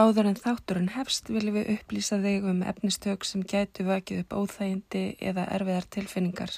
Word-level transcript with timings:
Áður 0.00 0.30
en 0.30 0.38
þátturinn 0.38 0.92
hefst 0.94 1.26
viljum 1.28 1.58
við 1.58 1.74
upplýsa 1.74 2.16
þig 2.22 2.44
um 2.48 2.60
efnistök 2.64 3.26
sem 3.28 3.42
gætu 3.44 3.84
vakið 3.84 4.22
upp 4.22 4.36
óþægindi 4.38 5.02
eða 5.28 5.44
erfiðar 5.56 5.88
tilfinningar. 5.96 6.54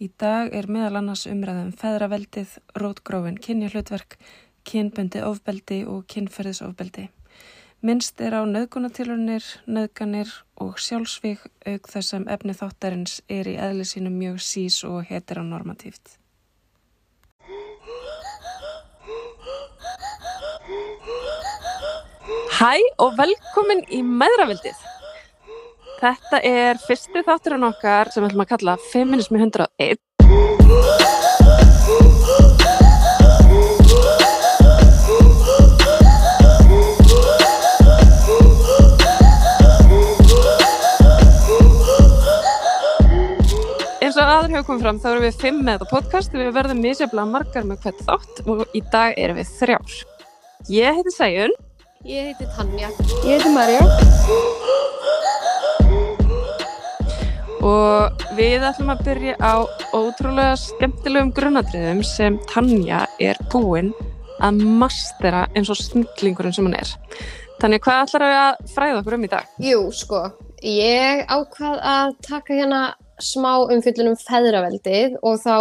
Í 0.00 0.08
dag 0.22 0.54
er 0.56 0.70
meðal 0.72 1.02
annars 1.02 1.26
umræðum 1.28 1.74
feðraveldið, 1.82 2.54
rótgrófin 2.80 3.36
kynjahlutverk, 3.44 4.16
kynbundi 4.64 5.20
ofbeldi 5.26 5.82
og 5.84 6.06
kynferðisofbeldi. 6.14 7.10
Minnst 7.84 8.24
er 8.24 8.38
á 8.40 8.48
nöðgunatilunir, 8.48 9.44
nöðganir 9.68 10.32
og 10.56 10.80
sjálfsvík 10.80 11.44
auk 11.68 11.92
þess 11.92 12.16
að 12.16 12.30
efni 12.38 12.56
þáttarins 12.56 13.20
er 13.28 13.50
í 13.50 13.58
eðli 13.60 13.84
sínum 13.92 14.16
mjög 14.16 14.40
sís 14.40 14.80
og 14.88 15.02
heteronormatíft. 15.10 16.16
Hæ 22.54 22.76
og 23.02 23.16
velkomin 23.18 23.80
í 23.90 23.98
meðravildið. 24.06 24.76
Þetta 25.98 26.38
er 26.46 26.78
fyrsti 26.78 27.24
þátturinn 27.26 27.66
okkar 27.66 28.12
sem 28.14 28.22
við 28.22 28.28
ætlum 28.30 28.44
að 28.44 28.50
kalla 28.52 28.74
Feminismi 28.92 29.40
101. 29.42 29.98
Eins 43.98 44.14
og 44.14 44.22
aður 44.22 44.54
hefur 44.54 44.66
komið 44.70 44.86
fram 44.86 45.02
þá 45.02 45.10
erum 45.10 45.26
við 45.26 45.42
fimm 45.42 45.62
með 45.66 45.80
þetta 45.80 45.92
podcast 45.96 46.38
við 46.38 46.54
verðum 46.54 46.86
misjaflega 46.86 47.28
margar 47.34 47.66
með 47.66 47.82
hvert 47.82 48.06
þátt 48.06 48.46
og 48.46 48.66
í 48.70 48.86
dag 48.94 49.18
erum 49.18 49.42
við 49.42 49.54
þrjár. 49.58 50.02
Ég 50.70 51.00
heiti 51.00 51.18
Sæjun 51.18 51.62
Ég 52.04 52.26
heiti 52.28 52.44
Tanja. 52.52 52.88
Ég 53.24 53.38
heiti 53.40 53.48
Marja. 53.48 53.80
og 57.64 58.24
við 58.36 58.66
ætlum 58.68 58.90
að 58.92 59.04
byrja 59.06 59.36
á 59.40 59.64
ótrúlega 59.96 60.58
skemmtilegum 60.60 61.30
grunnatriðum 61.32 62.02
sem 62.04 62.36
Tanja 62.50 63.06
er 63.16 63.40
búinn 63.48 63.94
að 64.44 64.60
mastera 64.82 65.46
eins 65.56 65.70
og 65.72 65.80
snillingurinn 65.80 66.52
sem 66.52 66.68
hann 66.68 66.76
er. 66.76 66.92
Tanja, 67.62 67.80
hvað 67.80 68.02
ætlar 68.02 68.26
að 68.28 68.68
fræða 68.74 69.00
okkur 69.00 69.16
um 69.16 69.24
í 69.24 69.32
dag? 69.32 69.48
Jú, 69.64 69.80
sko, 69.96 70.20
ég 70.60 71.24
ákvað 71.24 71.80
að 71.94 72.14
taka 72.28 72.60
hérna 72.60 72.82
smá 73.16 73.64
umfyllun 73.64 74.12
um 74.12 74.20
feðraveldið 74.20 75.16
og 75.22 75.40
þá 75.40 75.56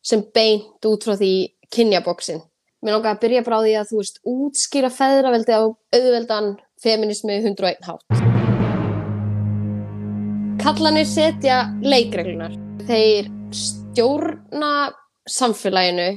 sem 0.00 0.24
beint 0.32 0.88
út 0.88 1.04
frá 1.04 1.18
því 1.20 1.34
kynjaboksin. 1.76 2.40
Mér 2.84 2.98
langar 2.98 3.14
að 3.14 3.20
byrja 3.22 3.40
bara 3.46 3.56
á 3.56 3.64
því 3.64 3.70
að 3.80 3.86
þú 3.88 3.98
veist 4.02 4.18
útskýra 4.28 4.88
feðraveldið 4.92 5.54
á 5.56 5.64
auðveldan 5.96 6.48
feminismi 6.84 7.38
101 7.38 7.86
hátt. 7.88 8.18
Kallanir 10.60 11.08
setja 11.08 11.62
leikreglunar. 11.80 12.52
Þeir 12.84 13.30
stjórna 13.56 14.74
samfélaginu 15.24 16.10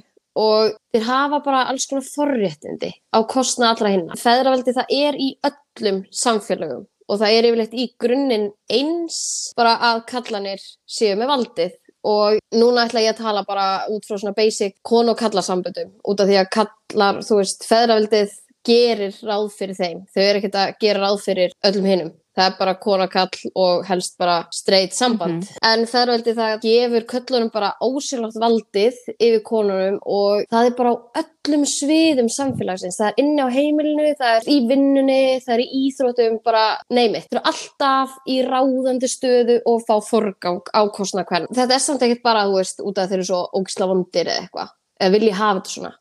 og 0.43 0.75
þeir 0.91 1.07
hafa 1.07 1.39
bara 1.47 1.63
alls 1.71 1.87
konar 1.87 2.03
forréttindi 2.03 2.91
á 3.15 3.19
kostna 3.23 3.71
allra 3.71 3.93
hinna. 3.95 4.19
Feðraveldi 4.19 4.75
það 4.75 4.93
er 4.99 5.21
í 5.23 5.31
öllum 5.47 6.03
samfélagum 6.11 6.83
og 7.07 7.21
það 7.21 7.31
er 7.31 7.47
yfirleitt 7.47 7.79
í 7.79 7.87
grunninn 7.95 8.49
eins 8.67 9.19
bara 9.55 9.77
að 9.93 10.03
kallanir 10.11 10.59
séu 10.83 11.15
með 11.15 11.31
valdið 11.31 11.79
og 12.07 12.39
núna 12.55 12.87
ætla 12.87 13.03
ég 13.03 13.15
að 13.15 13.23
tala 13.23 13.43
bara 13.47 13.67
út 13.91 14.05
frá 14.07 14.15
svona 14.17 14.35
basic 14.37 14.77
kon 14.85 15.09
og 15.11 15.17
kallasamböndum 15.19 15.93
út 16.07 16.21
af 16.23 16.29
því 16.29 16.37
að 16.41 16.51
kallar, 16.55 17.19
þú 17.27 17.39
veist, 17.41 17.65
feðraveldið 17.67 18.35
gerir 18.67 19.19
ráð 19.23 19.49
fyrir 19.55 19.77
þeim. 19.77 19.99
Þau 20.13 20.23
eru 20.23 20.41
ekkert 20.41 20.57
að 20.61 20.73
gera 20.83 21.03
ráð 21.03 21.19
fyrir 21.23 21.53
öllum 21.67 21.89
hinnum. 21.91 22.13
Það 22.37 22.51
er 22.51 22.57
bara 22.59 22.73
konakall 22.77 23.53
og 23.57 23.85
helst 23.87 24.13
bara 24.21 24.35
straight 24.53 24.93
samband. 24.93 25.47
En 25.65 25.87
feðraveldið 25.89 26.37
það 26.37 26.59
gefur 26.61 27.07
köllunum 27.09 27.49
bara 27.53 27.71
ósérlátt 27.81 28.37
valdið 28.43 28.99
yfir 29.15 29.41
konunum 29.47 29.97
og 30.05 30.45
það 30.51 30.69
er 30.69 30.75
bara 30.77 30.93
á 30.93 30.97
öllum 31.23 31.65
sviðum 31.65 32.29
samfélagsins. 32.29 32.99
Það 32.99 33.09
er 33.09 33.23
inni 33.23 33.41
á 33.41 33.49
heimilinu, 33.57 34.13
það 34.21 34.35
er 34.35 34.49
í 34.53 34.59
vinnunni, 34.69 35.19
það 35.41 35.55
er 35.55 35.65
í 35.65 35.81
íþrótum, 35.81 36.39
bara 36.45 36.63
neymið. 36.93 37.27
Það 37.27 37.39
eru 37.39 37.45
alltaf 37.53 38.17
í 38.29 38.39
ráðandi 38.45 39.09
stöðu 39.09 39.59
og 39.65 39.85
fá 39.89 39.95
forgang 40.05 40.61
á 40.77 40.81
kostna 40.93 41.25
hvern. 41.25 41.49
Þetta 41.49 41.79
er 41.79 41.85
samt 41.89 42.05
ekkert 42.05 42.25
bara, 42.27 42.45
þú 42.45 42.59
veist, 42.61 42.83
út 42.85 43.01
af 43.01 43.09
þeir 43.09 43.23
eru 43.23 43.29
svo 43.31 43.43
ógisla 43.57 43.89
vondir 43.89 44.29
eða 44.29 44.43
eitthvað. 44.45 44.75
Eða 45.01 45.17
vilji 45.17 45.37
hafa 45.41 45.59
þetta 45.59 45.73
svona. 45.73 45.95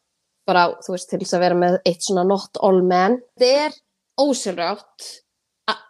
Bara, 0.46 0.70
þú 0.84 0.94
veist, 0.94 1.08
til 1.10 1.24
þess 1.24 1.36
að 1.36 1.46
vera 1.48 1.62
með 1.64 1.78
eitt 1.88 2.04
svona 2.04 2.26
not 2.28 2.60
all 2.60 2.82
men. 2.84 3.22
Þetta 3.40 3.68
er 3.70 3.80
ósérlátt 4.20 5.14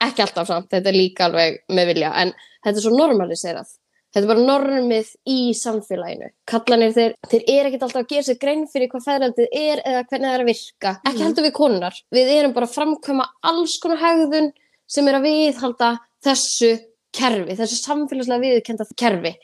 ekki 0.07 0.23
alltaf 0.25 0.47
samt, 0.49 0.71
þetta 0.73 0.89
er 0.93 0.97
líka 0.97 1.27
alveg 1.29 1.59
með 1.69 1.91
vilja, 1.93 2.13
en 2.23 2.33
þetta 2.65 2.77
er 2.81 2.85
svo 2.87 2.95
normaliserað. 2.97 3.69
Þetta 4.15 4.23
er 4.23 4.31
bara 4.31 4.45
normið 4.49 5.09
í 5.29 5.39
samfélaginu. 5.59 6.31
Kallanir 6.49 6.93
þeir, 6.97 7.15
þeir 7.29 7.43
er 7.53 7.67
ekkert 7.69 7.83
alltaf 7.85 8.03
að 8.05 8.13
gera 8.15 8.23
sér 8.29 8.39
grein 8.41 8.63
fyrir 8.73 8.89
hvað 8.89 9.05
fæðraldið 9.05 9.49
er 9.53 9.83
eða 9.83 10.05
hvernig 10.09 10.29
það 10.31 10.37
er 10.37 10.45
að 10.45 10.51
virka, 10.53 10.93
ekki 11.05 11.19
Mhm. 11.19 11.25
heldur 11.27 11.45
við 11.45 11.53
konunar 11.53 11.99
við 12.17 12.31
erum 12.39 12.55
bara 12.55 12.67
að 12.67 12.77
framkvæma 12.79 13.27
alls 13.45 13.79
konar 13.83 13.99
hegðun 13.99 14.53
sem 14.89 15.09
er 15.09 15.15
að 15.19 15.27
viðhalda 15.29 15.99
þessu 16.25 16.71
kerfi, 17.13 17.57
þessu 17.59 17.77
samfélagslega 17.83 18.41
viðkenda 18.47 18.87
kerfi. 18.97 19.35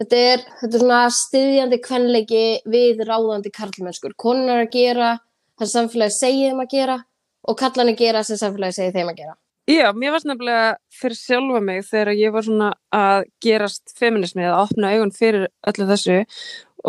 Þetta 0.00 0.16
er, 0.16 0.38
þetta 0.60 0.74
er 0.74 0.80
svona 0.80 1.00
styðjandi 1.10 1.78
kvenleiki 1.82 2.62
við 2.66 3.02
ráðandi 3.04 3.50
karlmennskur. 3.52 4.14
Konunar 4.16 4.64
að 4.66 4.70
gera 4.70 5.18
það 5.58 5.66
sem 5.66 5.88
samfélagi 5.88 6.14
segið 6.20 6.50
þeim 6.50 6.60
að 6.64 6.70
gera 6.70 7.04
og 7.48 7.58
kallanir 7.58 7.96
gera 7.96 8.22
sem 8.22 8.36
samfélagi 8.36 8.78
segið 8.78 8.94
þeim 8.94 9.10
að 9.10 9.16
gera 9.16 9.34
Já, 9.70 9.92
mér 9.94 10.10
varst 10.16 10.26
nefnilega 10.26 10.70
fyrir 10.90 11.14
sjálfa 11.14 11.60
mig 11.62 11.84
þegar 11.86 12.16
ég 12.18 12.32
var 12.34 12.42
svona 12.42 12.70
að 12.96 13.26
gerast 13.44 13.92
feminismi 13.94 14.42
eða 14.42 14.64
opna 14.64 14.90
augun 14.96 15.12
fyrir 15.14 15.46
öllu 15.70 15.86
þessu 15.92 16.16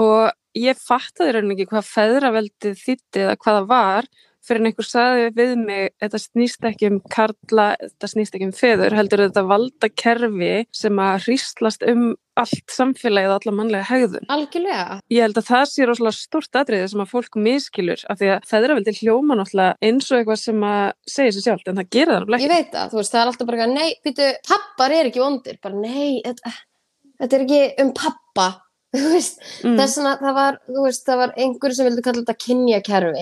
og 0.02 0.32
ég 0.58 0.80
fattaði 0.82 1.36
raunin 1.36 1.54
ekki 1.54 1.68
hvað 1.70 1.90
feðraveldið 1.92 2.80
þýtti 2.82 3.22
eða 3.28 3.36
hvað 3.44 3.60
það 3.60 3.68
var 3.70 4.10
fyrir 4.52 4.62
en 4.66 4.70
einhver 4.72 4.88
sagði 4.88 5.30
við 5.38 5.54
mig 5.66 5.92
þetta 6.04 6.20
snýst 6.22 6.68
ekki 6.72 6.90
um 6.92 7.00
karla, 7.12 7.70
þetta 7.82 8.10
snýst 8.12 8.36
ekki 8.38 8.50
um 8.52 8.56
feður, 8.58 8.96
heldur 9.00 9.24
þetta 9.26 9.46
valda 9.50 9.90
kerfi 10.04 10.52
sem 10.76 11.00
að 11.02 11.26
hríslast 11.30 11.88
um 11.88 12.12
allt 12.42 12.72
samfélagið 12.72 13.32
og 13.34 13.42
alla 13.42 13.52
mannlega 13.58 13.88
hegðun. 13.90 14.24
algjörlega. 14.32 15.00
Ég 15.12 15.26
held 15.26 15.38
að 15.42 15.50
það 15.50 15.66
sé 15.68 15.86
rosalega 15.90 16.16
stort 16.16 16.56
atriði 16.62 16.88
sem 16.94 17.04
að 17.04 17.10
fólk 17.12 17.36
miskilur 17.44 18.06
af 18.10 18.22
því 18.22 18.30
að 18.38 18.48
feðraveldi 18.54 18.94
hljóma 19.02 19.36
náttúrulega 19.38 19.76
eins 19.84 20.08
og 20.12 20.22
eitthvað 20.22 20.40
sem 20.40 20.64
að 20.70 20.86
segja 21.12 21.36
sér 21.36 21.46
sjálft 21.50 21.68
en 21.68 21.82
það 21.82 21.90
gerir 21.98 22.14
það 22.14 22.24
náttúrulega 22.24 22.48
ég 22.48 22.54
veit 22.56 22.72
það, 22.78 22.90
þú 22.94 23.02
veist, 23.02 23.12
það 23.14 23.22
er 23.22 23.32
alltaf 23.34 23.52
bara 23.52 23.68
nei, 23.74 23.90
býtu, 24.08 24.30
pappar 24.48 24.96
er 24.96 25.10
ekki 25.12 25.22
vondir, 25.26 25.60
bara 25.62 25.84
nei 25.84 26.22
þetta, 26.26 26.54
þetta 27.20 27.38
er 27.38 27.46
ekki 27.50 27.64
um 27.84 27.92
pappa. 28.00 28.50
Þú 28.96 29.08
veist, 29.14 29.38
Mm. 29.64 29.76
þess 29.80 30.00
að 30.02 30.24
það 30.26 30.34
var 30.36 30.56
þú 30.68 30.82
veist, 30.84 31.04
það 31.08 31.20
var 31.22 31.30
einhverju 31.40 31.76
sem 31.78 31.86
vildi 31.88 32.02
kalla 32.04 32.24
þetta 32.26 32.42
kynjakerfi, 32.44 33.22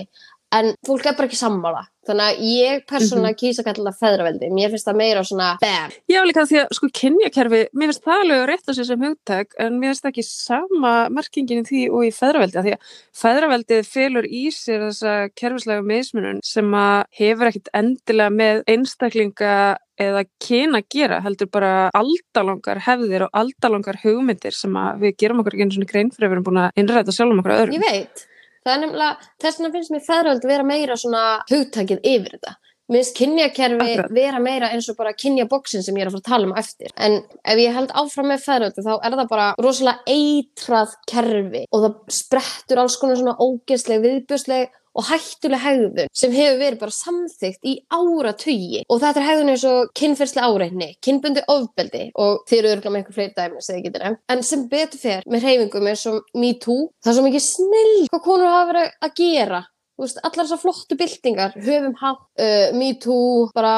en 0.56 0.72
fólk 0.86 1.06
er 1.06 1.16
bara 1.18 1.28
ekki 1.28 1.38
sammála, 1.38 1.82
þannig 2.08 2.26
að 2.26 2.40
ég 2.50 2.84
persónulega 2.90 3.38
kýsa 3.38 3.62
að 3.62 3.68
kalla 3.68 3.92
þetta 3.92 4.00
feðraveldi, 4.04 4.50
mér 4.56 4.72
finnst 4.72 4.88
það 4.88 4.98
meira 4.98 5.24
svona 5.26 5.50
bam, 5.62 5.96
Já, 6.10 6.20
líka 6.26 6.46
því 6.50 6.60
að 6.62 6.72
sko 6.78 6.90
kynjakerfi, 7.00 7.60
mér 7.70 7.92
finnst 7.92 8.06
það 8.06 8.24
alveg 8.24 8.46
rétt 8.50 8.70
á 8.70 8.72
sér 8.74 8.88
sem 8.88 9.04
hugtak 9.06 9.58
en 9.62 9.76
mér 9.78 9.92
finnst 9.92 10.08
ekki 10.10 10.24
sama 10.26 10.94
merkingin 11.14 11.62
í 11.62 11.68
því 11.68 11.82
og 11.90 12.08
í 12.08 12.14
feðraveldi 12.16 12.60
af 12.60 12.66
því 12.66 12.74
að 12.76 12.96
feðraveldið 13.22 13.92
fylur 13.92 14.26
í 14.26 14.46
sér 14.54 14.88
þessa 14.88 15.14
kerfislega 15.38 15.86
mismunum 15.86 16.42
sem 16.46 16.74
að 16.80 17.04
hefur 17.20 17.52
ekkit 17.52 17.70
endilega 17.82 18.34
með 18.34 18.64
einstaklinga 18.74 19.54
eða 20.00 20.24
kyna 20.40 20.80
að 20.80 20.88
gera, 20.94 21.20
heldur 21.24 21.50
bara 21.52 21.72
aldalangar 21.96 22.80
hefðir 22.86 23.26
og 23.26 23.36
aldalangar 23.36 24.00
hugmyndir 24.00 24.56
sem 24.56 24.76
að 24.80 25.04
við 25.04 25.16
gerum 25.20 25.42
okkur 25.42 25.56
ekki 25.56 25.66
einu 25.66 25.76
svona 25.76 25.92
grein 25.92 26.12
fyrir 26.14 26.26
að 26.26 26.30
við 26.30 26.38
erum 26.38 26.48
búin 26.48 26.62
að 26.64 26.80
innræta 26.80 27.14
sjálfum 27.14 27.42
okkur 27.42 27.54
að 27.54 27.62
öðrum. 27.64 27.76
ég 27.76 27.84
veit 27.84 28.26
það 28.64 28.74
er 28.74 28.82
nefnilega, 28.84 29.30
þess 29.42 29.60
vegna 29.60 29.72
finnst 29.76 29.94
mér 29.94 30.06
feðraveldi 30.08 30.50
vera 30.50 30.66
meira 30.72 30.98
svona 31.00 31.24
hugtakið 31.50 32.04
yfir 32.04 32.36
þetta 32.36 32.56
Mér 32.90 33.04
finnst 33.04 33.18
kynjakerfi 33.20 33.92
vera 34.16 34.38
meira 34.42 34.68
eins 34.74 34.88
og 34.90 34.96
bara 34.98 35.12
kynjaboksin 35.14 35.84
sem 35.86 35.94
ég 35.94 36.02
er 36.02 36.08
að 36.10 36.16
fara 36.16 36.24
að 36.24 36.30
tala 36.32 36.48
um 36.48 36.56
eftir. 36.58 36.90
En 36.98 37.20
ef 37.22 37.60
ég 37.62 37.76
held 37.76 37.92
áfram 37.94 38.26
með 38.32 38.42
feðröldu 38.42 38.82
þá 38.82 38.90
er 38.96 39.14
það 39.14 39.28
bara 39.30 39.44
rosalega 39.62 40.16
eitrað 40.16 40.96
kerfi 41.12 41.62
og 41.70 41.84
það 41.84 42.16
sprettur 42.16 42.82
alls 42.82 42.96
konar 42.98 43.20
svona 43.20 43.36
ógeðsleg, 43.38 44.02
viðbjörsleg 44.02 44.74
og 44.94 45.04
hættuleg 45.06 45.60
hegðun 45.62 46.08
sem 46.16 46.32
hefur 46.34 46.58
verið 46.60 46.78
bara 46.80 46.94
samþygt 46.96 47.62
í 47.70 47.74
áratugi. 47.94 48.82
Og 48.90 49.00
þetta 49.02 49.20
er 49.22 49.26
hegðun 49.28 49.52
eins 49.54 49.64
og 49.70 49.92
kynferðslega 50.00 50.48
áreitni, 50.50 50.88
kynbundi 51.04 51.44
ofbeldi 51.48 52.04
og 52.18 52.42
þeir 52.50 52.58
eru 52.64 52.72
örgulega 52.76 52.90
með 52.94 53.00
einhver 53.02 53.16
fleiri 53.18 53.34
dæmi 53.36 53.62
sem 53.62 53.76
þið 53.78 53.84
getur 53.86 54.04
nefnt. 54.06 54.22
En 54.34 54.42
sem 54.42 54.64
betur 54.72 54.98
fer 55.02 55.22
með 55.30 55.46
hreyfingum 55.46 55.90
eins 55.92 56.06
og 56.10 56.22
MeToo, 56.34 56.88
það 57.04 57.12
er 57.12 57.18
svo 57.18 57.26
mikið 57.28 57.44
snill 57.46 58.06
hvað 58.10 58.24
konur 58.26 58.50
hafa 58.50 58.70
verið 58.72 58.94
að 59.08 59.14
gera. 59.22 59.62
Veist, 60.00 60.20
allar 60.24 60.46
þessar 60.46 60.62
flottu 60.62 60.96
byltingar 60.96 61.52
höfum 61.60 61.94
haft, 62.00 62.22
uh, 62.40 62.70
me 62.72 62.94
too 63.02 63.50
bara 63.54 63.74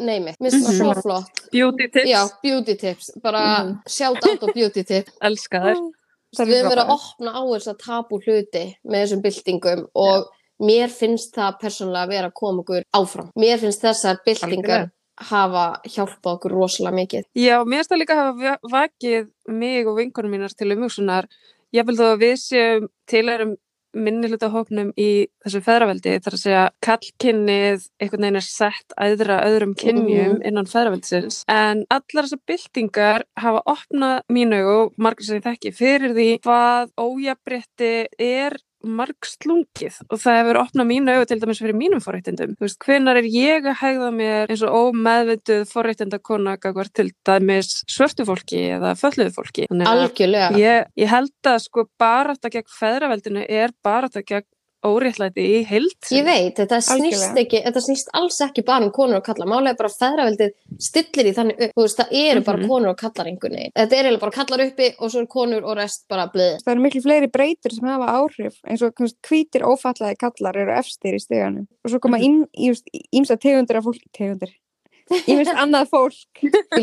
neymi, 0.00 0.32
mér 0.40 0.50
finnst 0.54 0.70
það 0.70 0.78
svo 0.80 0.94
flott. 1.04 1.42
Beauty 1.52 1.86
tips, 1.92 2.08
já, 2.10 2.22
beauty 2.42 2.74
tips, 2.80 3.10
bara 3.22 3.42
Mhm. 3.62 3.74
shout 3.86 4.24
out 4.24 4.40
á 4.42 4.48
beauty 4.54 4.82
tips. 4.82 5.12
Elska 5.22 5.60
þær. 5.60 5.82
við 6.36 6.56
höfum 6.58 6.70
verið 6.72 6.82
að 6.84 6.94
opna 6.96 7.30
á 7.32 7.42
þess 7.52 7.68
að 7.72 7.78
tabu 7.84 8.18
hluti 8.24 8.64
með 8.84 9.04
þessum 9.04 9.22
byltingum 9.22 9.84
og 9.94 10.26
mér 10.62 10.88
finnst 10.92 11.34
það 11.36 11.58
persónulega 11.60 12.04
að 12.06 12.14
vera 12.16 12.30
að 12.30 12.36
koma 12.40 12.62
okkur 12.64 12.86
áfram. 12.96 13.30
Mér 13.36 13.58
finnst 13.60 13.82
þessar 13.84 14.22
byltingar 14.26 14.90
hafa 15.30 15.66
hjálpað 15.88 16.32
okkur 16.36 16.52
rosalega 16.52 16.96
mikið. 17.00 17.24
Já, 17.36 17.60
mér 17.64 17.82
finnst 17.82 17.90
það 17.92 18.02
líka 18.02 18.16
að 18.16 18.24
hafa 18.24 18.40
va- 18.42 18.72
vakið 18.78 19.28
mig 19.48 19.86
og 19.86 19.96
vinkonum 20.00 20.30
mínar 20.36 20.54
til 20.56 20.72
umhugsunar. 20.76 21.28
Ég 21.74 21.86
vil 21.86 21.96
þó 21.96 22.12
að 22.14 22.20
við 22.24 22.36
séum 22.40 22.88
tilærum 23.08 23.56
minni 23.96 24.28
hluta 24.28 24.50
hópnum 24.52 24.90
í 25.00 25.24
þessu 25.40 25.62
feðraveldi 25.64 26.18
þar 26.20 26.34
að 26.36 26.40
segja 26.42 26.64
kallkynnið 26.84 27.86
einhvern 28.02 28.26
veginn 28.26 28.36
er 28.36 28.44
sett 28.44 28.92
æðra 29.00 29.38
öðrum 29.46 29.72
kynjum 29.78 30.42
innan 30.44 30.68
feðraveldisins 30.68 31.38
en 31.48 31.86
allar 31.88 32.26
þessar 32.28 32.42
byltingar 32.50 33.24
hafa 33.40 33.62
opnað 33.72 34.20
mínu 34.28 34.58
og 34.68 34.92
margir 35.00 35.24
sem 35.30 35.38
ég 35.40 35.46
þekki 35.48 35.72
fyrir 35.78 36.12
því 36.12 36.28
hvað 36.44 36.92
ójabrétti 37.00 37.92
er 38.20 38.58
margslungið 38.88 40.00
og 40.06 40.20
það 40.22 40.38
hefur 40.40 40.60
opnað 40.62 40.88
mínu 40.90 41.14
augu 41.14 41.28
til 41.30 41.38
dæmis 41.42 41.60
fyrir 41.62 41.78
mínum 41.78 42.02
forréttindum. 42.04 42.56
Þú 42.56 42.66
veist, 42.66 42.78
hvenar 42.86 43.20
er 43.20 43.28
ég 43.30 43.68
að 43.68 43.78
hægða 43.82 44.10
mér 44.16 44.52
eins 44.52 44.64
og 44.66 44.76
ómeðvituð 44.80 45.64
forréttindakona 45.72 46.56
gagvar 46.62 46.90
til 46.92 47.08
dæmis 47.26 47.82
svörtu 47.90 48.26
fólki 48.28 48.62
eða 48.76 48.94
fölluðu 48.98 49.34
fólki. 49.36 49.68
Algjörlega. 49.70 50.52
ég, 50.60 50.90
ég 50.98 51.12
held 51.12 51.52
að 51.52 51.62
sko 51.66 51.86
barátta 52.00 52.52
gegn 52.52 52.70
feðraveldinu 52.78 53.46
er 53.46 53.74
barátta 53.84 54.24
gegn 54.26 54.48
óréttlæti 54.86 55.44
í 55.44 55.60
heild. 55.66 55.96
Ég 56.14 56.24
veit, 56.26 56.56
þetta 56.60 56.78
snýst, 56.86 57.36
ekki, 57.42 57.60
þetta 57.66 57.82
snýst 57.84 58.10
alls 58.14 58.38
ekki 58.46 58.64
bara 58.66 58.84
um 58.86 58.92
konur 58.94 59.18
og 59.20 59.24
kallar. 59.26 59.48
Málega 59.50 59.74
er 59.74 59.80
bara 59.80 59.92
feðraveldið 59.92 60.52
stillir 60.88 61.30
í 61.30 61.34
þannig 61.36 61.60
upp. 61.66 61.74
Þú 61.76 61.86
veist, 61.86 62.00
það 62.00 62.14
eru 62.22 62.40
bara 62.48 62.58
Mhm. 62.58 62.68
konur 62.68 62.88
og 62.94 62.98
kallar 62.98 63.26
einhvern 63.30 63.56
veginn. 63.58 63.72
Þetta 63.76 63.92
er 63.98 64.04
eiginlega 64.04 64.20
bara 64.20 64.36
kallar 64.38 64.64
uppi 64.66 64.88
og 64.98 65.10
svo 65.10 65.20
er 65.20 65.26
konur 65.26 65.64
og 65.64 65.76
rest 65.76 66.04
bara 66.08 66.26
blið. 66.32 66.58
Það 66.64 66.72
eru 66.74 66.84
miklu 66.86 67.02
fleiri 67.02 67.30
breytur 67.32 67.72
sem 67.74 67.88
hafa 67.88 68.06
áhrif 68.20 68.54
eins 68.66 68.82
og 68.82 68.94
hvítir 68.96 69.62
ófallaði 69.66 70.16
kallar 70.18 70.56
eru 70.56 70.72
efstir 70.72 71.14
í 71.14 71.20
steganum 71.20 71.66
og 71.84 71.90
svo 71.90 72.00
koma 72.00 72.18
ímsa 72.18 73.36
tegundir 73.38 73.76
af 73.76 73.84
fólk 73.84 74.02
tegundir, 74.16 74.52
ímest 75.30 75.54
annað 75.54 75.88
fólk 75.90 76.42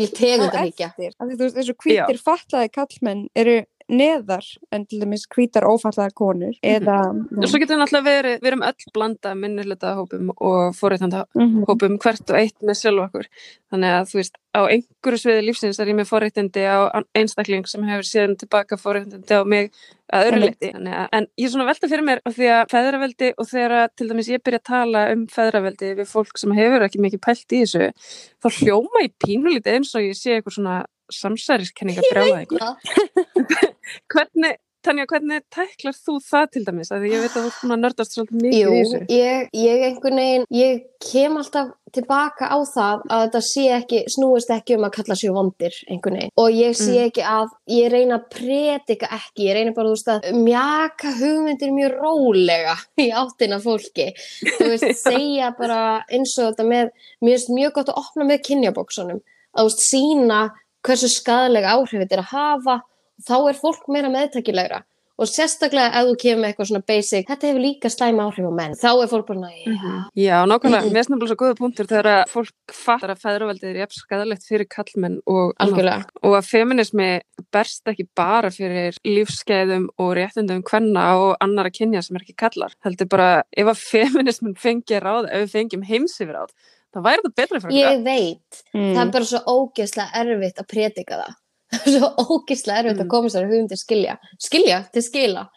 þú 1.36 1.42
veist, 1.44 1.56
eins 1.56 1.70
og 1.70 1.76
hvítir 1.84 2.20
fallaði 2.24 2.70
kallmenn 2.72 3.28
eru 3.36 3.64
neðar 3.92 4.46
en 4.72 4.86
til 4.88 5.00
dæmis 5.02 5.26
hvítar 5.28 5.66
ófallaði 5.68 6.14
konur 6.16 6.54
eða 6.64 6.94
Og 7.12 7.48
svo 7.50 7.58
getur 7.60 7.76
náttúrulega 7.76 8.06
verið, 8.06 8.36
við 8.40 8.48
erum 8.50 8.62
öll 8.64 8.86
blanda 8.94 9.34
minni 9.36 9.64
hluta 9.66 9.90
hópum 9.98 10.30
og 10.38 10.72
forréttanda 10.78 11.24
Mhm. 11.36 11.64
hópum 11.68 11.98
hvert 12.00 12.30
og 12.30 12.38
eitt 12.38 12.56
með 12.64 12.78
sjálf 12.80 13.04
okkur. 13.10 13.26
Þannig 13.72 13.92
að 13.98 14.06
þú 14.08 14.14
veist, 14.20 14.38
á 14.56 14.60
einhverju 14.64 15.20
sviði 15.20 15.42
lífsins 15.44 15.80
er 15.80 15.86
ég 15.92 15.98
með 15.98 16.08
forréttindi 16.08 16.64
á 16.64 16.78
einstakling 17.14 17.66
sem 17.68 17.82
hefur 17.84 18.08
síðan 18.08 18.38
tilbaka 18.40 18.76
forréttindi 18.80 19.36
á 19.36 19.44
mig 19.44 19.70
að 20.12 20.30
Einmitt. 20.32 20.56
leiti. 20.60 20.72
Þannig 20.72 20.94
að, 20.94 21.08
en 21.12 21.26
ég 21.36 21.44
er 21.44 21.50
svona 21.52 21.66
velta 21.68 21.88
fyrir 21.92 22.04
mér 22.08 22.20
af 22.24 22.34
því 22.38 22.48
að 22.54 22.70
feðraveldi 22.72 23.32
og 23.36 23.46
þegar 23.52 23.76
að, 23.82 23.88
til 23.96 24.08
dæmis 24.08 24.28
ég 24.32 24.42
byrja 24.44 24.60
að 24.62 24.68
tala 24.70 25.04
um 25.12 25.26
feðraveldi 25.26 25.92
við 26.00 26.08
fólk 26.08 26.38
sem 26.40 26.52
hefur 26.56 26.86
ekki 26.88 27.00
mikið 27.04 27.20
pælt 27.20 27.52
í 27.52 27.60
þessu, 27.66 27.92
þá 28.40 28.48
hljóma 28.62 29.04
ég 29.04 29.12
pínulítið 29.20 29.74
eins 29.76 29.94
og 29.94 30.02
ég 30.08 30.16
sé 30.16 30.38
eitthvað 30.40 30.56
svona 30.56 30.84
samsæriskenninga 31.12 32.00
brjála 32.10 32.38
einhver. 32.44 33.73
Hvernig, 34.12 34.56
Tanja, 34.84 35.06
hvernig 35.08 35.40
tæklar 35.48 35.94
þú 35.96 36.18
það 36.20 36.48
til 36.52 36.60
dæmis? 36.66 36.90
Því 36.92 37.08
ég 37.14 37.22
veit 37.24 37.36
að 37.40 37.46
þú 37.56 37.76
nördast 37.80 38.12
svolítið 38.12 38.42
mikið 38.44 38.58
Jú, 38.60 38.72
í 38.74 38.80
þessu. 38.82 38.98
ég, 39.16 39.46
ég 39.56 39.84
einhvern 39.86 40.18
veginn, 40.20 40.44
ég 40.52 40.82
kem 41.00 41.38
alltaf 41.40 41.70
tilbaka 41.96 42.50
á 42.52 42.58
það 42.68 43.04
að 43.08 43.22
þetta 43.22 43.40
sé 43.46 43.64
ekki, 43.78 44.00
snúist 44.12 44.52
ekki 44.52 44.76
um 44.76 44.84
að 44.84 44.92
kalla 44.98 45.16
sér 45.16 45.32
vondir 45.38 45.78
einhvern 45.88 46.18
veginn. 46.20 46.34
Og 46.36 46.50
ég 46.52 46.76
sé 46.76 46.90
Mm. 46.98 47.06
ekki 47.08 47.24
að, 47.32 47.48
ég 47.78 47.90
reyna 47.94 48.18
að 48.18 48.28
predika 48.36 49.08
ekki, 49.08 49.46
ég 49.48 49.54
reyna 49.56 49.72
bara, 49.72 49.88
þú 49.88 49.96
veist, 49.96 50.12
að 50.12 50.38
mjaka 50.44 51.14
hugmyndir 51.22 51.72
mjög 51.80 51.96
rólega 52.04 52.76
í 53.00 53.08
áttina 53.24 53.60
fólki. 53.64 54.10
Þú 54.58 54.68
veist, 54.68 54.90
segja 55.08 55.54
bara 55.56 56.04
eins 56.12 56.36
og 56.38 56.52
þetta 56.52 56.68
með, 56.68 56.90
mér 57.24 57.38
finnst 57.38 57.54
mjög 57.56 57.72
gott 57.80 57.88
að 57.94 58.02
opna 58.04 58.28
með 58.28 58.44
kynjabóksunum, 58.50 59.24
að 59.56 59.64
þú 59.64 59.70
veist, 59.72 59.86
sína 59.88 60.42
hversu 60.84 61.08
skadalega 61.08 61.72
áhrif 61.72 62.02
þetta 62.04 62.18
er 62.18 62.20
að 62.26 62.34
hafa, 62.36 62.82
þá 63.22 63.36
er 63.50 63.54
fólk 63.60 63.86
meira 63.88 64.10
meðtækilegra. 64.10 64.82
Og 65.14 65.28
sérstaklega 65.30 65.92
ef 65.94 66.08
þú 66.08 66.14
kemur 66.18 66.40
með 66.42 66.48
eitthvað 66.50 66.66
svona 66.72 66.84
basic, 66.90 67.26
þetta 67.28 67.46
hefur 67.46 67.62
líka 67.62 67.86
slæma 67.92 68.24
áhrif 68.26 68.48
á 68.50 68.54
menn. 68.58 68.72
Þá 68.74 68.88
er 68.98 69.10
fólk 69.12 69.28
bara, 69.28 69.50
já, 69.62 69.92
Já, 70.18 70.38
nákvæmlega, 70.50 70.88
mér 70.90 70.96
finnst 70.96 71.10
nefnilega 71.12 71.28
svo 71.30 71.36
góða 71.38 71.58
punktur 71.60 71.86
þegar 71.86 72.08
að 72.10 72.32
fólk 72.32 72.74
fattar 72.74 73.12
að 73.14 73.20
feðraveldið 73.22 73.68
er 73.70 73.78
jafn 73.84 73.94
skadalegt 74.00 74.48
fyrir 74.48 74.66
kallmenn 74.74 75.20
og, 75.30 75.52
algjörlega. 75.62 76.08
og 76.26 76.34
að 76.34 76.48
feminismi 76.50 77.08
berst 77.54 77.86
ekki 77.94 78.08
bara 78.18 78.50
fyrir 78.50 78.98
lífskeiðum 79.06 79.86
og 80.02 80.10
réttindum 80.18 80.64
kvenna 80.66 81.06
og 81.22 81.36
annara 81.46 81.70
kynja 81.70 82.02
sem 82.02 82.18
er 82.18 82.26
ekki 82.26 82.34
kallar. 82.34 82.74
Heldur 82.82 83.06
bara, 83.14 83.30
ef 83.54 83.70
að 83.70 83.84
feminismin 83.86 84.58
fengi 84.58 84.98
ráð, 84.98 85.30
ef 85.30 85.46
við 85.46 85.54
fengjum 85.54 85.86
heimsifir 85.94 86.34
ráð, 86.40 86.50
þá 86.90 86.98
væri 87.06 87.22
þetta 87.22 87.38
betra 87.38 87.62
fyrir 87.62 87.70
okkur. 87.70 87.86
Ég 87.86 88.04
veit, 88.10 88.62
Mm. 88.74 88.92
það 88.98 89.06
er 89.06 89.14
bara 89.14 89.30
svo 89.30 89.40
ógeðslega 89.46 90.10
erfitt 90.24 90.58
að 90.58 90.70
predika 90.74 91.22
það. 91.22 91.34
Það 91.84 91.90
er 91.90 91.98
svo 91.98 92.08
ógeðslega 92.38 92.78
erfitt 92.84 92.96
Mm. 92.98 93.04
að 93.04 93.12
koma 93.16 93.28
sér 93.34 93.46
hugum 93.50 93.68
til 93.68 93.78
skilja. 93.80 94.16
Skilja, 94.38 94.80
til 94.92 95.02
skila. 95.02 95.48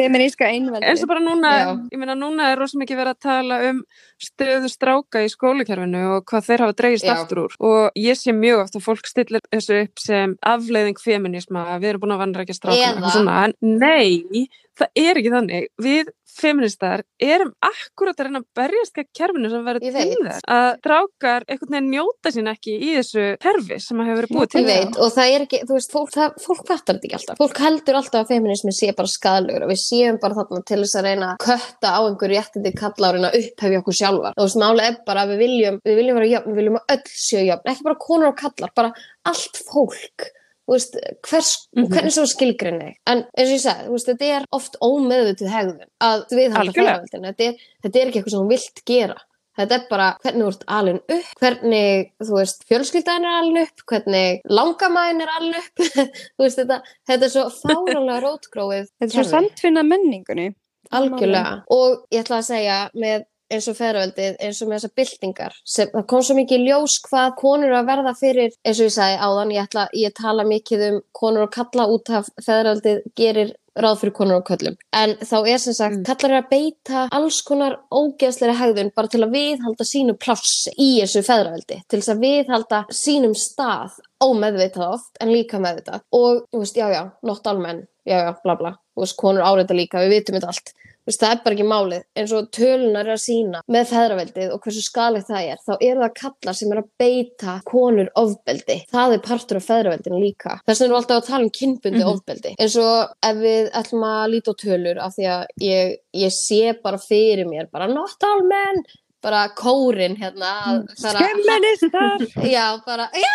Eins 0.00 1.02
og 1.02 1.08
bara 1.10 1.20
núna, 1.20 1.48
Já. 1.60 1.72
ég 1.92 1.98
meina 2.00 2.14
núna 2.16 2.46
er 2.54 2.56
rosa 2.56 2.78
mikið 2.80 2.96
verið 3.02 3.10
að 3.12 3.18
tala 3.20 3.56
um 3.68 3.82
stöðu 4.22 4.70
stráka 4.72 5.20
í 5.20 5.28
skólakerfinu 5.28 6.00
og 6.16 6.24
hvað 6.30 6.46
þeir 6.46 6.62
hafa 6.64 6.76
dreigist 6.78 7.04
Já. 7.04 7.12
aftur 7.18 7.42
úr 7.42 7.56
og 7.60 7.98
ég 8.00 8.16
sé 8.16 8.32
mjög 8.32 8.62
oft 8.62 8.78
að 8.78 8.86
fólk 8.86 9.04
stillir 9.10 9.44
þessu 9.52 9.82
upp 9.82 10.00
sem 10.00 10.32
afleiðing 10.40 10.96
feminisma 11.04 11.66
að 11.74 11.82
við 11.84 11.90
erum 11.90 12.00
búin 12.06 12.14
að 12.16 12.22
vandra 12.24 12.46
ekki 12.46 12.56
stráka 12.56 12.94
Eða- 12.94 13.12
svona, 13.12 13.36
en 13.44 13.52
nei, 13.60 14.48
það 14.80 14.88
er 15.04 15.20
ekki 15.20 15.34
þannig 15.36 15.68
við 15.84 16.08
feministar 16.36 17.02
erum 17.20 17.52
akkurat 17.64 18.18
að 18.18 18.28
reyna 18.28 18.42
að 18.42 18.48
berjast 18.58 18.96
gegn 18.96 19.08
kerfinu 19.16 19.50
sem 19.52 19.66
verður 19.66 19.84
til 19.86 19.94
þess 19.96 20.44
að 20.50 20.68
strákar 20.80 21.46
einhvern 21.46 21.74
veginn 21.76 21.90
njóta 21.94 22.32
sín 22.34 22.50
ekki 22.50 22.76
í 22.76 22.94
þessu 22.98 23.26
kerfi 23.42 23.78
sem 23.82 24.02
hefur 24.04 24.20
verið 24.20 24.34
búið 24.36 24.52
til 24.54 24.64
veit, 24.68 24.98
og 25.00 25.12
það 25.14 25.34
er 25.34 25.44
ekki, 25.46 25.60
þú 25.68 25.76
veist, 25.76 25.94
fólk, 25.94 26.12
það, 26.14 26.38
fólk 26.44 26.64
fattar 26.70 26.98
þetta 26.98 27.08
ekki 27.08 27.18
alltaf. 27.18 27.40
Fólk 27.40 27.62
heldur 27.64 28.00
alltaf 28.00 28.24
að 28.24 28.34
feminismi 28.34 28.74
sé 28.76 28.90
bara 28.96 29.12
skadalegur 29.14 29.66
og 29.66 29.72
við 29.72 29.82
séum 29.84 30.20
bara 30.22 30.38
þarna 30.40 30.64
til 30.70 30.80
þess 30.82 30.98
að 31.00 31.08
reyna 31.08 31.30
að 31.34 31.46
kötta 31.46 31.94
á 31.94 32.00
einhverju 32.00 32.40
réttindi 32.40 32.74
kalla 32.80 33.10
og 33.10 33.16
reyna 33.16 33.30
að 33.30 33.38
upphefja 33.44 33.84
okkur 33.84 33.98
sjálfar. 34.00 34.36
Þú 34.36 34.48
veist, 34.48 34.60
málega 34.64 34.90
er 34.90 34.98
bara 35.06 35.24
að 35.24 35.34
við 35.34 35.44
viljum, 35.44 35.80
við 35.86 36.00
viljum 36.00 36.20
vera 36.20 36.32
jöfn, 36.34 36.50
við 36.50 36.60
viljum 36.62 36.80
að 36.80 36.94
öll 36.96 37.14
séu 37.14 37.46
jöfn, 37.46 37.72
ekki 37.72 37.88
bara 37.88 38.02
konur 38.06 38.30
og 38.30 38.38
kallar, 38.40 38.74
bara 38.76 38.92
allt 39.30 39.64
fólk. 39.70 40.30
Veist, 40.70 40.94
hvers, 41.26 41.48
Mhm. 41.76 41.88
hvernig 41.90 42.12
svo 42.14 42.26
skilgrinni 42.30 42.92
en 43.10 43.24
eins 43.36 43.48
og 43.50 43.56
ég 43.56 43.62
sagði, 43.64 43.88
veist, 43.90 44.06
þetta 44.06 44.28
er 44.36 44.44
oft 44.52 44.76
ómeðvituð 44.80 45.50
hegðun 45.50 45.88
að 46.00 46.22
við 46.30 46.52
halda 46.54 46.60
Algjörlega. 46.60 46.94
færaveldinu 47.00 47.32
þetta, 47.32 47.48
þetta 47.84 48.00
er 48.00 48.06
ekki 48.06 48.20
eitthvað 48.20 48.30
sem 48.36 48.40
þú 48.44 48.48
vilt 48.54 48.84
gera. 48.86 49.16
Þetta 49.58 49.74
er 49.74 49.82
bara 49.90 50.06
hvernig 50.22 50.44
þú 50.46 50.48
ert 50.54 50.62
alin 50.68 51.00
upp 51.10 51.40
hvernig, 51.42 52.12
þú 52.22 52.36
veist, 52.38 52.62
fjölskyldaðin 52.70 53.26
er 53.26 53.34
alin 53.40 53.58
upp 53.64 53.82
hvernig 53.90 54.40
langamæðin 54.48 55.20
er 55.26 55.32
alin 55.36 55.54
upp. 55.58 55.76
Þú 56.38 56.44
veist, 56.46 56.56
þetta, 56.62 56.78
þetta 57.10 57.26
er 57.26 57.32
svo 57.34 57.44
fárálega 57.60 58.20
rótgróið 58.24 58.86
Þetta 59.00 59.10
er 59.10 59.16
svo 59.16 59.24
samtfinna 59.34 59.82
menningunni. 59.84 60.54
Algjörlega. 60.92 61.62
Og 61.70 62.06
ég 62.10 62.24
ætla 62.24 62.38
að 62.40 62.46
segja 62.48 62.78
með 62.98 63.24
eins 63.50 63.68
og 63.70 63.76
feðraveldið, 63.78 64.36
eins 64.40 64.60
og 64.62 64.68
með 64.70 64.78
þessar 64.80 64.94
byltingar 65.00 65.56
sem 65.64 65.88
það 65.94 66.06
kom 66.12 66.22
svo 66.26 66.36
mikið 66.38 66.66
ljós 66.68 66.98
hvað 67.08 67.32
konur 67.40 67.72
að 67.76 67.88
verða 67.90 68.14
fyrir, 68.18 68.52
eins 68.64 68.80
og 68.80 68.86
ég 68.90 68.94
sagði 68.96 69.22
áðan 69.26 69.54
ég 69.56 69.64
ætla, 69.66 69.88
ég 69.94 70.14
tala 70.14 70.44
mikið 70.46 70.86
um 70.90 71.00
konur 71.12 71.48
og 71.48 71.54
kalla 71.56 71.88
út 71.90 72.10
af 72.20 72.30
feðraveldið 72.46 73.02
gerir 73.18 73.56
ráð 73.80 74.00
fyrir 74.00 74.12
konur 74.12 74.40
og 74.40 74.48
köllum. 74.48 74.74
En 74.92 75.12
þá 75.22 75.36
er 75.48 75.58
sem 75.62 75.72
sagt, 75.72 75.94
Mm. 75.96 76.04
kallar 76.04 76.32
er 76.34 76.42
að 76.42 76.48
beita 76.50 77.08
alls 77.14 77.40
konar 77.46 77.76
ógeðsleiri 77.94 78.56
hegðun 78.58 78.90
bara 78.94 79.08
til 79.08 79.20
að 79.22 79.30
viðhalda 79.36 79.84
sínu 79.86 80.16
plássi 80.18 80.72
í 80.76 80.88
þessu 81.00 81.22
feðraveldi, 81.24 81.78
til 81.88 82.00
þess 82.00 82.12
að 82.14 82.20
viðhalda 82.26 82.80
sínum 82.90 83.34
stað 83.38 84.00
ómeðvitað 84.20 84.94
oft 84.94 85.16
en 85.20 85.32
líka 85.32 85.62
meðvitað. 85.62 86.02
Og, 86.12 86.42
þú 86.52 86.64
veist, 86.64 86.76
já, 86.76 86.90
já, 86.92 87.02
not 87.22 87.46
all 87.46 87.58
men, 87.62 87.86
já, 88.04 88.18
já, 88.26 88.34
bla, 88.42 88.56
bla, 88.56 88.74
þú 88.96 89.06
veist, 89.06 89.16
konur 89.16 89.46
áreita 89.46 89.74
líka, 89.78 90.02
við 90.02 90.16
vitum 90.18 90.36
þetta 90.40 90.50
allt. 90.52 90.74
Veist, 91.08 91.20
það 91.22 91.30
er 91.32 91.38
bara 91.44 91.54
ekki 91.56 91.64
málið, 91.66 92.02
eins 92.20 92.32
og 92.36 92.50
tölunar 92.52 93.08
er 93.08 93.14
að 93.16 93.22
sína 93.24 93.60
með 93.72 93.86
feðraveldið 93.90 94.50
og 94.54 94.60
hversu 94.62 94.82
skalegt 94.84 95.26
það 95.30 95.48
er, 95.54 95.62
þá 95.66 95.72
eru 95.80 96.00
það 96.04 96.14
kallar 96.20 96.58
sem 96.58 96.72
er 96.74 96.80
að 96.82 96.88
beita 97.00 97.54
konur 97.66 98.10
ofbeldi. 98.20 98.76
Það 98.92 99.14
er 99.16 99.22
partur 99.24 99.56
af 99.60 99.66
feðraveldinu 99.70 100.20
líka. 100.20 100.58
Þess 100.68 100.80
vegna 100.84 100.86
erum 100.90 100.94
við 100.94 101.00
alltaf 101.00 101.22
að 101.22 101.28
tala 101.30 101.44
um 101.48 101.50
kynbundi 101.50 102.02
Mhm. 102.04 102.12
ofbeldi. 102.12 102.54
Eins 102.60 102.76
og 102.76 103.14
ef 103.22 103.36
við 103.36 103.70
ætlum 103.80 104.04
að 104.12 104.30
líta 104.34 104.52
á 104.52 104.60
tölur 104.64 104.98
af 105.00 105.14
því 105.16 105.26
að 105.36 105.46
ég, 105.60 105.96
ég 106.14 106.32
sé 106.36 106.82
bara 106.82 106.98
fyrir 106.98 107.46
mér, 107.48 107.70
bara 107.72 107.86
not 107.88 108.22
all 108.22 108.42
men, 108.42 108.84
bara 109.22 109.48
kórin 109.56 110.16
hérna, 110.16 110.84
fara- 111.00 111.18
Skemministar 111.20 112.18
Já, 112.48 112.80
bara, 112.86 113.08
já, 113.12 113.34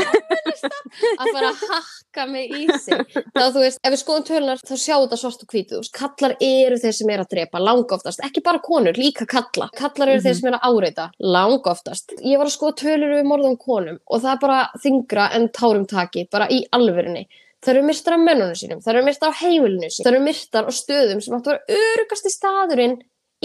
að 0.00 1.28
fara 1.32 1.50
að 1.50 1.62
hakka 1.70 2.26
mig 2.30 2.52
í 2.56 2.66
sig 2.82 3.02
þá 3.34 3.44
þú 3.54 3.62
veist, 3.64 3.80
ef 3.82 3.92
við 3.94 4.00
skoðum 4.02 4.26
tölunar 4.28 4.62
þá 4.62 4.74
sjáum 4.84 5.04
þetta 5.06 5.18
svart 5.22 5.44
og 5.46 5.52
hvítu, 5.54 5.74
þú 5.76 5.82
veist, 5.82 5.94
kallar 5.98 6.34
eru 6.48 6.78
þeir 6.82 6.96
sem 6.98 7.12
er 7.14 7.22
að 7.24 7.30
drepa, 7.34 7.62
langa 7.62 7.96
oftast, 7.98 8.22
ekki 8.26 8.42
bara 8.46 8.62
konur 8.64 8.98
líka 8.98 9.26
kalla, 9.30 9.68
kallar 9.78 10.14
eru 10.14 10.24
þeir 10.24 10.34
Mhm. 10.34 10.40
sem 10.40 10.48
er 10.52 10.58
að 10.58 10.66
áreita 10.70 11.06
langa 11.20 11.70
oftast, 11.74 12.12
ég 12.22 12.38
var 12.38 12.46
að 12.46 12.56
skoða 12.56 12.76
tölur 12.82 13.20
um 13.20 13.28
morðum 13.32 13.56
konum 13.58 13.98
og 14.06 14.20
það 14.22 14.32
er 14.32 14.42
bara 14.46 14.60
þingra 14.84 15.30
en 15.36 15.48
tárum 15.48 15.86
taki, 15.88 16.28
bara 16.30 16.48
í 16.48 16.64
alvörinni 16.72 17.26
Það 17.62 17.76
eru 17.76 17.82
myrtar 17.86 18.14
af 18.14 18.18
mönnunum 18.26 18.56
sínum, 18.58 18.78
það 18.82 18.90
eru 18.96 19.02
myrtar 19.06 19.30
á 19.30 19.38
heimilinu 19.38 19.86
sínum, 19.86 20.02
það 20.02 20.12
eru 20.12 20.22
myrtar 20.24 20.64
á 20.66 20.72
stöðum 20.74 21.20
sem 21.22 21.34
áttu 21.36 21.50
að 21.52 21.58
vera 21.68 21.76
örugasti 21.94 22.30
staðurinn 22.34 22.96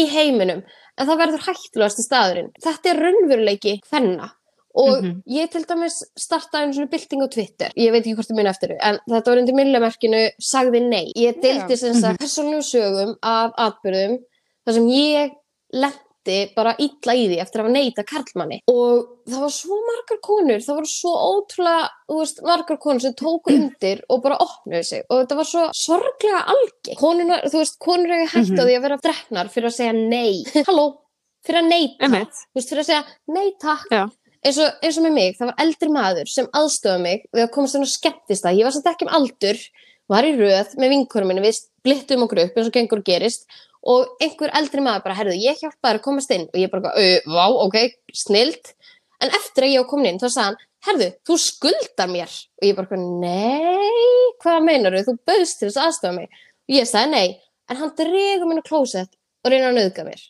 í 0.01 0.05
heiminum. 0.09 0.63
En 0.97 1.05
það 1.07 1.19
verður 1.21 1.43
hættulegasti 1.45 2.01
staðurinn. 2.07 2.49
Þetta 2.65 2.89
er 2.89 3.01
raunveruleiki 3.05 3.75
hvenna 3.91 4.31
og 4.77 5.03
Mhm. 5.03 5.23
ég 5.27 5.49
til 5.51 5.63
dæmis 5.65 5.97
startaði 6.19 6.63
einu 6.67 6.73
svona 6.77 6.91
bylting 6.91 7.21
á 7.25 7.27
Twitter, 7.33 7.69
ég 7.77 7.91
veit 7.91 8.03
ekki 8.05 8.15
hvort 8.15 8.29
þið 8.29 8.37
muni 8.37 8.49
eftir 8.49 8.69
þau, 8.69 8.77
en 8.81 8.99
þetta 9.09 9.25
var 9.33 9.37
undir 9.41 9.55
millimerkinu 9.57 10.23
sagði 10.41 10.81
nei. 10.87 11.11
Ég 11.17 11.41
deildi 11.41 11.73
Já. 11.73 11.77
sem 11.77 11.93
sagt 12.01 12.19
persónlegu 12.21 12.63
sögum 12.63 13.15
af 13.23 13.53
atbyrðum 13.57 14.19
þar 14.67 14.73
sem 14.73 14.87
ég 14.87 15.31
lendi 15.73 16.53
bara 16.55 16.73
illa 16.77 17.13
í 17.15 17.27
því 17.29 17.37
eftir 17.39 17.61
að 17.63 17.71
neita 17.71 18.03
karlmanni 18.03 18.57
og 18.67 19.07
það 19.29 19.39
var 19.45 19.53
svo 19.55 19.77
margar 19.87 20.19
konur, 20.21 20.59
það 20.59 20.75
voru 20.75 20.89
svo 20.91 21.13
ótrúlega, 21.31 21.89
veist, 22.11 22.41
margar 22.43 22.77
konur 22.83 22.99
sem 23.01 23.13
tóku 23.13 23.53
undir 23.55 24.01
og 24.09 24.21
bara 24.23 24.37
opnuðu 24.43 24.83
sig 24.85 25.03
og 25.09 25.21
þetta 25.25 25.35
var 25.39 25.45
svo 25.45 25.63
sorglega 25.73 26.41
algi. 26.51 26.97
Konuna, 26.99 27.41
þú 27.47 27.61
veist, 27.63 27.79
konur 27.79 28.11
hefur 28.11 28.27
hægt 28.27 28.59
á 28.59 28.63
Mhm. 28.63 28.67
því 28.67 28.75
að 28.77 28.81
vera 28.81 28.97
dreknar 28.97 29.47
fyrir 29.49 29.67
að 29.71 29.77
segja 29.79 29.93
nei. 29.93 30.43
Halló, 30.67 30.97
fyrir 31.45 31.63
að 31.63 31.95
Einmitt. 32.01 32.35
þú 32.51 32.55
veist, 32.59 32.69
fyrir 32.69 32.83
að 32.83 32.89
segja 32.91 33.03
nei 33.29 33.51
takk 33.61 33.87
Já. 33.91 34.09
Eins 34.45 34.59
og, 34.61 34.79
eins 34.83 34.97
og 34.99 35.05
með 35.07 35.15
mig, 35.17 35.37
það 35.37 35.51
var 35.51 35.61
eldri 35.63 35.89
maður 35.93 36.31
sem 36.31 36.49
aðstöða 36.55 37.03
mig 37.03 37.23
við 37.33 37.45
að 37.45 37.53
komast 37.55 37.77
inn 37.77 37.85
og 37.85 37.91
skemmtist 37.91 38.45
það 38.45 38.59
ég 38.59 38.67
var 38.67 38.75
samt 38.75 38.89
ekki 38.91 39.07
um 39.07 39.15
aldur, 39.17 39.61
var 40.07 40.27
í 40.27 40.35
röð 40.37 40.75
með 40.79 40.93
vinkurum 40.93 41.31
minni, 41.31 41.43
við 41.43 41.61
blittum 41.85 42.25
okkur 42.25 42.43
upp 42.45 42.59
eins 42.59 42.69
og 42.69 42.75
gengur 42.75 43.03
gerist 43.05 43.47
og 43.87 44.21
einhver 44.23 44.51
eldri 44.57 44.83
maður 44.83 45.05
bara, 45.05 45.17
herðu, 45.17 45.35
ég 45.39 45.59
hjálpa 45.61 45.89
þér 45.89 45.99
að 45.99 46.05
komast 46.05 46.31
inn. 46.35 46.47
Og 46.51 46.59
ég 46.59 46.71
bara, 46.71 46.91
vá, 47.29 47.45
ok, 47.63 47.77
snilt 48.15 48.73
en 49.23 49.33
eftir 49.33 49.65
að 49.65 49.73
ég 49.73 49.83
var 49.83 49.89
komin 49.91 50.09
inn, 50.11 50.21
þá 50.21 50.27
sagði 50.27 50.47
hann 50.47 50.57
herðu, 50.87 51.09
þú 51.27 51.37
skuldar 51.41 52.11
mér. 52.11 52.33
Og 52.59 52.67
ég 52.67 52.77
bara, 52.77 52.99
nei, 52.99 54.31
hvað 54.43 54.65
meinar 54.65 54.97
þú 54.97 55.05
þú 55.07 55.17
bauðst 55.29 55.61
til 55.61 55.69
þess 55.69 55.79
að 55.79 55.91
aðstöða 55.91 56.15
mig. 56.17 56.41
Og 56.67 56.75
ég 56.77 56.89
sagði 56.89 57.13
nei, 57.13 57.37
en 57.67 57.81
hann 57.81 57.93
dregur 58.01 58.49
minna 58.49 58.65
klósett 58.65 59.13
og 59.43 59.53
reynar 59.53 59.71
að 59.71 59.79
nauðga 59.79 60.07
mér. 60.07 60.25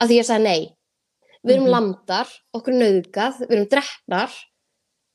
Af 0.00 0.08
því 0.08 0.18
ég 0.18 0.28
sagði 0.28 0.48
nei 0.48 0.62
við 1.44 1.54
erum 1.56 1.64
Mhm. 1.66 1.70
landar, 1.74 2.28
okkur 2.54 2.74
nauðgað, 2.74 3.38
við 3.48 3.50
erum 3.56 3.68
drefnar 3.68 4.30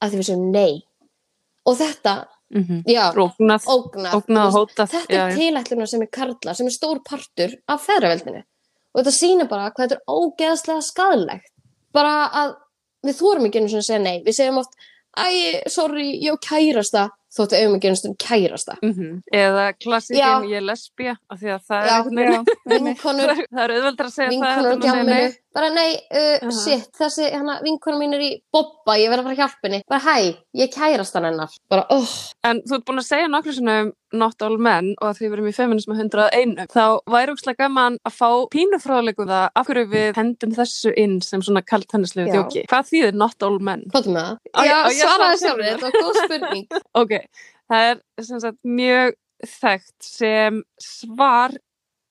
að 0.02 0.10
því 0.12 0.18
við 0.22 0.28
séum 0.30 0.52
nei. 0.52 0.84
Og 1.66 1.78
þetta, 1.78 2.28
Mhm. 2.54 2.84
já, 2.88 3.14
Róknað, 3.14 3.64
ógnað. 3.66 4.12
ógnað 4.12 4.48
og 4.48 4.54
hótað. 4.70 4.90
Þetta 4.92 5.14
já, 5.14 5.28
er 5.28 5.32
já. 5.32 5.38
tilætluna 5.38 5.88
sem 5.88 6.02
er 6.02 6.08
karla, 6.08 6.54
sem 6.56 6.68
er 6.68 6.72
stór 6.72 7.04
partur 7.04 7.52
af 7.68 7.86
feðraveldinu. 7.88 8.44
Og 8.96 9.04
þetta 9.04 9.14
sýnir 9.20 9.50
bara 9.50 9.72
hvað 9.72 9.88
þetta 9.88 9.98
er 9.98 10.08
ógeðslega 10.08 10.82
skadalegt. 10.84 11.52
Bara 11.94 12.30
að 12.30 12.56
við 13.06 13.20
þórum 13.22 13.46
ekki 13.48 13.60
einu 13.60 13.70
svona 13.70 13.84
að 13.84 13.90
segja 13.90 14.02
nei. 14.02 14.24
Við 14.24 14.34
segjum 14.34 14.58
oft, 14.60 14.74
æ, 15.18 15.68
sorry, 15.70 16.22
ég 16.24 16.32
á 16.34 16.38
kærasta, 16.40 17.10
þóttu 17.38 17.58
eigum 17.60 17.76
ekki 17.78 17.90
einu 17.92 18.00
stund 18.02 18.18
kærasta. 18.22 18.76
Mhm. 18.84 19.10
Eða 19.34 19.66
klassikinn 19.80 20.22
Já. 20.24 20.32
ég 20.52 20.58
er 20.62 20.66
lesbía 20.68 21.16
af 21.30 21.40
því 21.42 21.52
að 21.56 21.66
það 21.68 21.82
er 21.82 21.88
Já, 21.88 21.98
einhvern 21.98 22.18
veginn 22.22 22.88
Vinkonur, 22.88 23.28
það 23.32 23.38
er- 23.38 23.52
það 23.54 23.64
er 23.68 23.76
auðveldur 23.78 24.08
að 24.10 24.16
segja 24.18 24.30
það 24.30 24.34
vinkonur 24.36 24.58
á 24.58 24.58
heldur 24.58 24.72
en 24.72 24.78
að 24.78 24.88
segja 24.88 24.96
gjamminu. 24.98 25.20
nei. 25.28 25.44
Bara 25.58 25.70
nei, 25.74 25.94
uh, 26.14 26.38
Aha. 26.46 26.52
shit, 26.54 26.90
þessi 27.00 27.28
vinkonur 27.66 27.98
mín 27.98 28.14
er 28.14 28.22
í 28.22 28.32
bobba, 28.54 28.94
ég 29.02 29.10
verð 29.10 29.24
að 29.24 29.28
fara 29.30 29.36
að 29.36 29.42
hjálpa 29.42 29.66
henni. 29.66 29.80
Bara 29.90 30.02
hæ, 30.06 30.36
ég 30.58 30.72
kærast 30.74 31.16
hann 31.18 31.28
hennar. 31.28 31.54
Bara, 31.72 31.86
oh, 31.94 32.14
En 32.48 32.62
þú 32.66 32.78
ert 32.78 32.86
búin 32.88 33.02
að 33.02 33.08
segja 33.08 33.30
nokkru 33.32 33.54
svona 33.56 33.78
um 33.86 33.92
Not 34.18 34.42
All 34.46 34.58
Men 34.62 34.94
og 34.96 35.10
að 35.10 35.20
því 35.20 35.28
við 35.28 35.36
erum 35.38 35.50
í 35.50 35.56
feminismu 35.58 35.98
101 35.98 36.56
þá 36.72 36.84
væri 37.12 37.36
úrslega 37.36 37.66
gaman 37.66 38.00
að 38.08 38.16
fá 38.18 38.30
pínufráleiku 38.54 39.28
það 39.28 39.46
af 39.62 39.70
hverju 39.70 39.92
við 39.92 40.20
hendum 40.22 40.56
þessu 40.56 40.94
inn 40.98 41.20
sem 41.26 41.44
svona 41.44 41.64
kalt 41.66 41.92
hennislegu 41.94 42.32
Já. 42.32 42.38
þjóki. 42.38 42.66
Hvað 42.72 42.90
þýðir 42.94 43.22
Not 43.22 43.48
All 43.48 43.60
Men? 43.60 43.86
Með 43.94 44.10
það? 44.10 44.34
Já, 44.56 44.58
á 44.58 44.64
ég 44.64 44.74
að 44.80 44.98
svara 45.02 45.14
svaraði 45.14 45.44
sjálfur? 45.44 45.70
þetta 45.70 45.86
var 45.86 46.02
góð 46.02 46.20
spurning. 46.24 46.68
Ok, 47.04 47.14
það 47.70 47.92
er 47.92 48.04
sem 48.30 48.44
sagt 48.44 48.60
mjög 48.80 49.18
þekkt 49.46 50.08
sem 50.08 50.62
svar 50.82 51.58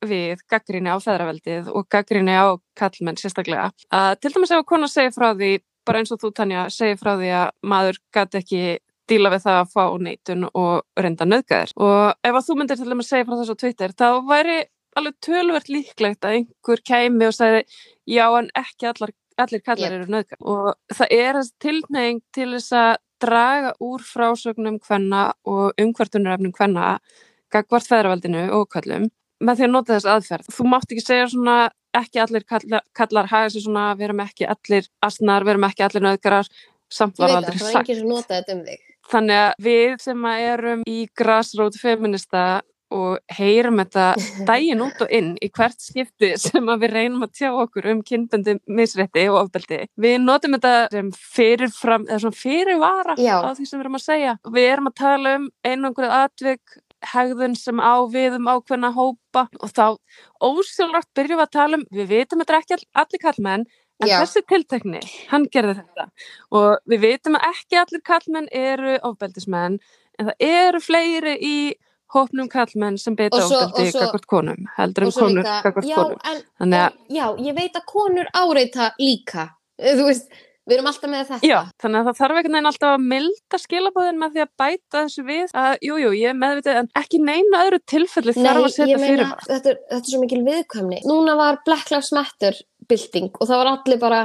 við 0.07 0.43
gaggrinni 0.51 0.93
á 0.93 0.99
feðraveldið 1.03 1.71
og 1.73 1.89
gaggrinni 1.91 2.37
á 2.37 2.55
kallmenn 2.79 3.19
sérstaklega. 3.19 3.71
Að 3.91 4.13
til 4.21 4.35
dæmis 4.35 4.53
ef 4.53 4.61
að 4.61 4.69
kona 4.69 4.91
segir 4.91 5.15
frá 5.17 5.31
því, 5.33 5.57
bara 5.87 6.03
eins 6.03 6.13
og 6.15 6.21
þú 6.23 6.33
Tanja, 6.37 6.67
segir 6.73 6.99
frá 7.01 7.15
því 7.17 7.33
að 7.41 7.49
maður 7.73 8.01
gæti 8.15 8.41
ekki 8.43 8.63
díla 9.07 9.31
við 9.31 9.45
það 9.45 9.61
að 9.61 9.75
fá 9.75 9.85
neitun 10.03 10.49
og 10.51 10.73
reynda 10.99 11.29
nöðgæðir. 11.29 11.75
Og 11.79 12.01
ef 12.27 12.39
að 12.39 12.47
þú 12.49 12.57
myndir 12.59 12.81
til 12.81 12.89
dæmis 12.91 13.11
segja 13.13 13.29
frá 13.29 13.37
þessu 13.39 13.55
á 13.55 13.63
Twitter, 13.63 13.95
þá 13.95 14.09
væri 14.27 14.57
alveg 14.97 15.19
tölvert 15.23 15.71
líklegt 15.71 16.27
að 16.27 16.41
einhver 16.41 16.83
kæmi 16.91 17.29
og 17.29 17.37
segði 17.37 17.63
já 18.09 18.27
en 18.27 18.51
ekki 18.57 18.91
allar, 18.91 19.13
allir 19.39 19.63
kallar 19.63 19.93
Jep. 19.93 19.99
eru 20.01 20.15
nöðgæðir. 20.15 20.43
Og 20.43 20.97
það 20.99 21.15
er 21.19 21.39
þessi 21.41 21.55
tilneying 21.63 22.23
til 22.35 22.49
þess 22.57 22.77
að 22.81 22.93
draga 23.23 23.73
úr 23.81 24.03
frásögnum 24.05 24.81
hvenna 24.85 25.31
og 25.49 25.79
umhvertunarefnum 25.81 26.53
hvenna 26.57 26.97
gagvart 27.53 27.89
feðravaldinu 27.89 28.49
og 28.57 28.69
köllum 28.75 29.09
með 29.41 29.59
því 29.59 29.67
að 29.67 29.73
nota 29.73 29.95
þess 29.95 30.11
aðferð. 30.11 30.53
Þú 30.57 30.69
mátt 30.73 30.93
ekki 30.93 31.05
segja 31.05 31.29
svona 31.33 31.57
ekki 32.01 32.23
allir 32.23 32.47
kallar, 32.49 32.85
kallar 32.97 33.31
haga 33.31 33.53
sér 33.53 33.67
svona 33.67 33.89
við 33.97 34.11
erum 34.11 34.25
ekki 34.27 34.49
allir 34.55 34.89
asnar, 35.07 35.47
við 35.47 35.57
erum 35.57 35.69
ekki 35.71 35.87
allir 35.87 36.07
nöðgarar, 36.07 36.51
samt 36.93 37.19
var 37.23 37.37
aldrei 37.39 37.59
sagt. 37.59 37.91
um. 38.55 38.65
Þannig 39.07 39.43
að 39.43 39.67
við 39.67 39.93
sem 40.03 40.25
að 40.31 40.47
erum 40.53 40.87
í 40.91 40.97
grassrót 41.15 41.79
feminista 41.79 42.47
og 42.95 43.19
heyrum 43.35 43.81
þetta 43.81 44.07
daginn 44.49 44.83
út 44.85 45.01
og 45.03 45.13
inn 45.15 45.33
í 45.43 45.49
hvert 45.51 45.81
skipti 45.83 46.33
sem 46.39 46.69
að 46.71 46.85
við 46.85 46.95
reynum 46.95 47.27
að 47.27 47.33
tjá 47.41 47.49
okkur 47.51 47.89
um 47.93 48.03
kynböndi 48.07 48.57
misrétti 48.71 49.27
og 49.31 49.41
ofbeldi. 49.45 49.83
Við 49.99 50.19
notum 50.23 50.57
þetta 50.57 50.75
sem 50.95 51.11
fyrirfram, 51.37 52.07
eða 52.07 52.23
svona 52.25 52.41
fyrirvara 52.41 53.17
Já. 53.19 53.37
á 53.43 53.51
því 53.51 53.67
sem 53.67 53.79
við 53.79 53.87
erum 53.87 53.99
að 53.99 54.07
segja. 54.07 54.37
Við 54.55 54.69
erum 54.71 54.91
að 54.93 54.99
tala 55.03 55.37
um 55.41 55.49
einangrið 55.67 56.17
atvik, 56.21 56.79
hegðun 57.13 57.57
sem 57.59 57.81
á 57.83 57.95
við 58.11 58.37
um 58.39 58.49
ákveðna 58.53 58.91
hópa 58.97 59.47
og 59.63 59.73
þá 59.73 59.97
ósjálfrátt 60.43 61.11
byrjum 61.17 61.39
við 61.41 61.47
að 61.47 61.55
tala 61.57 61.79
um, 61.81 61.85
við 61.93 62.09
vitum 62.13 62.43
að 62.43 62.47
þetta 62.47 62.57
er 62.57 62.63
ekki 62.63 62.77
all- 62.77 63.03
allir 63.05 63.23
kallmenn, 63.25 63.67
en 64.03 64.11
Já. 64.11 64.19
þessi 64.21 64.43
tiltekni, 64.51 65.01
hann 65.31 65.47
gerði 65.53 65.79
þetta 65.81 66.09
og 66.53 66.79
við 66.93 67.01
vitum 67.07 67.39
að 67.39 67.47
ekki 67.53 67.79
allir 67.81 68.03
kallmenn 68.05 68.49
eru 68.53 68.99
ofbeldismenn 69.09 69.79
en 70.19 70.31
það 70.31 70.47
eru 70.51 70.81
fleiri 70.85 71.37
í 71.41 71.57
hópnum 72.15 72.47
kallmenn 72.53 72.99
sem 73.01 73.17
beita 73.19 73.41
ofbeldi 73.43 73.91
gagvart 73.97 74.27
konum 74.31 74.69
heldur 74.77 75.09
en 75.09 75.13
svo 75.17 75.25
konur 75.27 75.43
líka- 75.43 75.63
gagvart 75.65 75.89
já, 75.89 75.97
konum 75.97 76.19
en, 76.61 76.73
en, 76.73 76.93
já, 77.11 77.27
ég 77.49 77.57
veit 77.57 77.75
að 77.81 77.87
konur 77.91 78.29
áreita 78.37 78.93
líka. 79.01 79.49
Þú 79.77 80.05
veist, 80.07 80.31
við 80.67 80.75
erum 80.77 80.89
alltaf 80.91 81.11
með 81.13 81.25
þetta. 81.31 81.47
Já, 81.47 81.59
þannig 81.83 82.01
að 82.01 82.07
það 82.11 82.19
þarf 82.21 82.37
einhvern 82.41 82.57
veginn 82.57 82.71
alltaf 82.73 82.95
að 82.97 83.05
milda 83.13 83.61
skilabóðin 83.63 84.19
með 84.23 84.33
því 84.37 84.43
að 84.45 84.53
bæta 84.63 85.03
þessu 85.07 85.25
við 85.29 85.55
að 85.63 85.77
jú, 85.89 85.99
jú, 86.03 86.11
ég 86.21 86.39
meðvitið 86.41 86.81
en 86.83 86.89
ekki 87.03 87.21
neina 87.23 87.61
öðru 87.67 87.81
tilfelli 87.95 88.35
þarf 88.37 88.63
að 88.65 88.75
setja 88.77 88.99
fyrir 89.05 89.25
þetta, 89.47 89.57
er- 89.71 89.79
þetta 89.93 90.01
er 90.01 90.11
svo 90.11 90.23
mikil 90.25 90.43
viðkvæmni. 90.49 91.01
Núna 91.07 91.37
var 91.39 91.61
Black 91.69 91.91
Lives 91.95 92.11
Matter 92.17 92.59
bylting 92.91 93.31
og 93.41 93.47
það 93.49 93.63
var 93.63 93.73
allir 93.77 93.99
bara, 94.03 94.21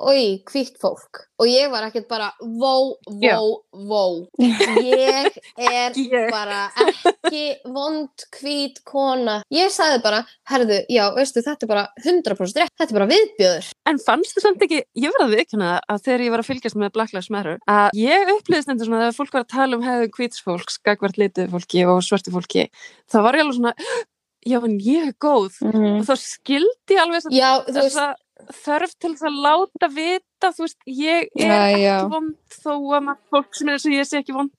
oi, 0.00 0.42
hvitt 0.46 0.76
fólk. 0.78 1.24
Og 1.38 1.46
ég 1.50 1.70
var 1.70 1.84
ekkert 1.88 2.08
bara, 2.10 2.28
vó, 2.40 2.94
vó, 3.06 3.62
vó. 3.72 4.02
Ég 4.38 5.38
er 5.58 5.92
Ég. 5.98 6.30
bara 6.30 6.64
ekki 6.82 7.42
vond 7.74 8.24
hvít 8.38 8.80
kona. 8.86 9.38
Ég 9.54 9.70
sagði 9.74 10.00
bara, 10.04 10.20
herðu, 10.50 10.80
já, 10.90 11.04
veistu, 11.16 11.42
þetta 11.46 11.66
er 11.66 11.72
bara 11.72 11.84
100% 12.04 12.60
rétt. 12.62 12.74
Þetta 12.78 12.88
er 12.94 12.98
bara 13.00 13.08
viðbjöður. 13.12 13.70
En 13.90 13.98
fannst 14.02 14.34
þú 14.36 14.44
samt 14.44 14.66
ekki, 14.66 14.82
ég 14.98 15.14
verði 15.18 15.42
að 15.46 15.54
það 15.54 15.80
að 15.94 16.04
þegar 16.06 16.26
ég 16.26 16.34
var 16.34 16.42
að 16.44 16.50
fylgjast 16.52 16.78
með 16.82 16.92
Black 16.98 17.14
Lives 17.16 17.30
Matter 17.34 17.58
að 17.70 17.98
ég 18.02 18.34
upplýðist 18.36 18.70
endur 18.74 18.90
svona 18.90 19.02
þegar 19.06 19.18
fólk 19.18 19.34
var 19.38 19.46
að 19.46 19.50
tala 19.54 19.78
um 19.78 19.86
hefðu 19.86 20.10
hvítsfólks, 20.18 20.78
gagvart 20.86 21.18
litið 21.18 21.50
fólki 21.54 21.84
og 21.88 22.02
svörtu 22.06 22.34
fólki, 22.34 22.68
þá 23.10 23.18
var 23.24 23.38
ég 23.38 23.46
alveg 23.46 23.58
svona 23.58 23.74
já 24.52 24.58
en 24.64 24.76
ég 24.80 25.08
er 25.10 25.14
góð 25.20 25.56
Mhm. 25.66 25.98
og 26.00 26.04
þá 26.06 26.14
skildi 26.22 26.94
ég 26.94 27.00
alveg 27.02 27.24
þessa, 27.24 27.34
Já, 27.34 27.50
þú 27.66 27.74
veist, 27.74 27.96
þessa 27.96 28.06
þörf 28.54 28.92
til 29.00 29.12
þess 29.14 29.26
að 29.28 29.40
láta 29.44 29.88
vita 29.92 30.50
þú 30.56 30.64
veist, 30.66 30.78
ég 30.86 31.28
er 31.36 31.48
Já, 31.48 31.58
ekki 31.68 31.82
já. 31.82 31.96
vond 32.12 32.47
þó 32.52 32.72
að 32.96 33.02
maður 33.08 33.18
fólk 33.30 33.54
sem 33.58 33.68
er 33.68 33.72
eins 33.78 33.86
og 33.86 33.92
ég 33.92 34.06
sé 34.08 34.18
ekki 34.22 34.34
vond 34.36 34.50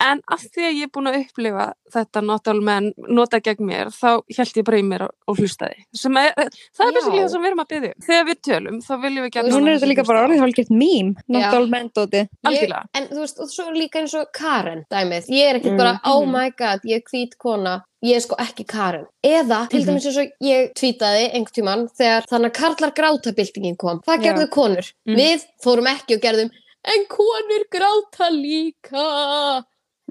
en 0.00 0.20
af 0.32 0.40
því 0.40 0.62
að 0.64 0.76
ég 0.78 0.82
er 0.86 0.92
búin 0.94 1.10
að 1.10 1.18
upplifa 1.20 1.66
þetta 1.92 2.22
notál 2.24 2.60
menn 2.64 2.92
nota 3.08 3.40
gegn 3.44 3.66
mér 3.68 3.90
þá 3.92 4.22
held 4.36 4.56
ég 4.56 4.64
bara 4.64 4.78
í 4.80 4.86
mér 4.86 5.02
og, 5.08 5.36
hlustaði 5.36 5.84
sem 5.92 6.16
er, 6.16 6.32
það 6.76 6.86
er 6.86 6.94
basically 6.96 7.20
það 7.20 7.28
sem 7.34 7.42
við 7.44 7.50
erum 7.50 7.64
að 7.64 7.70
byggja 7.74 7.92
þegar 8.06 8.24
við 8.30 8.40
tölum 8.48 8.80
þá 8.86 8.92
viljum 9.04 9.24
við 9.26 9.34
gæta 9.36 9.50
Núna 9.50 9.70
er 9.74 9.76
þetta 9.80 9.90
líka 9.92 10.06
bara 10.08 10.24
orðið 10.26 10.40
hálfgett 10.44 10.70
mím, 10.70 11.12
Já. 11.28 11.36
not 11.36 11.54
all 11.54 11.66
men 11.68 11.90
dóti. 11.90 12.26
En 12.46 13.06
þú 13.10 13.20
veist, 13.20 13.38
og 13.40 13.50
svo 13.52 13.68
er 13.68 13.76
líka 13.76 14.00
eins 14.00 14.14
og 14.14 14.30
Karen 14.32 14.84
dæmið, 14.90 15.28
ég 15.28 15.50
er 15.50 15.60
ekkert 15.60 15.72
Mm. 15.74 15.76
bara 15.78 16.00
oh 16.04 16.24
Mhm. 16.24 16.32
my 16.32 16.50
god, 16.56 16.80
ég 16.84 16.96
er 16.96 17.02
hvít 17.10 17.36
kona 17.38 17.82
ég 18.02 18.16
er 18.16 18.20
sko 18.20 18.34
ekki 18.40 18.64
Karen, 18.66 19.04
eða 19.22 19.68
til 19.68 19.80
Mhm. 19.82 19.86
dæmis 19.90 20.06
eins 20.06 20.16
og 20.16 20.30
ég 20.42 20.72
tweetaði 20.74 21.34
einhvern 21.34 21.52
tímann 21.52 21.88
þegar 21.98 22.24
þannig 22.30 22.50
að 22.50 22.54
Karlar 22.54 22.92
grátabildingin 22.94 23.76
kom 23.76 24.00
Já. 24.08 24.16
gerðu 24.16 24.48
konur? 24.48 24.92
Mm. 25.06 25.16
Við 25.16 25.44
fórum 25.62 25.86
ekki 25.86 26.14
og 26.16 26.22
gerðum 26.22 26.50
en 26.84 27.04
konur 27.10 27.66
gráta 27.72 28.30
líka. 28.32 29.04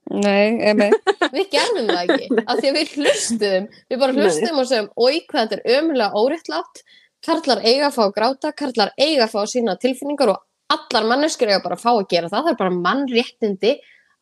Nei, 0.09 0.57
emi. 0.71 0.89
við 1.35 1.51
gerðum 1.53 1.89
það 1.91 2.03
ekki, 2.05 2.27
af 2.41 2.59
því 2.59 2.71
að 2.71 2.77
við 2.79 2.93
hlustuðum 2.97 3.67
við 3.91 4.01
bara 4.01 4.15
Nei. 4.15 4.21
hlustuðum 4.23 4.61
og 4.61 4.69
segjum 4.69 4.89
oi 4.95 5.21
hvað 5.29 5.41
þetta 5.41 5.59
er 5.59 5.79
ömulega 5.79 6.23
óréttlátt. 6.23 6.83
Karlar 7.25 7.59
eiga 7.65 7.89
að 7.89 7.95
fá 7.97 8.03
að 8.05 8.13
gráta, 8.15 8.53
karlar 8.55 8.93
eiga 8.95 9.25
að 9.25 9.33
fá 9.33 9.39
að 9.41 9.51
sína 9.53 9.75
tilfinningar 9.81 10.33
og 10.33 10.45
allar 10.71 11.09
manneskjur 11.09 11.51
eiga 11.51 11.63
bara 11.65 11.75
að 11.75 11.83
fá 11.83 11.91
að 11.91 12.05
gera 12.13 12.29
það, 12.31 12.45
það 12.45 12.53
er 12.53 12.59
bara 12.61 12.77
mannréttindi 12.77 13.73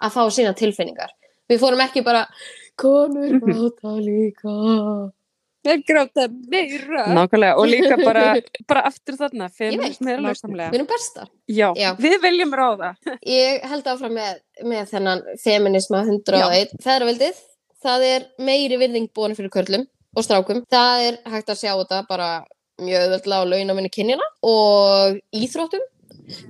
að 0.02 0.16
fá 0.16 0.22
að 0.24 0.34
sína 0.40 0.56
tilfinningar. 0.58 1.14
Við 1.48 1.62
fórum 1.62 1.84
ekki 1.86 2.04
bara 2.08 2.26
konur 2.80 3.38
gráta 3.44 3.94
líka 4.02 4.58
Þeir 5.68 5.84
gráta 5.88 6.26
meira. 6.52 7.06
Nákvæmlega, 7.18 7.58
og 7.60 7.68
líka 7.68 7.98
bara, 8.00 8.24
bara 8.70 8.84
aftur 8.88 9.18
þarna, 9.20 9.50
veit, 9.52 9.74
er 9.76 10.14
alveg 10.16 10.24
nákvæmlega. 10.26 10.72
Við 10.72 10.80
erum 10.80 10.90
besta. 10.90 11.28
Já, 11.52 11.68
Já. 11.76 11.90
við 12.00 12.18
viljum 12.24 12.56
ráða. 12.56 12.94
Ég 13.38 13.66
held 13.68 13.90
áfram 13.92 14.16
með, 14.16 14.42
með 14.64 14.92
þennan 14.94 15.24
feminisma 15.44 16.04
101. 16.06 16.78
Feðraveldið, 16.86 17.42
það 17.84 18.08
er 18.12 18.28
meiri 18.50 18.80
virðing 18.80 19.12
búin 19.16 19.36
fyrir 19.38 19.54
körlum 19.54 19.88
og 20.18 20.26
strákum. 20.26 20.64
Það 20.72 21.10
er 21.10 21.20
hægt 21.34 21.52
að 21.52 21.62
sjá 21.62 21.74
þetta 21.74 22.04
bara 22.08 22.30
mjög 22.82 23.04
auðvöldlega 23.08 23.44
á 23.44 23.50
launaminni 23.52 23.92
kynjana 23.92 24.32
og 24.46 25.20
íþróttum. 25.36 25.84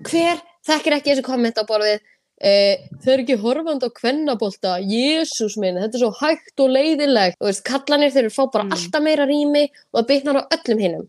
Hver 0.07 0.39
þekkir 0.67 0.97
ekki 0.97 1.13
þessi 1.13 1.25
komment 1.25 1.59
á 1.59 1.63
borðið 1.67 2.03
Uh, 2.37 2.75
þau 3.01 3.11
eru 3.15 3.23
ekki 3.23 3.37
horfand 3.41 3.81
á 3.81 3.89
kvennabólta 3.89 4.75
Jésús 4.85 5.55
minn, 5.57 5.79
þetta 5.81 5.97
er 5.97 6.03
svo 6.03 6.11
hægt 6.19 6.59
og 6.61 6.69
leiðilegt 6.69 7.39
og 7.41 7.61
kallanir 7.65 8.11
þeir 8.13 8.27
eru 8.27 8.33
fá 8.35 8.45
bara 8.53 8.63
Mm. 8.67 8.73
alltaf 8.77 9.01
meira 9.01 9.25
rými 9.25 9.63
og 9.93 10.03
það 10.03 10.07
bytnar 10.11 10.37
á 10.37 10.43
öllum 10.53 10.79
hinnum 10.83 11.07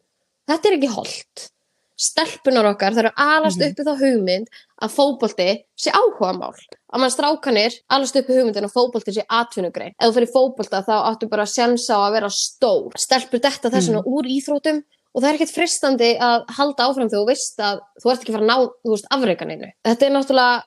þetta 0.49 0.67
er 0.71 0.77
ekki 0.79 0.89
holdt 0.95 1.51
stelpunar 1.99 2.65
okkar, 2.71 2.95
það 2.95 2.99
eru 3.05 3.13
alast 3.19 3.59
Mhm. 3.59 3.71
uppi 3.73 3.85
þá 3.85 3.95
hugmynd 4.01 4.47
að 4.81 4.93
fótbolti 4.95 5.49
sé 5.77 5.91
áhugamál. 5.91 6.55
Að 6.95 7.01
mann 7.03 7.11
strákanir 7.11 7.75
alast 7.91 8.15
uppi 8.17 8.33
hugmyndin 8.39 8.65
að 8.65 8.73
fótbolti 8.73 9.13
sé 9.13 9.25
atvinnugrein. 9.29 9.93
Ef 10.01 10.09
þú 10.09 10.15
fyrir 10.15 10.33
fótbolta 10.33 10.85
þá 10.87 10.95
áttu 11.11 11.29
bara 11.29 11.43
að 11.43 11.53
sjensa 11.57 11.93
á 11.99 12.01
að 12.09 12.13
vera 12.13 12.29
stór. 12.31 12.93
Stelpur 12.97 13.41
detta 13.43 13.69
þessuna 13.69 14.05
úr 14.07 14.25
íþrótum 14.31 14.83
og 15.15 15.23
það 15.23 15.29
er 15.29 15.35
ekkert 15.35 15.55
fristandi 15.59 16.17
að 16.21 16.45
halda 16.57 16.87
áfram 16.87 17.11
þegar 17.11 17.21
þú 17.21 17.27
veist 17.27 17.59
að 17.59 17.81
þú 18.01 18.11
ert 18.13 18.21
ekki 18.23 18.33
fara 18.33 18.45
að 18.45 18.51
ná 18.53 18.57
þú 18.87 18.91
veist, 18.95 19.07
afreikaninu. 19.11 19.73
Þetta 19.85 20.03
er 20.07 20.11
náttúrulega 20.15 20.63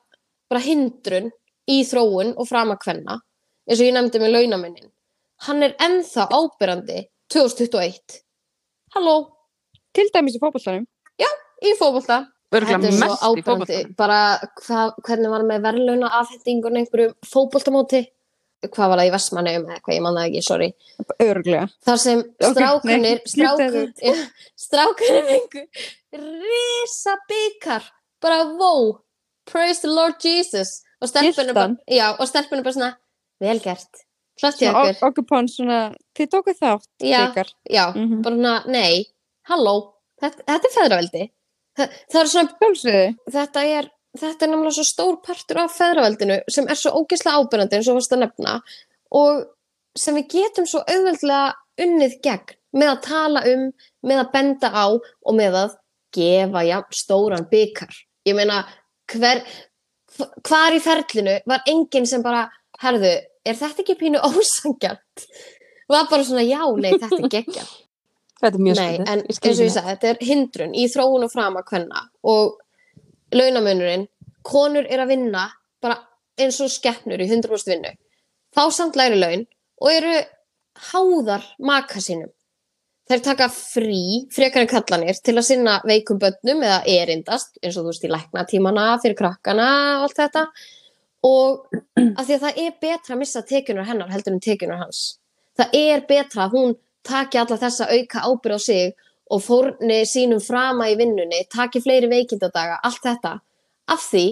bara 0.52 0.62
hindrun 0.66 1.30
í 1.72 1.80
þróun 1.88 2.34
og 2.36 2.48
framakvenna 2.50 3.18
eins 3.70 3.80
og 3.80 3.86
ég 3.88 3.94
nefndi 3.96 4.20
með 4.20 4.34
launamennin. 4.36 4.90
Hann 5.48 5.64
er 5.66 5.74
ennþá 5.82 6.28
ábyrrandi 6.36 7.06
2021. 7.32 8.22
Halló, 8.96 9.16
Til 9.96 10.08
dæmis 10.14 10.36
í 10.38 10.40
fótboltanum. 10.44 10.86
í 11.62 11.72
fótbolta. 11.78 12.26
Örgulega 12.52 12.80
Þetta 12.82 12.88
er 12.90 12.96
svo 13.20 13.36
í 13.38 13.44
fótboltanum. 13.46 13.92
bara 13.96 14.20
hva, 14.66 14.80
hvernig 15.08 15.30
var 15.32 15.44
með 15.48 15.62
verðlauna 15.66 16.10
afhendingun 16.20 16.80
einhverjum 16.82 17.14
fótboltamóti 17.28 18.02
hvað 18.62 18.90
var 18.92 19.00
það 19.02 19.08
í 19.08 19.12
Vestmanneum 19.14 19.64
eða 19.70 19.80
hvað 19.86 19.96
ég 19.96 20.02
manna 20.06 20.24
ekki, 20.28 20.42
sorry 20.46 20.68
Örglega. 21.24 21.68
þar 21.86 21.98
sem 22.02 22.20
Ok, 22.20 22.52
strákanir 22.52 23.00
nei, 23.02 23.22
strákanir, 23.26 23.88
klippaðu 23.94 24.04
já, 24.10 24.26
strákanir 24.66 25.24
fengu 25.32 25.64
risa 26.44 27.16
byggar 27.30 27.88
bara 28.22 28.44
wow, 28.60 29.00
praise 29.52 29.82
the 29.84 29.92
Lord 29.92 30.18
Jesus 30.24 30.80
og 31.02 31.10
stelpunum 31.12 31.54
bara, 31.58 31.76
já, 31.92 32.08
og 32.20 32.28
stelpunum 32.30 32.64
bara 32.66 32.76
svona 32.78 32.92
vel 33.42 33.60
gert, 33.64 34.04
flott 34.40 34.58
Svona 34.60 34.84
ykkur 34.92 35.08
okkur 35.12 35.26
pón 35.32 35.48
svona, 35.52 35.80
þið 36.18 36.30
tókuð 36.36 36.60
þátt. 36.62 36.88
já, 37.04 37.22
Bikar. 37.28 37.50
já, 37.70 37.86
Mhm. 37.96 38.22
bara 38.24 38.36
svona, 38.36 38.56
nei 38.68 39.06
halló, 39.50 39.94
þetta, 40.22 40.44
þetta 40.48 40.70
er 40.70 40.76
feðraveldi 40.78 41.24
það, 41.78 41.90
það 42.12 42.22
er 42.22 42.32
svona 42.36 42.54
Sjálfsögðu. 42.62 43.16
þetta 43.32 43.64
er, 43.80 43.90
þetta 44.18 44.42
er 44.46 44.50
náttúrulega 44.52 44.78
svo 44.78 44.86
stór 44.92 45.18
partur 45.26 45.58
af 45.64 45.72
feðraveldinu 45.78 46.40
sem 46.50 46.68
er 46.70 46.76
svo 46.76 46.92
ógeðslega 47.02 47.40
ábyrjandi 47.42 47.74
eins 47.80 47.88
og 47.90 47.96
varst 48.00 48.12
að 48.14 48.24
nefna 48.26 48.62
og 49.12 49.46
sem 49.98 50.16
við 50.16 50.28
getum 50.36 50.66
svo 50.68 50.84
auðveldlega 50.88 51.54
unnið 51.82 52.22
gegn 52.24 52.56
með 52.76 52.90
að 52.94 53.02
tala 53.04 53.42
um, 53.52 53.72
með 54.06 54.20
að 54.22 54.32
benda 54.32 54.70
á 54.72 54.86
og 54.92 55.34
með 55.36 55.54
að 55.66 55.74
gefa 56.16 56.62
jafn 56.68 56.94
stóran 56.96 57.50
byggar. 57.52 57.92
Ég 58.28 58.36
meina, 58.36 58.62
hver, 59.14 59.42
hv- 60.18 60.32
hvar 60.48 60.76
í 60.78 60.82
ferlinu 60.84 61.38
var 61.50 61.64
enginn 61.70 62.08
sem 62.10 62.24
bara, 62.26 62.46
herðu, 62.84 63.12
er 63.46 63.58
þetta 63.60 63.84
ekki 63.86 63.96
pínu 64.00 64.22
ósangjart? 64.30 65.26
Var 65.92 66.08
bara 66.12 66.24
svona, 66.28 66.44
já, 66.48 66.62
nei, 66.80 66.92
þetta 66.96 67.18
er 67.20 67.32
geggjart. 67.38 67.78
Þetta 68.42 68.58
er 68.58 68.64
mjög 68.66 68.78
Nei, 68.80 68.86
skrítið. 68.96 69.10
en 69.12 69.20
eins 69.28 69.38
skil 69.38 69.52
og 69.52 69.58
ég 69.60 69.68
það. 69.68 69.74
sagði, 69.76 69.92
þetta 69.92 70.10
er 70.12 70.28
hindrun 70.32 70.72
í 70.74 70.86
þróun 70.90 71.26
og 71.28 71.32
frama 71.34 71.62
hvenna 71.68 72.00
og 72.32 72.56
launamunurinn, 73.38 74.08
konur 74.48 74.88
er 74.90 75.04
að 75.04 75.12
vinna 75.14 75.44
bara 75.84 76.00
eins 76.42 76.58
og 76.64 76.72
skeppnur 76.74 77.22
í 77.22 77.28
100% 77.30 77.70
vinnu, 77.70 77.92
fá 78.56 78.64
samt 78.74 78.98
læri 78.98 79.20
laun 79.20 79.44
og 79.82 79.92
eru 79.94 80.16
háðar 80.90 81.46
maka 81.60 82.02
sínum. 82.02 82.32
Þeir 83.12 83.24
taka 83.26 83.48
frí, 83.52 84.04
frekar 84.32 84.64
en 84.64 84.70
kallanir, 84.72 85.18
til 85.20 85.34
að 85.36 85.44
sinna 85.44 85.72
veikum 85.84 86.20
börnum 86.20 86.62
eða 86.64 86.78
erindast, 86.88 87.58
eins 87.60 87.76
og 87.76 87.84
þú 87.84 87.92
veist 87.92 88.06
í 88.08 88.12
læknatímana, 88.12 88.86
fyrir 89.04 89.18
krakkana 89.20 89.66
og 89.98 90.06
allt 90.06 90.22
þetta. 90.22 90.44
Og 91.28 91.74
að 92.00 92.22
því 92.22 92.38
að 92.38 92.46
það 92.46 92.62
er 92.64 92.78
betra 92.86 93.18
að 93.18 93.20
missa 93.20 93.42
tekjunar 93.50 93.90
hennar 93.90 94.14
heldur 94.14 94.38
en 94.38 94.40
tekjunar 94.46 94.80
hans. 94.86 95.02
Það 95.60 95.76
er 95.82 96.06
betra 96.08 96.46
að 96.46 96.56
hún 96.56 96.78
taki 97.04 97.42
alla 97.42 97.60
þessa 97.60 97.90
auka 97.92 98.24
ábyrð 98.30 98.56
á 98.56 98.60
sig 98.64 98.96
og 99.28 99.44
fórni 99.44 100.00
sínum 100.08 100.40
frama 100.46 100.88
í 100.88 100.96
vinnunni, 101.02 101.44
taki 101.52 101.84
fleiri 101.84 102.08
veikindadaga, 102.08 102.80
allt 102.80 103.04
þetta, 103.04 103.34
af 103.92 104.08
því 104.08 104.26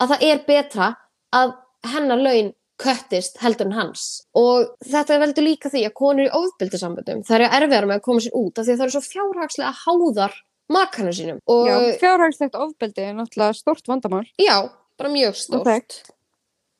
að 0.00 0.14
það 0.14 0.28
er 0.30 0.44
betra 0.48 0.90
að 1.36 1.56
hennar 1.92 2.24
laun 2.24 2.52
köttist 2.80 3.38
heldur 3.42 3.66
en 3.70 3.76
hans. 3.78 4.04
Og 4.34 4.72
þetta 4.84 5.18
veldur 5.22 5.46
líka 5.46 5.70
því 5.72 5.84
að 5.88 5.94
konur 5.98 6.26
í 6.26 6.32
ofbildisamböndum, 6.34 7.22
það 7.26 7.36
eru 7.40 7.48
erfiðar 7.58 7.86
með 7.90 8.00
að 8.00 8.04
koma 8.08 8.24
sér 8.24 8.36
út 8.40 8.58
af 8.58 8.66
því 8.66 8.72
að 8.74 8.80
það 8.80 8.86
eru 8.88 8.94
svo 8.96 9.04
fjárhagslega 9.08 9.72
háðar 9.84 10.36
makanu 10.74 11.12
sínum. 11.14 11.38
Og 11.46 11.66
Já, 11.68 11.76
fjárhagslegt 12.02 12.54
ofbeldi 12.58 13.04
er 13.04 13.14
náttúrulega 13.18 13.54
stort 13.58 13.86
vandamál. 13.88 14.24
já, 14.40 14.56
bara 14.98 15.10
mjög 15.12 15.36
stórt. 15.36 15.66
þekkt. 15.68 15.98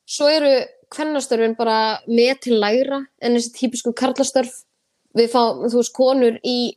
Svo 0.05 0.27
eru 0.29 0.53
kvennastörfin 0.93 1.55
bara 1.57 1.99
með 2.07 2.39
til 2.45 2.59
lægra 2.61 3.05
en 3.21 3.35
þessi 3.37 3.53
típisku 3.55 3.93
karlastörf. 3.93 4.51
Við 5.15 5.29
fá, 5.31 5.41
þú 5.69 5.79
veist, 5.79 5.93
konur 5.95 6.39
í 6.43 6.75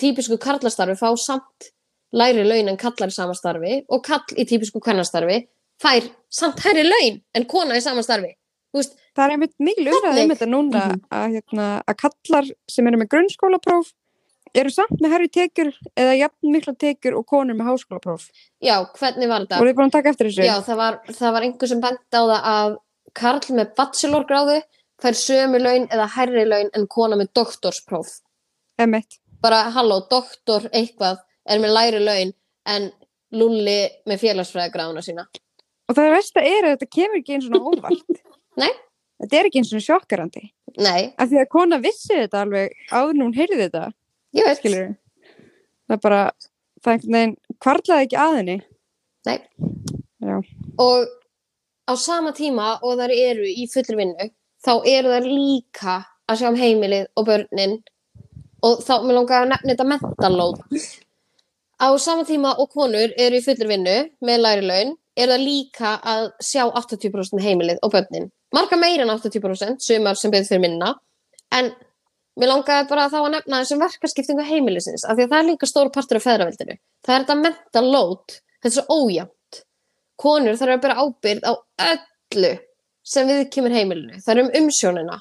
típisku 0.00 0.38
karlastarfi 0.40 0.96
fá 0.98 1.10
samt 1.20 1.68
læri 2.14 2.44
laun 2.46 2.68
en 2.68 2.76
kallar 2.78 3.10
í 3.10 3.14
sama 3.14 3.34
starfi 3.34 3.84
og 3.88 4.02
kall 4.06 4.24
í 4.38 4.46
típisku 4.46 4.80
kvennastarfi 4.80 5.44
fær 5.82 6.06
samt 6.30 6.62
hærri 6.64 6.82
laun 6.86 7.20
en 7.34 7.44
kona 7.50 7.76
í 7.76 7.82
sama 7.82 8.02
starfi. 8.02 8.32
Þú 8.34 8.43
veist, 8.74 8.96
Það 9.14 9.24
er 9.24 9.30
einmitt 9.36 9.54
mikil 9.62 9.86
umræðið 9.92 10.22
um 10.24 10.30
þetta 10.34 10.48
núna 10.50 10.80
Mhm. 10.88 11.02
að, 11.10 11.26
hérna, 11.36 11.66
að 11.86 11.96
kallar 12.02 12.48
sem 12.68 12.86
eru 12.90 12.98
með 12.98 13.08
grunnskólapróf 13.14 13.92
eru 14.54 14.70
samt 14.70 15.00
með 15.02 15.10
herri 15.14 15.28
tekjur 15.28 15.70
eða 15.96 16.16
jafn 16.18 16.50
mikla 16.54 16.74
tekjur 16.78 17.16
og 17.18 17.26
konur 17.26 17.54
með 17.58 17.66
háskólapróf. 17.70 18.28
já, 18.62 18.76
hvernig 18.98 19.28
var 19.28 19.40
þetta? 19.46 19.58
Voru 19.58 19.70
þið 19.72 19.76
búin 19.78 19.88
að 19.90 19.96
taka 19.98 20.10
eftir 20.10 20.26
þessu? 20.30 20.44
Já, 20.46 20.56
það 20.62 20.76
var, 20.76 21.00
það 21.08 21.32
var 21.32 21.42
einhver 21.42 21.68
sem 21.68 21.80
bent 21.80 22.00
á 22.14 22.22
það 22.22 22.42
að 22.54 22.76
karl 23.14 23.54
með 23.54 23.74
bachelorgráðu 23.78 24.62
fær 25.02 25.14
sömu 25.18 25.58
laun 25.62 25.86
eða 25.88 26.08
hærri 26.16 26.44
laun 26.48 26.70
en 26.74 26.86
kona 26.86 27.16
með 27.16 27.28
doktorspróf. 27.34 28.20
Emmett. 28.78 29.18
bara 29.42 29.70
halló, 29.70 30.00
doktor 30.08 30.68
eitthvað 30.72 31.18
er 31.46 31.58
með 31.60 31.74
læri 31.74 31.98
laun 32.04 32.32
en 32.66 32.92
lulli 33.32 33.88
með 34.06 34.18
félagsfræðagráðuna 34.22 35.02
sína. 35.04 35.26
Og 35.88 35.94
það 35.96 36.14
versta 36.14 36.40
er 36.40 36.62
að 36.64 36.78
þetta 36.78 36.88
kemur 36.94 37.18
ekki 37.20 37.34
eins 37.34 37.50
og 37.50 37.74
óvart. 37.74 38.04
Nei. 38.60 38.70
Þetta 39.22 39.38
er 39.38 39.48
ekki 39.48 39.60
eins 39.62 39.72
og 39.74 39.84
sjokkarandi. 39.84 40.48
Nei, 40.82 41.14
Af 41.22 41.30
því 41.30 41.38
að 41.44 41.50
kona 41.52 41.78
vissi 41.82 42.16
þetta 42.16 42.40
alveg 42.42 42.72
áður 42.90 43.20
hún 43.22 43.34
heyrði 43.36 43.60
þetta, 43.60 43.82
ég 44.34 44.48
veit. 44.48 44.58
skilur 44.58 44.88
Það 45.84 45.94
er 45.94 46.00
bara, 46.02 46.22
það 46.82 46.90
er 46.90 46.96
einhvern 46.96 47.16
veginn 47.18 47.34
kvarlaði 47.62 48.06
ekki 48.08 48.18
að 48.18 48.36
henni. 48.38 48.56
Nei. 49.28 49.36
Já. 50.24 50.36
Og 50.80 51.06
á 51.86 51.92
sama 52.00 52.32
tíma 52.36 52.78
og 52.82 52.98
þær 52.98 53.14
eru 53.14 53.46
í 53.46 53.68
fullri 53.70 53.98
vinnu, 54.00 54.28
þá 54.64 54.72
eru 54.88 55.12
þær 55.14 55.28
líka 55.28 55.96
að 56.26 56.40
sjá 56.40 56.48
um 56.50 56.58
heimilið 56.58 57.06
og 57.14 57.28
börnin 57.28 57.78
og 58.64 58.80
þá 58.80 58.94
mér 59.04 59.18
langar 59.18 59.44
að 59.44 59.50
nefna 59.52 59.74
þetta 59.74 59.88
mental 59.92 60.32
load. 60.34 60.62
Á 61.78 61.88
sama 62.00 62.24
tíma 62.24 62.54
og 62.58 62.72
konur 62.72 63.12
eru 63.20 63.38
í 63.38 63.44
fullri 63.44 63.68
vinnu 63.68 63.96
með 64.24 64.40
læri 64.40 64.66
laun, 64.66 64.94
eru 65.16 65.32
það 65.34 65.44
líka 65.46 65.94
að 66.02 66.28
sjá 66.42 66.64
80% 66.66 67.36
með 67.38 67.44
heimilið 67.48 67.82
og 67.86 67.92
börnin. 67.94 68.30
Marga 68.54 68.78
meira 68.78 69.02
en 69.06 69.12
80%, 69.14 69.80
sumar 69.82 70.18
sem 70.18 70.30
beður 70.34 70.48
fyrir 70.50 70.62
minna, 70.64 70.92
en 71.54 71.72
mér 72.38 72.50
langaði 72.50 72.88
bara 72.90 73.08
þá 73.12 73.18
að 73.22 73.30
nefna 73.36 73.60
þessum 73.62 73.82
verkaskiptingu 73.84 74.46
heimilisins, 74.48 75.04
af 75.06 75.16
því 75.18 75.26
að 75.26 75.34
það 75.34 75.42
er 75.42 75.48
líka 75.52 75.70
stór 75.70 75.90
partur 75.94 76.18
af 76.20 76.26
feðraveldinu. 76.26 76.78
Það 77.06 77.14
er 77.16 77.24
þetta 77.26 77.36
mental 77.42 77.84
load, 77.90 78.38
þetta 78.62 78.72
er 78.72 78.76
svo 78.78 78.98
ójæmt. 79.04 79.60
Konur 80.24 80.58
þarf 80.58 80.76
að 80.76 80.82
bera 80.86 80.98
ábyrgð 81.02 81.46
á 81.50 81.52
öllu 81.90 82.52
sem 83.04 83.28
við 83.28 83.44
kemur 83.54 83.74
heimilinu. 83.74 84.18
Það 84.24 84.34
er 84.36 84.42
um 84.44 84.52
umsjónina. 84.62 85.20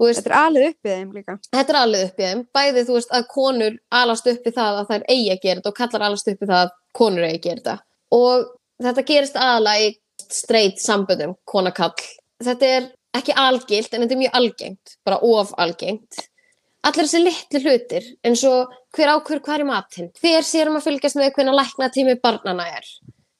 Veist, 0.00 0.22
Þetta 0.24 0.30
er 0.32 0.36
alið 0.40 0.62
uppið 0.70 0.94
þeim 0.96 1.08
líka. 1.12 1.34
þetta 1.52 1.72
er 1.74 1.76
alveg 1.76 2.04
upp 2.06 2.20
í 2.20 2.24
þeim. 2.24 2.38
Bæði, 2.56 2.84
þú 2.88 2.94
veist, 2.96 3.10
að 3.12 3.26
konur 3.34 3.74
alast 3.92 4.30
upp 4.32 4.46
í 4.48 4.52
það 4.56 4.78
að 4.80 4.86
þær 4.94 5.02
eigi 5.12 5.26
að 5.34 5.42
gera 5.42 5.60
þetta 5.60 5.68
og 5.68 5.76
kallar 5.76 6.04
alast 6.06 6.30
upp 6.32 6.40
í 6.40 6.48
það 6.48 6.60
að 6.64 6.70
konur 6.96 7.26
eigi 7.26 7.36
að 7.36 7.44
gera 7.44 7.60
þetta. 7.60 7.74
Og 8.16 8.46
þetta 8.86 9.06
gerist 9.06 9.38
aðalega 9.38 9.88
í 9.88 9.92
straight 10.30 10.82
samböndum, 10.82 11.36
konakall. 11.48 11.94
Þetta 12.40 12.66
er 12.66 12.90
ekki 13.16 13.36
algilt, 13.36 13.92
en 13.92 14.04
þetta 14.04 14.16
er 14.16 14.22
mjög 14.22 14.36
algengt, 14.40 14.92
bara 15.06 15.20
of 15.26 15.54
algengt. 15.60 16.26
Allir 16.86 17.04
þessi 17.04 17.20
litlu 17.20 17.60
hlutir, 17.60 18.06
eins 18.24 18.42
og 18.48 18.70
hver 18.96 19.12
ákvör 19.12 19.42
er 19.52 19.64
í 19.64 19.68
matinn, 19.68 20.12
hver 20.16 20.46
sér 20.46 20.70
um 20.70 20.78
að 20.78 20.86
fylgjast 20.86 21.18
með 21.18 21.34
hvernig 21.36 21.58
lækna 21.58 21.90
tími 21.92 22.14
barnana 22.22 22.64
er, 22.78 22.86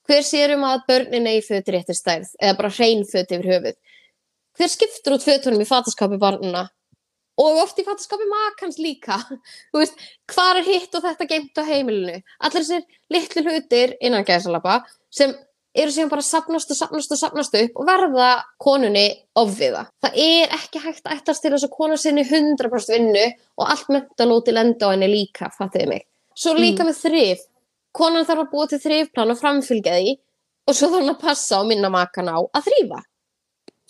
hver 0.04 0.26
sér 0.26 0.52
um 0.58 0.66
að 0.68 0.82
börnin 0.90 1.28
eigi 1.30 1.46
föt 1.46 1.70
réttir 1.72 1.96
stærð, 1.96 2.34
eða 2.36 2.58
bara 2.58 2.72
hrein 2.76 3.06
föt 3.08 3.32
yfir 3.32 3.48
höfuð, 3.54 3.78
hver 4.58 4.72
skiptur 4.74 5.16
út 5.16 5.24
fötunum 5.24 5.64
í 5.64 5.68
fataskapi 5.70 6.20
barnana 6.20 6.66
og 7.40 7.60
oft 7.64 7.78
í 7.80 7.86
fattaskapi 7.86 8.28
makans 8.30 8.80
líka 8.82 9.18
þú 9.26 9.82
veist, 9.82 10.00
hvað 10.30 10.62
er 10.62 10.70
hitt 10.70 10.96
og 10.96 11.06
þetta 11.06 11.28
geimt 11.30 11.60
á 11.60 11.64
heimilinu 11.64 12.18
allir 12.18 12.58
þessir 12.58 12.84
litlu 13.12 13.46
hlutir 13.46 13.96
innan 14.00 14.26
gæðsalapa 14.28 14.82
sem 15.14 15.34
eru 15.74 15.92
síðan 15.94 16.10
bara 16.10 16.24
sapnast 16.26 16.72
og 16.72 16.78
sapnast 16.78 17.12
og 17.14 17.20
sapnast 17.20 17.54
upp 17.60 17.76
og 17.78 17.86
verða 17.86 18.30
konunni 18.60 19.04
ofviða. 19.38 19.84
Það 20.02 20.16
er 20.24 20.54
ekki 20.56 20.82
hægt 20.82 21.04
að 21.06 21.20
ættast 21.20 21.44
til 21.44 21.52
þess 21.54 21.68
að 21.68 21.76
kona 21.76 21.98
sinni 22.00 22.24
100% 22.26 22.94
vinnu 22.96 23.26
og 23.60 23.66
allt 23.66 23.92
mentalóti 23.94 24.54
lenda 24.54 24.90
á 24.90 24.92
henni 24.92 25.10
líka, 25.10 25.50
fattiði 25.54 25.92
mig. 25.92 26.06
Svo 26.34 26.56
líka 26.58 26.86
með 26.86 26.98
þrif. 27.04 27.46
Konan 27.94 28.26
þarf 28.26 28.44
að 28.44 28.50
búa 28.52 28.66
til 28.70 28.80
þrifplan 28.82 29.34
og 29.34 29.38
framfylgja 29.38 29.96
því 29.98 30.12
og 30.70 30.76
svo 30.76 30.90
þarf 30.90 31.00
hann 31.00 31.14
að 31.14 31.22
passa 31.22 31.62
og 31.62 31.70
minna 31.70 31.90
makan 31.92 32.30
á 32.30 32.38
að 32.38 32.66
þrýfa. 32.68 33.00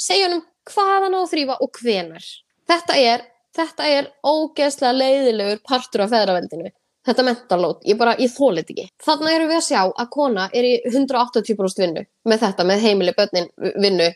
Segja 0.00 0.28
hann 0.28 0.38
um 0.38 0.46
hvað 0.70 0.94
hann 1.06 1.16
á 1.16 1.20
að 1.20 1.32
þrýfa 1.32 1.58
og 1.60 1.80
hvenar. 1.80 2.30
Þetta 2.70 2.96
er, 3.00 3.26
þetta 3.56 3.88
er 3.88 4.10
ógeðslega 4.26 4.92
leiðilegur 4.96 5.60
partur 5.66 6.04
af 6.06 6.14
feðraveldinu. 6.14 6.70
Þetta 7.06 7.24
mentalót, 7.24 7.84
ég 7.88 7.96
bara, 7.96 8.12
ég 8.20 8.32
þólit 8.34 8.68
ekki. 8.68 8.86
Þannig 9.00 9.34
erum 9.34 9.48
við 9.48 9.56
að 9.56 9.68
sjá 9.70 9.80
að 9.88 10.10
kona 10.12 10.48
er 10.52 10.66
í 10.68 10.72
180% 10.84 11.80
vinnu 11.80 12.02
með 12.28 12.42
þetta, 12.44 12.66
með 12.68 12.82
heimili 12.84 13.14
börnin 13.16 13.48
vinnu, 13.80 14.08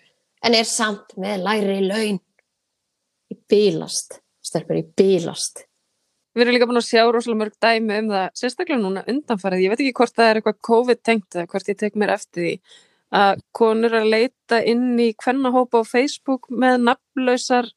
en 0.44 0.56
er 0.58 0.68
samt 0.68 1.14
með 1.20 1.46
læri 1.46 1.78
laun. 1.86 2.18
Í 3.32 3.38
bílast, 3.48 4.18
stelpur 4.44 4.82
í 4.82 4.84
bílast. 4.98 5.64
Við 6.34 6.44
erum 6.44 6.56
líka 6.56 6.66
búin 6.68 6.80
að 6.82 6.88
sjá 6.90 7.04
rosalega 7.06 7.40
mörg 7.40 7.56
dæmi 7.62 8.00
um 8.02 8.10
það, 8.10 8.26
sérstaklega 8.36 8.82
núna 8.82 9.04
undanfarið. 9.08 9.64
Ég 9.64 9.72
veit 9.72 9.80
ekki 9.80 9.96
hvort 10.00 10.16
það 10.18 10.28
er 10.28 10.40
eitthvað 10.40 10.60
COVID-tengt 10.68 11.36
eða 11.38 11.50
hvort 11.52 11.70
ég 11.70 11.78
tek 11.80 11.98
mér 12.00 12.12
eftir 12.18 12.44
því 12.44 12.54
að 13.14 13.42
konur 13.54 13.94
að 13.94 14.10
leita 14.10 14.58
inn 14.66 14.98
í 14.98 15.12
hvernahópa 15.22 15.80
á 15.80 15.84
Facebook 15.86 16.50
með 16.50 16.88
nafnlausar 16.88 17.70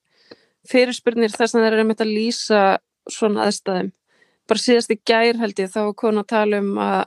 fyrirspurnir 0.72 1.32
þess 1.34 1.56
að 1.56 1.64
þeir 1.66 1.78
eru 1.78 1.86
með 1.90 2.04
að 2.06 2.12
lýsa 2.18 2.62
svona 3.12 3.46
aðstæðum. 3.48 3.92
Bara 4.48 4.64
síðast 4.64 4.92
í 4.96 5.00
gær 5.08 5.40
held 5.42 5.60
ég 5.60 5.72
þá 5.74 5.80
var 5.90 5.96
konu 6.00 6.22
að 6.24 6.28
tala 6.34 6.60
um 6.64 6.76
að 6.80 7.06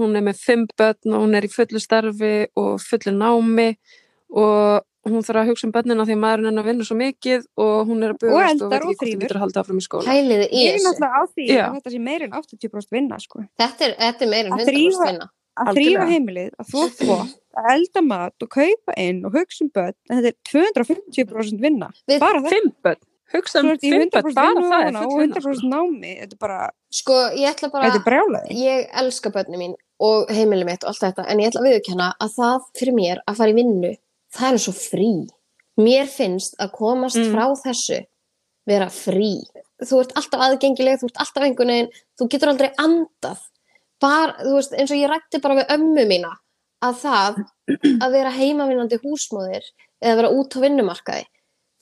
hún 0.00 0.16
er 0.18 0.24
með 0.26 0.38
fimm 0.42 0.64
börn 0.78 1.12
og 1.14 1.20
hún 1.26 1.36
er 1.38 1.44
í 1.46 1.52
fullu 1.52 1.78
starfi 1.82 2.32
og 2.58 2.80
fullu 2.82 3.12
námi 3.14 3.68
og 4.32 4.82
hún 5.06 5.24
þarf 5.26 5.40
að 5.42 5.48
hugsa 5.50 5.66
um 5.68 5.72
börnina 5.74 6.04
því 6.06 6.16
maðurinn 6.22 6.48
hennar 6.52 6.66
vinnur 6.66 6.86
svo 6.86 6.96
mikið 6.98 7.44
og 7.60 7.88
hún 7.90 8.02
er 8.06 8.12
að 8.14 8.16
Og 8.16 8.22
bugast 8.22 8.62
og, 8.62 8.72
eldar 8.72 8.84
veit 8.86 8.86
og 8.86 8.92
ekki 8.92 8.98
hvort 8.98 9.12
hún 9.12 9.22
getur 9.26 9.38
að 9.38 9.44
halda 9.44 9.62
áfram 9.64 9.80
í 9.82 9.84
skóla. 9.86 10.06
Hæliði 10.08 10.46
í 10.48 10.62
Ég 10.62 10.68
er 10.72 10.76
þessu. 10.78 10.86
náttúrulega 10.88 11.18
á 11.18 11.22
því 11.32 11.46
Já. 11.50 11.62
að 11.66 11.74
þetta 11.76 11.92
sé 11.94 12.00
meir 12.06 12.22
en 12.26 12.36
80% 12.38 12.94
vinna 12.96 13.18
sko. 13.22 13.42
Þetta 13.62 13.86
er, 13.88 13.94
þetta 13.98 14.22
er 14.26 14.30
meira 14.34 14.46
en 14.46 14.52
Að 14.56 14.62
100% 14.62 14.70
þrífa- 14.72 15.08
vinna. 15.10 15.26
Að 15.60 15.74
þrýfa 15.76 16.04
heimilið, 16.08 16.50
að 16.60 16.68
þú 16.72 16.82
þvott, 16.96 17.32
að 17.60 17.66
elda 17.74 18.02
mat 18.02 18.42
og 18.42 18.48
kaupa 18.48 18.94
inn 18.96 19.24
og 19.28 19.32
hugsa 19.36 19.64
um 19.66 19.70
börn, 19.74 19.94
en 20.10 20.22
þetta 20.22 20.30
er 20.32 20.36
250% 20.48 21.60
vinna. 21.60 21.90
Við- 22.08 22.20
Bara 22.20 22.40
þetta. 22.40 22.48
Fimm 22.54 22.70
börn, 22.86 23.00
hugsa 23.34 23.60
um 23.60 23.68
ertu 23.68 23.84
í 23.84 23.90
fimm 23.92 24.08
börn, 24.10 24.22
100% 24.22 24.34
bara 24.34 24.54
það 24.54 24.80
er 24.80 24.88
ofan 24.88 24.96
á 24.96 25.02
full 25.02 25.12
og 25.12 25.20
vinna. 25.20 25.40
sko. 25.40 25.50
100% 25.50 25.68
námi. 25.74 26.12
Þetta 26.22 26.32
er 26.32 26.40
bara, 26.40 26.70
Sko, 26.90 27.12
ég 27.36 27.48
ætla 27.52 27.70
bara, 27.72 27.90
þetta 27.90 28.00
er 28.00 28.06
brjálaði. 28.08 28.56
ég 28.62 28.88
elska 29.02 29.30
börnum 29.36 29.58
mín 29.60 29.74
og 30.00 30.28
heimili 30.32 30.64
mitt 30.64 30.84
og 30.84 30.88
allt 30.94 31.00
þetta, 31.04 31.26
en 31.28 31.38
ég 31.38 31.50
ætla 31.52 31.60
að 31.60 31.68
viðurkenna 31.68 32.08
að 32.20 32.34
það 32.38 32.60
fyrir 32.80 32.94
mér 32.94 33.18
að 33.28 33.36
fara 33.36 33.50
í 33.52 33.54
vinnu, 33.60 33.92
það 34.32 34.52
er 34.52 34.58
svo 34.64 34.72
frí. 34.72 35.12
Mér 35.78 36.06
finnst 36.08 36.56
að 36.60 36.72
komast 36.72 37.16
Mm. 37.16 37.32
frá 37.32 37.46
þessu 37.64 38.06
vera 38.66 38.86
frí. 38.88 39.40
Þú 39.82 40.00
ert 40.00 40.12
alltaf 40.16 40.40
aðgengileg, 40.40 41.00
þú 41.00 41.04
ert 41.10 41.18
alltaf 41.18 41.42
veginn, 41.42 41.88
þú 42.18 42.28
getur 42.28 42.48
aldrei 42.52 42.70
andað. 42.78 43.38
Bara, 44.02 44.34
þú 44.42 44.56
veist, 44.56 44.72
eins 44.74 44.90
og 44.90 44.98
ég 44.98 45.10
rætti 45.10 45.40
bara 45.42 45.60
við 45.60 45.74
ömmu 45.76 46.06
mína, 46.10 46.32
að 46.82 46.96
það 47.04 47.38
að 48.02 48.16
vera 48.16 48.32
heimavinnandi 48.34 48.98
húsmóðir 49.04 49.68
eða 50.02 50.16
vera 50.18 50.32
út 50.34 50.56
á 50.58 50.58
vinnumarkaði, 50.64 51.28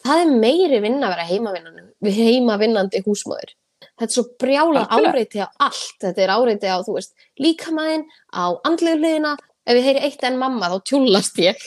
það 0.05 0.25
er 0.25 0.35
meiri 0.43 0.83
vinna 0.85 1.09
að 1.09 1.15
vera 1.15 1.29
heimavinnandi, 1.31 2.15
heimavinnandi 2.21 3.03
húsmóðir. 3.07 3.55
Þetta 3.81 4.07
er 4.07 4.13
svo 4.13 4.25
Algjörlega. 4.41 5.13
áreiti 5.13 5.41
á 5.41 5.49
allt. 5.61 5.97
Þetta 6.01 6.23
er 6.23 6.33
áreiti 6.35 6.69
á, 6.69 6.77
þú 6.85 6.97
veist, 6.97 7.15
líkamæðin, 7.41 8.05
á 8.33 8.45
andlegu 8.65 9.01
hliðina. 9.01 9.37
Ef 9.69 9.77
ég 9.77 9.87
heyri 9.87 10.03
eitt 10.05 10.25
en 10.25 10.39
mamma, 10.41 10.69
þá 10.73 10.79
tjúllast 10.89 11.41
ég. 11.41 11.65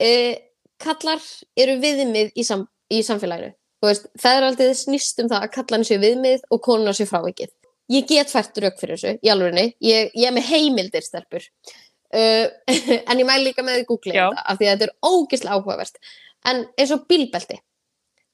E, 0.00 0.10
kallar 0.80 1.20
eru 1.56 1.76
viðmið 1.80 2.32
í, 2.36 2.44
sam, 2.44 2.66
í 2.92 3.02
samfélaginu. 3.04 3.54
Þú 3.80 3.90
veist, 3.90 4.08
það 4.20 4.38
er 4.38 4.48
aldrei 4.48 4.74
snýst 4.76 5.20
um 5.20 5.28
það 5.32 5.46
að 5.46 5.54
kallarni 5.56 5.88
séu 5.88 6.00
viðmið 6.00 6.48
og 6.50 6.62
konuna 6.64 6.96
séu 6.96 7.08
frávikið. 7.08 7.52
Ég 7.92 8.06
get 8.08 8.30
fært 8.32 8.56
rauk 8.62 8.78
fyrir 8.80 8.96
þessu, 8.96 9.18
í 9.20 9.32
alvegni. 9.32 9.66
Ég, 9.84 10.12
ég 10.16 10.28
er 10.28 10.32
með 10.36 10.48
heimildir 10.48 11.04
stelpur. 11.04 11.44
Uh, 12.14 12.46
en 13.10 13.20
ég 13.20 13.26
mæl 13.28 13.42
líka 13.42 13.64
með 13.66 13.80
því 13.80 13.88
Google 13.90 14.14
Já. 14.14 14.28
þetta, 14.28 14.44
af 14.46 14.60
því 14.60 14.68
að 14.68 14.72
þetta 14.72 14.86
er 14.86 15.10
ógislega 15.10 15.58
áhugavert. 15.58 16.00
En 16.48 16.62
eins 16.78 16.94
og 16.94 17.04
bílbelti. 17.10 17.58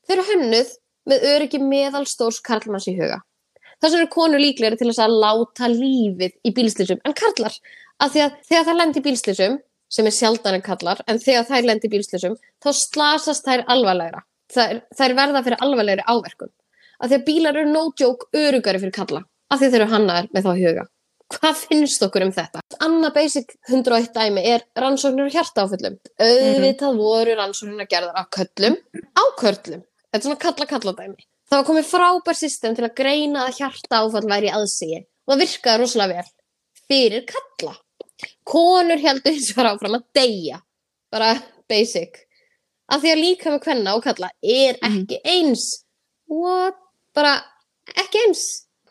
Þau 0.07 0.15
eru 0.17 0.29
hönnuð 0.31 0.77
með 1.11 1.27
öryggi 1.33 1.61
meðalstórs 1.65 2.41
karlmanns 2.47 2.89
í 2.91 2.95
huga. 2.99 3.19
Þess 3.81 3.95
vegna 3.95 4.05
eru 4.05 4.13
konur 4.13 4.43
líklegri 4.43 4.77
til 4.77 4.93
að 4.93 5.17
láta 5.23 5.71
lífið 5.73 6.37
í 6.45 6.53
bílslýsum 6.57 7.01
en 7.09 7.17
karlar. 7.17 7.55
Af 8.01 8.13
því 8.13 8.25
að 8.27 8.39
þegar 8.49 8.67
það 8.69 8.81
lendi 8.81 9.01
í 9.01 9.05
bílslýsum, 9.07 9.59
sem 9.91 10.07
er 10.07 10.15
sjaldan 10.15 10.57
en 10.59 10.65
kallar, 10.65 11.01
en 11.11 11.19
þegar 11.21 11.49
þær 11.49 11.67
lendi 11.69 11.89
í 11.89 11.93
bílslýsum, 11.95 12.37
þá 12.63 12.71
slasast 12.77 13.49
þær 13.49 13.65
alvarlegra. 13.73 14.23
Þær, 14.53 14.83
þær 14.99 15.17
verða 15.19 15.43
fyrir 15.47 15.65
alvarlegri 15.65 16.07
áverkum. 16.07 16.53
Af 17.01 17.11
því 17.11 17.17
að 17.17 17.27
bílar 17.27 17.59
eru 17.59 17.73
no 17.73 17.85
joke 17.99 18.29
örugari 18.37 18.83
fyrir 18.83 18.95
kalla. 18.95 19.25
Af 19.51 19.61
því 19.61 19.67
að 19.67 19.75
þeir 19.75 19.83
eru 19.83 19.93
hannaðar 19.95 20.31
með 20.35 20.47
þá 20.47 20.51
huga. 20.61 20.87
Hvað 21.31 21.61
finnst 21.63 22.03
okkur 22.03 22.25
um 22.27 22.33
þetta? 22.35 22.63
Anna 22.83 23.11
basic 23.15 23.53
101 23.69 24.09
dæmi 24.17 24.43
er 24.51 24.65
rannsóknir 24.79 25.31
á 25.31 25.35
hjartaáföllum. 25.37 25.99
Auðvitað 26.27 26.99
voru 26.99 27.37
rannsóknir 27.39 27.87
gerðar 27.91 28.19
á 28.19 28.25
köllum, 28.35 28.79
á 29.15 29.25
körlum. 29.39 29.85
Þetta 30.11 30.19
er 30.19 30.27
svona 30.27 30.41
kalla-kalla 30.43 30.95
dæmi. 30.99 31.27
Það 31.51 31.61
var 31.61 31.69
komið 31.69 31.87
frábær 31.91 32.39
system 32.39 32.75
til 32.79 32.87
að 32.87 32.97
greina 32.99 33.45
að 33.47 33.61
hjartaáfall 33.61 34.27
væri 34.31 34.51
í 34.51 34.55
aðsigi 34.55 34.99
og 35.03 35.33
það 35.33 35.41
virkaði 35.45 35.81
rosalega 35.83 36.25
vel 36.25 36.35
fyrir 36.91 37.25
kalla. 37.31 37.77
Konur 38.47 39.03
heldur 39.03 39.35
hins 39.35 39.53
vegar 39.55 39.71
áfram 39.73 39.97
að 39.99 40.09
deyja. 40.19 40.61
Bara 41.11 41.33
basic. 41.71 42.25
Af 42.91 43.03
því 43.03 43.13
að 43.13 43.23
líka 43.23 43.53
með 43.53 43.63
kvenna 43.67 43.95
og 43.95 44.03
kalla 44.07 44.31
er 44.43 44.79
ekki 44.87 45.21
eins. 45.27 45.69
What? 46.31 46.79
Bara 47.15 47.37
ekki 47.99 48.25
eins. 48.27 48.45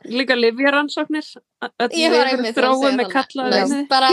Líka 0.07 0.35
livjaransóknir, 0.39 1.25
öll 1.65 1.89
Ég 1.99 2.13
var 2.13 2.29
einmitt 2.31 2.57
að 2.57 2.69
segja 2.79 2.95
með 2.95 3.09
það. 3.09 3.13
kallaði 3.17 3.49
Nei, 3.51 3.59
viðmiði. 3.59 3.87
bara, 3.89 4.09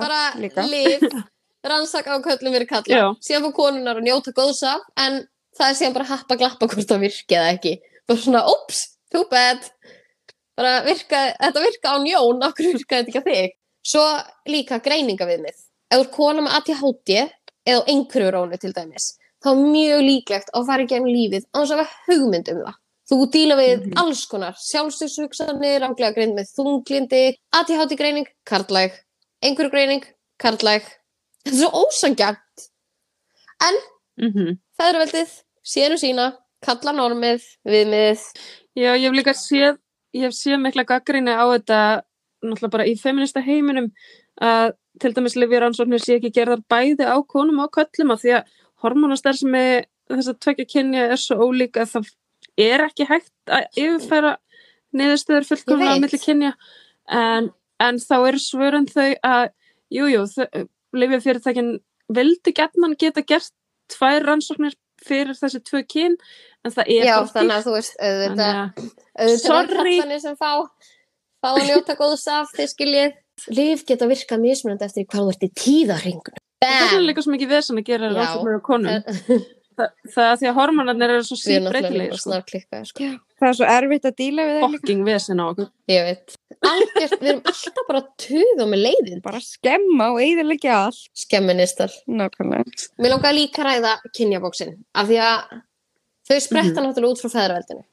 bara 0.00 0.20
líka. 0.40 0.64
lif, 0.70 1.02
rannsaka 1.70 2.16
á 2.16 2.18
köllum 2.24 2.54
fyrir 2.56 2.68
kalla. 2.70 2.96
Já. 2.96 3.04
Síðan 3.20 3.44
fór 3.48 3.52
konunar 3.58 4.00
að 4.00 4.06
njóta 4.08 4.32
góðs 4.32 4.62
af, 4.64 4.80
en 4.96 5.20
það 5.58 5.66
er 5.68 5.78
síðan 5.80 5.96
bara 5.98 6.08
happa 6.08 6.36
glappa 6.40 6.66
hvort 6.72 6.88
það 6.88 7.04
virki 7.04 7.36
eða 7.36 7.52
ekki. 7.56 7.74
Bara 8.08 8.22
svona, 8.24 8.42
ups, 8.48 8.80
too 9.12 9.26
bad. 9.30 9.68
Bara 10.56 10.72
virka, 10.88 11.20
þetta 11.40 11.64
virka 11.66 11.92
á 11.92 11.96
njón, 12.00 12.42
okkur 12.48 12.70
virkaði 12.74 13.06
þetta 13.06 13.12
ekki 13.12 13.20
á 13.20 13.28
þig. 13.28 13.54
Svo 13.90 14.04
líka 14.48 14.80
greiningaviðmið. 14.84 15.56
Ef 15.90 15.96
þú 15.98 16.04
er 16.04 16.10
kona 16.16 16.42
með 16.46 16.56
ADHD 16.58 17.12
eða 17.70 17.84
einhverju 17.92 18.32
rónu 18.34 18.58
til 18.60 18.72
dæmis, 18.76 19.06
þá 19.44 19.48
er 19.52 19.60
mjög 19.68 20.00
líklegt 20.06 20.52
að 20.56 20.66
fara 20.68 20.84
í 20.84 20.88
gegnum 20.90 21.12
lífið 21.12 21.44
á 21.52 21.56
þess 21.60 21.72
að 21.74 21.80
hafa 21.82 22.04
hugmynd 22.08 22.50
um 22.52 22.60
það. 22.64 22.76
Þú 23.10 23.26
díla 23.32 23.56
við 23.58 23.86
Mhm. 23.86 23.98
alls 23.98 24.26
konar 24.26 24.54
sjálfstöðshugsanir, 24.54 25.82
ánglega 25.82 26.14
greind 26.14 26.34
með 26.38 26.52
þunglindi, 26.54 27.34
ADHD 27.52 27.96
greining, 27.96 28.26
karlæg, 28.46 28.92
einhverju 29.42 29.70
greining, 29.70 30.04
karlæg. 30.38 30.82
Þetta 31.44 31.50
er 31.50 31.58
svo 31.58 31.70
ósangjart. 31.84 32.68
En 33.62 33.74
Mm 34.20 34.58
feðraveldið, 34.80 35.30
séru 35.64 35.96
sína, 35.98 36.36
kalla 36.62 36.92
normið, 36.92 37.42
viðmið. 37.66 38.20
Já, 38.76 38.94
ég 38.96 39.08
hef 39.08 39.12
líka 39.12 39.34
séð, 39.34 39.78
ég 40.14 40.22
hef 40.22 40.32
séð 40.32 40.60
mikla 40.60 40.84
gaggrinni 40.84 41.32
á 41.34 41.44
þetta, 41.52 42.02
náttúrulega 42.44 42.70
bara 42.70 42.84
í 42.84 42.94
feminista 42.98 43.42
heiminum, 43.42 43.90
að 44.40 44.72
til 45.00 45.12
dæmis 45.12 45.36
livjaransóknir 45.36 46.00
sé 46.00 46.18
ekki 46.18 46.32
gerðar 46.32 46.62
bæði 46.68 47.04
á 47.04 47.16
konum 47.26 47.60
og 47.60 47.70
köllum 47.72 48.12
af 48.12 48.22
því 48.22 48.38
að 48.38 48.44
hormonastarfsemi 48.82 49.84
þess 50.10 50.28
að 50.32 50.40
tvekja 50.40 50.66
kynja 50.72 51.10
er 51.12 51.20
svo 51.20 51.36
ólík 51.36 51.76
að 51.76 51.92
það 51.94 52.10
er 52.66 52.84
ekki 52.86 53.06
hægt 53.08 53.32
að 53.50 53.66
yfirfæra 53.78 54.34
niðurstöður 54.96 55.48
fullkomlega 55.48 55.96
á 55.96 56.02
milli 56.02 56.20
kynja 56.20 56.52
en, 57.10 57.50
en 57.82 58.02
þá 58.02 58.16
eru 58.18 58.42
svörin 58.42 58.88
þau 58.90 59.12
að 59.26 59.46
jújú, 59.90 60.26
livjafyrirtækin 60.96 61.78
vildi 62.10 62.54
gætman 62.54 62.96
geta 62.98 63.22
gert 63.26 63.52
tvær 63.90 64.26
rannsóknir 64.26 64.76
fyrir 65.00 65.36
þessi 65.38 65.62
tvö 65.64 65.82
kyn 65.88 66.16
en 66.66 66.74
það 66.74 66.92
er 66.92 67.06
Já, 67.08 67.14
bara 67.16 67.32
þannig 67.34 67.56
að 67.56 67.66
þú 67.66 67.74
veist, 67.76 67.94
auðvitað, 67.96 68.58
auðvitað 69.24 70.14
er 70.16 70.22
sem 70.24 70.36
fá, 70.36 70.50
fá 71.40 71.50
að 71.52 71.62
njóta 71.70 71.96
góðs 71.98 72.26
af, 72.30 72.52
þið 72.56 72.72
skiljið. 72.74 73.16
Líf 73.56 73.86
geta 73.88 74.08
virkað 74.10 74.42
mismunandi 74.42 74.84
eftir 74.84 75.06
hvað 75.08 75.22
þú 75.22 75.32
ert 75.32 75.46
í 75.46 75.50
tíðarringunum. 75.56 76.42
Það 76.60 76.90
er 76.98 77.04
líka 77.06 77.22
svo 77.24 77.32
mikið 77.32 77.52
vesen 77.54 77.80
að 77.80 77.86
gera 77.88 78.10
rannsóknir 78.12 78.58
á 78.60 78.62
konum. 78.66 79.46
Þa, 79.80 79.88
það 80.14 80.28
er 80.28 80.38
því 80.40 80.48
að 80.50 80.58
hormonarnir 80.60 81.14
eru 81.16 81.26
svo 81.26 81.38
síbreytilegir. 81.40 82.14
líka 82.14 82.82
Sko. 82.84 82.92
sko. 82.92 83.10
Það 83.40 83.48
er 83.48 83.56
svo 83.58 83.68
erfitt 83.72 84.08
að 84.10 84.16
díla 84.20 84.46
við 84.46 84.58
líka. 84.60 84.70
Fokking 84.76 85.04
vesen 85.06 85.40
á 85.40 85.44
okkur. 85.48 85.70
Ég 85.90 86.08
veit. 86.08 86.36
Algjört, 86.70 87.16
við 87.22 87.30
erum 87.32 87.42
alltaf 87.54 87.86
bara 87.88 88.02
tuða 88.20 88.66
með 88.68 88.84
leiðin. 88.86 89.22
Bara 89.24 89.40
skemma 89.44 90.10
og 90.12 90.20
eiðilegja 90.20 90.76
allt. 90.86 91.06
Skemministar. 91.16 91.94
Nákvæmlega. 92.06 92.88
Mér 93.00 93.14
langar 93.14 93.36
líka 93.36 93.64
að 93.64 93.70
ræða 93.70 93.94
kynjabóksin. 94.12 94.76
Af 94.94 95.08
því 95.08 95.22
að 95.24 95.56
þau 96.28 96.36
spretta 96.44 96.84
náttúrulega 96.84 97.16
út 97.16 97.24
frá 97.24 97.32
feðraveldinu 97.32 97.86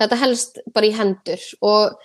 þetta 0.00 0.20
helst 0.22 0.60
bara 0.74 0.88
í 0.88 0.94
hendur 0.96 1.42
og 1.66 1.98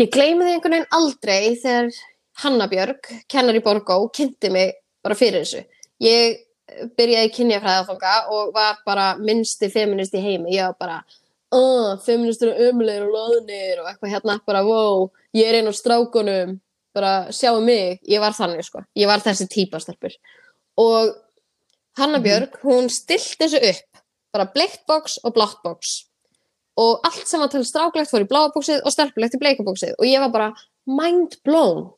ég 0.00 0.10
gleymi 0.14 0.46
því 0.46 0.56
einhvern 0.56 0.76
veginn 0.76 0.96
aldrei 0.98 1.54
þegar 1.62 2.00
Hanna 2.42 2.66
Björg 2.66 3.10
kennar 3.30 3.54
í 3.54 3.62
Borgó, 3.62 4.00
kynnti 4.10 4.50
mig 4.50 4.74
bara 5.04 5.18
fyrir 5.18 5.44
þessu 5.44 5.62
ég 6.02 6.40
byrjaði 6.68 7.28
í 7.28 7.32
kynjafræðafanga 7.34 8.14
og 8.32 8.54
var 8.54 8.80
bara 8.86 9.12
minnsti 9.20 9.68
feminist 9.72 10.14
í 10.16 10.22
heimi. 10.24 10.54
Ég 10.56 10.70
var 10.70 10.78
bara 10.80 11.00
uh, 11.54 11.96
feministur 12.04 12.52
og 12.52 12.62
ömulegir 12.68 13.06
og 13.06 13.14
loðnir 13.14 13.82
og 13.82 13.90
eitthvað 13.90 14.14
hérna 14.16 14.38
bara 14.46 14.64
wow, 14.66 15.08
ég 15.36 15.48
er 15.48 15.60
einn 15.60 15.70
á 15.70 15.74
strákunum. 15.74 16.58
Bara 16.94 17.32
sjáu 17.34 17.58
mig, 17.58 17.98
ég 18.06 18.22
var 18.22 18.36
þannig 18.36 18.62
sko. 18.68 18.84
Ég 18.94 19.10
var 19.10 19.22
þessi 19.22 19.48
típastelpur. 19.50 20.14
Og 20.78 21.10
Hanna 21.98 22.20
Björg, 22.22 22.54
hún 22.62 22.86
stilt 22.90 23.34
þessu 23.40 23.58
upp 23.58 24.02
bara 24.34 24.50
bleikt 24.50 24.84
box 24.90 25.18
og 25.22 25.34
blátt 25.34 25.58
box. 25.62 26.04
Og 26.78 27.02
allt 27.06 27.26
sem 27.30 27.42
var 27.42 27.50
til 27.52 27.62
stráklegt 27.66 28.10
fór 28.10 28.24
í 28.24 28.30
bláa 28.30 28.50
bóksið 28.54 28.82
og 28.82 28.94
stelpulegt 28.94 29.36
í 29.36 29.42
bleika 29.42 29.66
bóksið 29.66 29.94
og 29.94 30.08
ég 30.08 30.22
var 30.22 30.32
bara 30.34 30.48
mind 30.90 31.36
blown. 31.46 31.92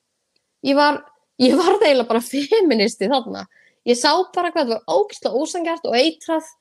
Ég 0.67 0.77
var, 0.77 1.01
ég 1.41 1.57
var 1.57 1.79
eiginlega 1.79 2.09
bara 2.11 2.25
feministi 2.25 3.09
þarna 3.09 3.47
ég 3.87 3.99
sá 3.99 4.11
bara 4.35 4.53
hvað 4.53 4.71
þetta 4.71 4.77
var 4.77 5.01
ógæslega 5.01 5.43
ósangjart 5.43 5.89
og 5.89 5.99
eitrað 5.99 6.53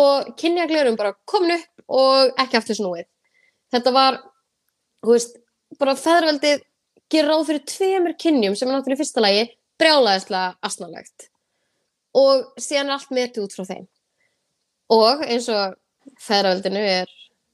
og 0.00 0.32
kynjaglerum 0.38 0.98
bara 0.98 1.16
komin 1.28 1.56
upp 1.56 1.96
og 2.00 2.40
ekki 2.40 2.58
aftur 2.60 2.78
snúið. 2.78 3.06
Þetta 3.74 3.94
var, 3.94 4.18
þú 5.02 5.14
veist 5.16 5.38
bara 5.80 5.96
feðraveldið 5.98 6.62
gerir 7.10 7.30
ráð 7.30 7.46
fyrir 7.48 7.64
tveimur 7.66 8.16
kynjum 8.18 8.56
sem 8.58 8.70
er 8.70 8.76
náttúrulega 8.76 8.98
í 8.98 9.02
fyrsta 9.02 9.24
lagi 9.24 9.46
brjálæðislega 9.80 10.58
asnalegt. 10.66 11.30
Og 12.14 12.46
síðan 12.58 12.90
er 12.90 12.98
allt 12.98 13.14
metið 13.14 13.46
út 13.46 13.56
frá 13.56 13.66
þeim. 13.66 13.86
Og 14.90 15.22
eins 15.26 15.46
og 15.50 15.76
feðraveldinu 16.22 16.82
er 16.82 17.10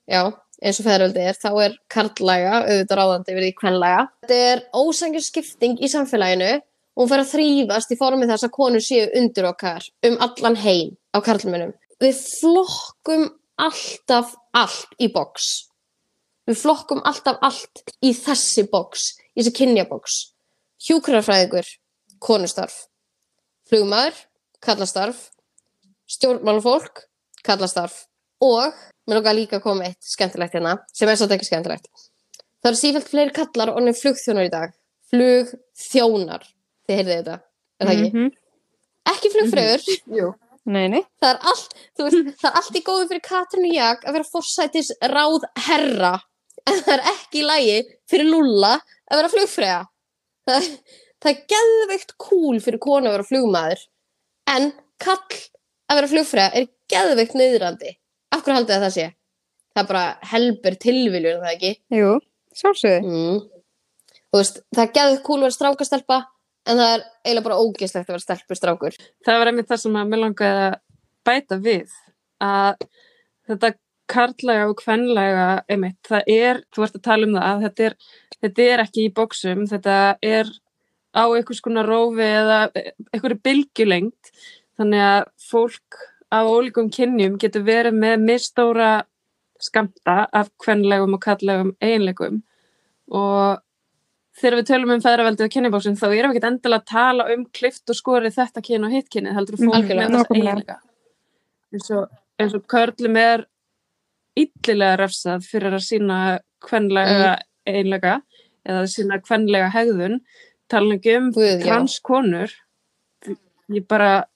já, 0.09 0.23
eins 0.63 0.81
og 0.81 0.87
feðraveldi 0.87 1.25
er 1.29 1.37
þá 1.41 1.51
er 1.67 1.77
karlæga, 1.93 2.63
auðvitað 2.65 3.01
ráðandi 3.01 3.35
yfir 3.35 3.45
því 3.45 3.53
kvenlæga. 3.61 4.07
Þetta 4.25 4.39
er 4.53 4.65
ósangjur 4.77 5.25
skipting 5.25 5.77
í 5.81 5.91
samfélaginu 5.93 6.53
og 6.97 7.05
hún 7.05 7.11
fer 7.13 7.23
að 7.23 7.33
þrýfast 7.35 7.93
í 7.93 7.99
formið 8.01 8.33
þess 8.33 8.47
að 8.49 8.55
konur 8.57 8.85
séu 8.85 9.09
undir 9.21 9.49
okkar 9.51 9.85
um 10.09 10.17
allan 10.25 10.57
heim 10.63 10.95
á 11.13 11.21
karlmennum. 11.21 11.75
Við 12.01 12.17
flokkum 12.17 13.29
alltaf 13.61 14.35
allt 14.57 14.97
í 15.01 15.11
boks. 15.13 15.69
Við 16.49 16.61
flokkum 16.63 17.03
alltaf 17.05 17.41
allt 17.45 17.83
í 18.05 18.13
þessi 18.17 18.67
boks, 18.73 19.11
í 19.35 19.43
þessi 19.43 19.55
kynjaboks. 19.61 20.19
Hjúkrarfræðingur, 20.87 21.69
konustarf. 22.23 22.87
Flugmaður, 23.67 24.19
kallastarf. 24.63 25.31
Stjórnmálufólk, 26.07 27.03
kallastarf. 27.45 28.05
Og, 28.45 28.77
mér 29.09 29.19
lókar 29.19 29.37
líka 29.37 29.59
að 29.59 29.65
koma 29.65 29.89
eitt 29.89 30.05
skemmtilegt 30.07 30.55
hérna, 30.55 30.77
sem 30.95 31.09
er 31.09 31.19
svolítið 31.19 31.41
ekki 31.41 31.49
skemmtilegt. 31.51 31.89
Það 32.63 32.71
eru 32.71 32.81
sífælt 32.81 33.11
fleiri 33.11 33.35
kallar 33.35 33.73
og 33.75 33.83
nefn 33.83 34.01
flugþjónar 34.05 34.47
í 34.47 34.53
dag. 34.53 34.77
Flugþjónar. 35.11 36.47
Þið 36.87 37.01
heyrðið 37.01 37.17
þetta, 37.21 37.37
er 37.81 37.89
það 37.89 37.95
ekki? 37.97 38.11
Mhm. 38.13 38.35
Ekki 39.13 39.31
flugfröður. 39.35 39.87
Jú. 40.19 40.29
Nei, 40.67 40.87
nei. 40.91 41.03
Það 41.23 41.29
er 41.31 41.51
allt, 41.51 41.75
þú 41.95 42.07
veist, 42.07 42.31
það 42.41 42.49
er 42.49 42.57
allt 42.61 42.79
í 42.79 42.83
góðu 42.87 43.09
fyrir 43.11 43.23
Katrínu 43.23 43.69
Jak 43.71 44.07
að 44.07 44.17
vera 44.17 44.27
forsætis 44.33 44.89
ráð 45.13 45.45
herra. 45.69 46.15
En 46.67 46.81
það 46.83 46.95
er 46.97 47.05
ekki 47.13 47.43
í 47.43 47.47
lagi 47.47 47.77
fyrir 48.11 48.27
Lúlla 48.27 48.73
að 49.07 49.21
vera 49.21 49.31
flugfræða. 49.31 49.83
Það, 50.47 50.67
það 51.23 51.31
er 51.33 51.45
geðveikt 51.55 52.17
cool 52.23 52.59
fyrir 52.65 52.83
konu 52.83 53.11
að 53.11 53.15
vera 53.19 53.29
flugmaður. 53.29 53.85
En 54.51 54.73
kall 55.03 55.39
að 55.87 56.01
vera 56.01 56.11
flugfræða 56.11 56.59
er 56.59 56.69
geðveikt 56.91 57.39
nöðrandi. 57.39 57.95
Af 58.35 58.43
hverju 58.43 58.59
haldið 58.59 58.77
að 58.77 58.87
það 58.89 58.95
sé? 58.97 59.07
Það 59.77 59.83
er 59.85 59.91
bara 59.93 60.05
helber 60.33 60.79
tilviljur, 60.83 61.37
er 61.37 61.45
það 61.45 61.55
ekki? 61.55 61.73
Jú, 61.95 62.13
sjálfsögðu. 62.59 63.01
Mm. 63.07 63.41
Þú 64.27 64.41
veist, 64.41 64.61
það 64.75 64.83
er 64.83 64.95
geðveikt 64.99 65.27
cool 65.29 65.39
að 65.39 65.47
vera 65.47 65.57
strákastelpa, 65.61 66.19
en 66.67 66.81
það 66.81 66.93
er 66.93 67.07
eiginlega 67.25 67.47
bara 67.47 67.63
ógeðslegt 67.63 68.09
að 68.09 68.15
vera 68.15 68.25
stelpur 68.25 68.59
strákur. 68.59 69.01
Það 69.27 69.41
var 69.41 69.51
einmitt 69.53 69.71
það 69.71 69.83
sem 69.83 69.99
að 70.01 70.13
mér 70.13 70.23
langaði 70.25 70.67
að 70.67 70.79
bæta 71.27 71.59
við 71.63 71.97
að 72.43 72.87
þetta 73.47 73.73
karlæga 74.07 74.69
og 74.71 74.77
kvenlæga 74.79 75.47
einmitt, 75.71 75.99
það 76.07 76.31
er, 76.31 76.63
þú 76.75 76.87
ert 76.87 76.99
að 76.99 77.07
tala 77.07 77.27
um 77.27 77.35
það 77.37 77.49
að 77.49 77.65
þetta 77.67 77.87
er, 77.87 77.97
þetta 78.37 78.67
er 78.67 78.83
ekki 78.85 79.07
í 79.07 79.15
bóksum 79.17 79.65
þetta 79.71 79.97
er 80.23 80.53
á 81.17 81.25
einhvers 81.25 81.63
konar 81.65 81.89
rófi 81.89 82.27
eða 82.27 82.61
einhverju 82.77 83.41
bylgjulengt 83.49 84.31
þannig 84.79 85.05
að 85.09 85.29
fólk 85.49 86.01
af 86.37 86.51
ólíkum 86.51 86.91
kynjum 86.93 87.39
getur 87.41 87.65
verið 87.67 87.99
með 87.99 88.25
mistóra 88.29 88.91
skamta 89.63 90.27
af 90.37 90.51
kvenlegum 90.63 91.17
og 91.17 91.23
kallegum 91.25 91.73
eiginlegum 91.81 92.43
og 93.15 93.63
þegar 94.37 94.59
við 94.61 94.69
tölum 94.71 94.93
um 94.97 95.03
feðraveldi 95.05 95.47
og 95.47 95.53
kynjabóksin 95.55 95.99
þá 95.99 96.07
erum 96.09 96.33
við 96.33 96.39
ekki 96.41 96.51
endilega 96.51 96.83
að 96.83 96.91
tala 96.93 97.29
um 97.35 97.47
klift 97.57 97.93
og 97.93 97.99
skorið 97.99 98.37
þetta 98.37 98.63
kyn 98.69 98.87
og 98.87 98.95
hitt 98.97 99.11
kynið 99.13 99.39
heldur 99.39 99.61
fólk 99.63 99.79
Algjörlega. 99.79 100.11
með 100.11 100.19
þess 100.19 100.37
eiginlega 100.37 100.79
eins 101.77 101.91
og, 101.97 102.11
og 102.47 102.67
körlum 102.71 103.19
er 103.21 103.47
illilega 104.37 105.01
refsað 105.01 105.47
fyrir 105.49 105.77
að 105.77 105.87
sína 105.87 106.21
kvenlega 106.65 107.33
eiginlega 107.67 108.21
eða 108.67 108.87
sína 108.91 109.19
kvenlega 109.23 109.71
hegðun. 109.75 110.21
Tala 110.71 110.97
ekki 110.97 111.17
um 111.21 111.31
transkonur 111.35 112.53
ég 113.73 113.87
bara 113.89 114.27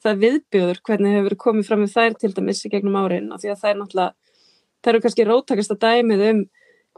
það 0.00 0.22
viðbjóður 0.24 0.80
hvernig 0.86 1.18
hefur 1.18 1.36
komið 1.44 1.68
fram 1.68 1.84
með 1.84 1.94
þær 1.96 2.16
til 2.20 2.32
dæmis 2.36 2.64
í 2.64 2.72
gegnum 2.72 2.98
árin 3.00 3.28
og 3.32 3.42
því 3.42 3.52
að 3.52 3.62
það 3.62 3.70
er 3.70 3.78
náttúrulega 3.80 4.14
það 4.80 4.92
eru 4.92 5.02
kannski 5.04 5.26
róttakast 5.28 5.74
að 5.74 5.82
dæmið 5.84 6.26
um 6.30 6.42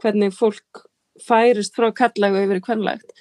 hvernig 0.03 0.35
fólk 0.35 0.83
færist 1.21 1.75
frá 1.77 1.91
kallægu 1.95 2.43
yfir 2.43 2.61
í 2.61 2.65
kvenlegt 2.65 3.13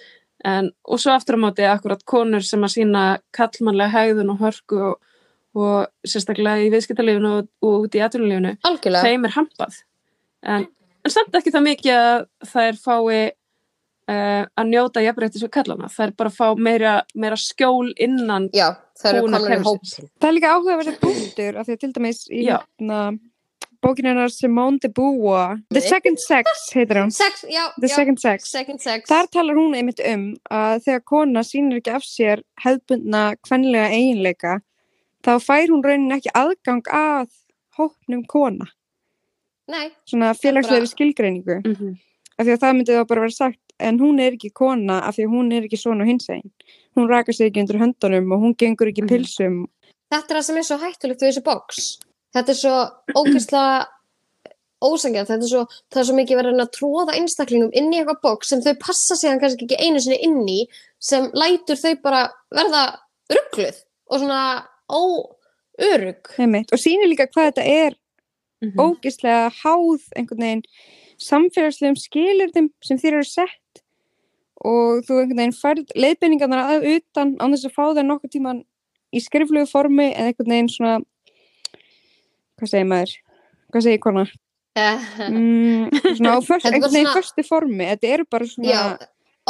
en, 0.44 0.70
og 0.84 1.00
svo 1.00 1.14
aftur 1.14 1.38
á 1.38 1.44
móti 1.44 1.66
akkurat 1.68 2.02
konur 2.08 2.44
sem 2.46 2.62
að 2.64 2.74
sína 2.76 3.02
kallmannlega 3.36 3.92
hegðun 3.94 4.32
og 4.34 4.42
hörku 4.42 4.80
og, 4.90 5.12
og 5.58 6.08
sérstaklega 6.08 6.64
í 6.64 6.70
viðskiptalífinu 6.72 7.34
og, 7.38 7.50
og 7.62 7.86
út 7.86 7.98
í 7.98 8.02
atvinnulífinu 8.04 8.56
þeim 9.04 9.28
er 9.28 9.36
hampað. 9.36 9.78
En, 10.42 10.66
en 11.04 11.14
samt 11.14 11.36
ekki 11.38 11.54
það 11.54 11.68
mikið 11.68 12.00
að 12.00 12.26
þær 12.52 12.80
fái 12.82 13.20
uh, 14.10 14.44
að 14.58 14.70
njóta 14.70 15.04
jafnréttis 15.04 15.44
við 15.44 15.52
kallana 15.58 15.90
þær 15.92 16.14
bara 16.18 16.32
fá 16.34 16.46
meira, 16.58 16.94
meira 17.14 17.38
skjól 17.38 17.92
innan 17.94 18.48
Já, 18.56 18.72
það. 18.98 19.20
Það 20.18 20.30
er 20.30 20.38
líka 20.38 20.54
áhugaverðið 20.56 20.98
punktur 21.02 21.60
af 21.60 21.68
því 21.68 21.76
að 21.76 21.84
til 21.84 21.92
dæmis 21.98 22.24
í 22.30 22.46
hérna, 22.48 23.02
bókin 23.82 24.06
hennar 24.06 24.30
Simone 24.30 24.78
de 24.82 24.88
Beauvoir 24.88 25.58
The. 25.74 25.80
Second 25.80 26.18
Sex 26.22 26.44
heitir 26.74 26.96
hún 27.00 27.10
Sex, 27.10 27.44
já, 27.50 27.64
The 27.80 27.88
já. 27.88 27.94
Second 27.96 28.18
Sex 28.20 28.50
Second 28.50 28.80
sex. 28.80 29.08
Þar 29.10 29.26
talar 29.32 29.56
hún 29.58 29.74
einmitt 29.74 30.00
um 30.06 30.28
að 30.50 30.84
þegar 30.86 31.02
kona 31.04 31.42
sýnir 31.46 31.80
ekki 31.80 31.94
af 31.96 32.02
sér 32.06 32.42
hefðbundna 32.64 33.24
kvenlega 33.42 33.88
eiginleika 33.90 34.60
þá 35.26 35.32
fær 35.42 35.66
hún 35.72 35.82
raunin 35.84 36.14
ekki 36.18 36.30
aðgang 36.34 36.82
að 36.90 37.28
hópnum 37.78 38.24
kona 38.28 38.66
Nei, 39.68 39.90
svona 40.06 40.32
félagslegri 40.34 40.84
bara- 40.86 40.94
skilgreiningu 40.94 41.58
mm 41.64 41.74
-hmm. 41.74 41.92
af 42.38 42.46
því 42.46 42.52
að 42.52 42.62
það 42.62 42.76
myndi 42.76 42.92
þá 42.98 43.06
bara 43.08 43.20
vera 43.20 43.30
sagt 43.30 43.58
en 43.80 43.98
hún 43.98 44.20
er 44.20 44.32
ekki 44.36 44.50
kona 44.52 45.00
af 45.00 45.16
því 45.16 45.24
að 45.26 45.30
hún 45.34 45.52
er 45.52 45.62
ekki 45.66 45.78
svona 45.78 46.04
hins 46.04 46.28
einn 46.30 46.50
hún 46.96 47.08
rakar 47.08 47.32
sig 47.34 47.46
ekki 47.50 47.60
undir 47.60 47.78
höndunum 47.80 48.32
og 48.32 48.40
hún 48.42 48.54
gengur 48.56 48.88
ekki 48.88 49.02
Mhm. 49.02 49.08
pilsum 49.08 49.66
þetta 50.12 50.30
er 50.30 50.36
það 50.36 50.42
sem 50.42 50.56
er 50.56 50.62
svo 50.62 50.76
hættulegt 50.78 51.20
við 51.22 51.28
þessi 51.32 51.42
box. 51.44 51.98
Þetta 52.32 52.52
er 52.52 52.58
svo 52.58 52.76
ógeðslega 53.20 53.86
ósangjart, 54.82 55.28
þetta 55.30 55.44
er 55.46 55.50
svo, 55.52 55.62
það 55.92 56.00
er 56.00 56.06
svo 56.08 56.14
mikið 56.18 56.38
verið 56.40 56.60
að 56.64 56.70
tróða 56.74 57.14
einstaklingum 57.18 57.70
inn 57.78 57.92
í 57.92 58.00
eitthvað 58.00 58.22
box 58.24 58.48
sem 58.50 58.62
þau 58.64 58.72
passa 58.82 59.14
síðan 59.20 59.38
kannski 59.42 59.68
ekki 59.68 59.78
einu 59.78 60.00
sinni 60.02 60.18
inn 60.26 60.40
í 60.48 60.60
sem 60.98 61.28
lætur 61.38 61.78
þau 61.78 61.92
bara 62.02 62.22
verða 62.50 62.84
ruggluð 63.30 63.82
og 64.10 64.18
svona. 64.22 64.66
Einmitt. 66.38 66.72
og 66.72 66.78
sýnir 66.78 67.08
líka 67.08 67.26
hvað 67.26 67.52
þetta 67.52 67.64
er 67.66 67.94
Mhm. 68.62 68.78
ógislega 68.78 69.50
háð 69.50 70.02
einhvern 70.14 70.38
veginn 70.38 70.62
samfélagslegum 71.18 71.96
skilurðum 71.98 72.68
sem 72.82 72.98
þér 72.98 73.12
eru 73.18 73.24
sett 73.24 73.82
og 74.64 75.02
þú 75.02 75.18
einhvern 75.22 75.36
veginn 75.40 75.56
færð 75.58 75.90
leiðbeiningarnar 75.96 76.68
að 76.70 76.86
utan 76.96 77.36
án 77.38 77.50
þess 77.56 77.66
að 77.66 77.74
fá 77.74 77.84
þær 77.96 78.06
nokkuð 78.06 78.30
tíman 78.36 78.64
í 79.12 79.18
skriflegu 79.20 79.66
formi 79.66 80.12
eða 80.14 80.30
einhvern 80.30 80.52
veginn 80.54 80.68
svona 80.68 81.00
hvað 82.62 82.70
segir 82.72 82.88
maður? 82.92 83.14
Hvað 83.72 83.86
segir 83.88 84.02
kona? 84.06 84.24
Mm, 84.72 85.90
svona 86.16 86.36
á 86.36 86.40
förstu 87.18 87.44
formi 87.44 87.88
þetta 87.90 88.08
eru 88.14 88.24
bara 88.30 88.46
svona 88.48 88.70
Já, 88.72 88.82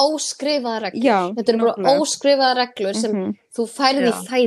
óskrifaða 0.02 0.78
reglur. 0.86 1.04
Já, 1.04 1.18
þetta 1.36 1.52
eru 1.52 1.66
bara 1.68 1.94
óskrifaða 2.00 2.54
reglur 2.58 2.98
sem 2.98 3.12
Mhm, 3.12 3.36
þú 3.54 3.66
færði 3.70 4.08
í 4.08 4.46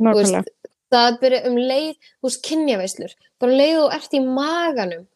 nákvæmlega 0.00 0.42
veist, 0.42 0.50
það 0.90 1.18
byrja 1.22 1.40
um 1.48 1.56
leið, 1.56 1.94
veist, 2.24 2.42
kynjaveislur, 2.44 3.12
bara 3.40 3.52
um 3.52 3.58
leið 3.60 3.78
og 3.78 3.90
þú 3.90 3.96
ert 3.96 4.16
í 4.18 4.20
maganum 4.26 5.06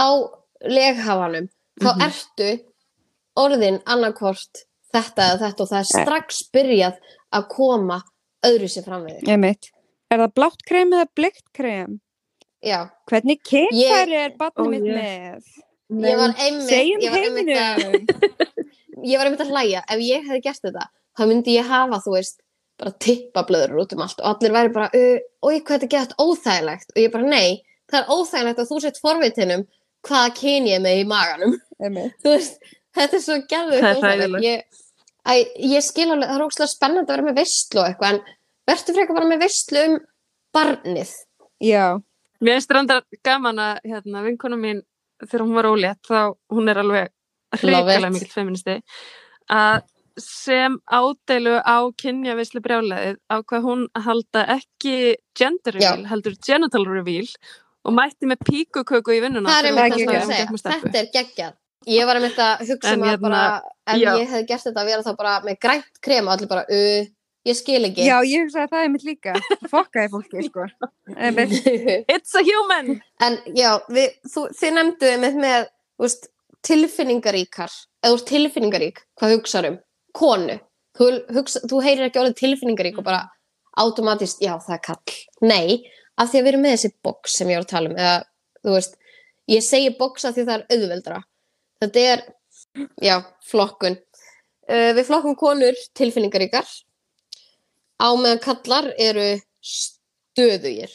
á 0.00 0.08
leghafanum, 0.64 1.48
þá 1.80 1.88
Mhm. 1.94 2.02
ertu 2.08 2.50
orðin 3.36 3.80
annarkvort 3.86 4.64
þetta 4.94 5.22
eða 5.28 5.38
þetta 5.44 5.60
og 5.60 5.68
það 5.68 5.80
er 5.80 5.90
Nei. 5.94 6.04
strax 6.04 6.42
byrjað 6.54 6.96
að 7.32 7.48
koma 7.48 8.02
öðru 8.46 8.68
sér 8.68 8.84
fram 8.84 9.04
við 9.06 9.20
þig. 9.20 9.70
Er 10.10 10.18
það 10.24 10.32
blátt 10.34 10.62
krem 10.66 10.94
eða 10.96 11.08
bleikt 11.16 11.44
krem? 11.54 12.00
já, 12.64 12.90
Hvernig 13.08 13.40
Ég- 13.72 14.12
er 14.12 14.32
barnið 14.36 14.70
mitt 14.70 14.82
með? 14.82 15.44
ég 15.90 16.16
var 16.20 16.34
einmitt 16.38 16.68
Segjum 16.68 17.00
ég 17.00 17.10
var 17.10 17.24
einmitt 17.24 17.48
að, 17.56 17.82
heiminum. 17.82 18.06
ég 19.10 19.16
var 19.18 19.26
einmitt 19.30 19.40
að 19.44 19.52
hlæja 19.54 19.80
ef 19.88 20.02
ég 20.04 20.26
hefði 20.28 20.42
gert 20.44 20.62
þetta, 20.66 20.84
þá 21.18 21.22
myndi 21.30 21.54
ég 21.56 21.70
hafa 21.70 22.00
þú 22.04 22.12
veist, 22.18 22.40
bara 22.80 22.92
tippablöður 23.04 23.80
út 23.82 23.92
um 23.96 24.02
allt 24.04 24.20
og 24.20 24.28
allir 24.34 24.52
væri 24.56 24.72
bara, 24.74 24.90
uh, 24.92 25.18
oi 25.48 25.60
hvað 25.60 25.78
þetta 25.80 25.88
gett 25.94 26.14
óþægilegt 26.20 26.92
og 26.94 27.00
ég 27.02 27.12
bara, 27.12 27.30
nei, 27.32 27.62
það 27.90 27.98
er 28.02 28.12
óþægilegt 28.14 28.60
að 28.62 28.70
þú 28.70 28.80
sett 28.84 29.00
forvitinum 29.02 29.64
hvaða 30.06 30.34
kyn 30.36 30.68
ég 30.68 30.76
er 30.78 30.84
með 30.84 31.00
í 31.00 31.06
maganum 31.08 31.56
Einmitt. 31.80 32.14
þú 32.22 32.34
veist, 32.36 32.60
þetta 32.96 33.18
er 33.18 33.24
svo 33.24 33.38
er 33.40 34.02
hræðilegt. 34.04 34.44
ég, 34.44 34.84
ég 35.64 35.82
skil 35.84 36.10
alveg, 36.10 36.28
það 36.28 36.36
er 36.38 36.46
ógslag 36.46 36.70
spennandi 36.72 37.08
að 37.08 37.16
vera 37.16 37.28
með 37.30 37.40
veistlu 37.40 37.80
og 37.82 37.88
eitthvað 37.88 38.14
en 38.14 38.22
verður 38.70 38.98
frekar 38.98 39.18
bara 39.18 39.30
með 39.30 39.42
veistlu 39.44 39.82
um 39.88 39.98
barnið. 40.54 41.12
Já, 41.60 42.00
Mér 42.40 42.56
finnst 42.56 42.70
reyndar 42.72 43.02
gaman 43.26 43.58
að 43.60 43.80
hérna, 43.84 44.22
vinkona 44.24 44.56
mín 44.56 44.78
þegar 45.20 45.42
hún 45.44 45.56
var 45.58 45.68
ólétt 45.68 46.08
þá 46.08 46.20
hún 46.54 46.72
er 46.72 46.80
alveg 46.80 47.10
hrikalega 47.60 48.12
mikill 48.14 48.32
feministi 48.32 48.76
að 49.52 49.82
sem 50.20 50.76
ádeilu 50.88 51.58
á 51.60 51.78
kynjavislu 52.00 52.62
brjálæðið 52.64 53.18
á 53.28 53.36
hvað 53.44 53.66
hún 53.66 53.82
að 53.96 54.06
halda 54.08 54.44
ekki 54.56 54.96
gender 55.36 55.76
Já. 55.76 55.92
reveal, 55.92 56.08
heldur 56.10 56.36
genital 56.46 56.84
reveal 56.88 57.28
og 57.84 57.94
mætti 57.96 58.28
með 58.28 58.44
píkuköku 58.48 59.16
í 59.16 59.22
vinnuna 59.24 59.52
það 59.52 59.68
er 59.68 59.70
hún 59.70 59.80
það 59.80 59.96
sem 59.96 60.02
ég 60.02 60.20
að 60.20 60.32
segja, 60.32 60.80
þetta 60.80 61.00
er 61.02 61.10
geggjað. 61.14 61.56
Ég 61.88 62.04
var 62.04 62.18
einmitt 62.18 62.40
að 62.44 62.66
hugsa 62.68 62.90
En 62.90 62.98
um 62.98 63.06
að 63.06 63.10
hérna, 63.14 63.22
bara 63.24 63.44
ef 63.88 64.00
já. 64.02 64.10
ég 64.20 64.26
hefði 64.28 64.48
gert 64.50 64.66
þetta 64.66 64.82
að 64.82 64.90
vera 64.90 65.04
þá 65.06 65.14
bara 65.16 65.36
með 65.46 65.60
grænt 65.64 66.00
krem 66.04 66.26
og 66.28 66.34
allir 66.34 66.50
bara, 66.50 66.64
uh, 66.68 67.08
ég 67.48 67.56
skil 67.58 67.80
ekki. 67.88 68.06
Já, 68.06 68.16
ég 68.26 68.44
hugsaði 68.44 68.66
að 68.66 68.74
það 68.74 68.84
er 68.84 68.90
mitt 68.94 69.06
líka. 69.06 69.34
Fokkaði 69.72 70.12
fólki, 70.14 70.44
sko. 70.48 70.66
It's 72.14 72.34
a 72.36 72.44
human! 72.46 72.98
en 73.20 73.38
já, 73.56 73.70
við, 73.92 74.16
þú, 74.32 74.46
þið 74.56 74.76
nefndu 74.76 75.10
einmitt 75.10 75.38
með 75.40 75.68
þú 75.68 76.06
veist, 76.06 76.28
tilfinningaríkar 76.66 77.72
eða 78.00 78.12
þú 78.12 78.18
ert 78.18 78.28
tilfinningarík, 78.30 79.00
hvað 79.20 79.34
hugsaður 79.36 79.70
um? 79.70 79.78
Konu, 80.16 80.56
þú, 80.96 81.08
hugsa, 81.36 81.62
þú 81.68 81.80
heyrir 81.84 82.08
ekki 82.08 82.20
orðið 82.22 82.38
tilfinningarík 82.40 83.00
og 83.00 83.06
bara 83.06 83.24
automatist, 83.80 84.40
já 84.42 84.54
það 84.60 84.76
er 84.76 84.84
kall, 84.88 85.16
nei 85.44 85.90
af 86.20 86.30
því 86.30 86.40
að 86.40 86.44
við 86.44 86.50
erum 86.52 86.64
með 86.66 86.74
þessi 86.76 86.92
box 87.04 87.36
sem 87.38 87.50
ég 87.52 87.60
var 87.60 87.66
að 87.66 87.72
tala 87.72 87.90
um 87.90 87.98
eða, 88.00 88.16
þú 88.60 88.76
veist, 88.76 88.96
ég 89.52 89.64
segi 89.64 89.92
box 90.00 90.26
af 90.28 90.36
því 90.36 90.46
það 90.48 90.56
er 90.56 90.76
auðveldra 90.76 91.20
þetta 91.80 92.06
er, 92.12 92.24
já, 93.00 93.16
flokkun. 93.50 93.98
Uh, 94.70 94.90
við 94.94 95.06
flokkum 95.08 95.36
konur 95.38 95.78
tilfinningaríkar 95.98 96.68
á 98.00 98.08
meðan 98.16 98.40
kallar 98.44 98.88
eru 98.98 99.26
stöðugir 99.60 100.92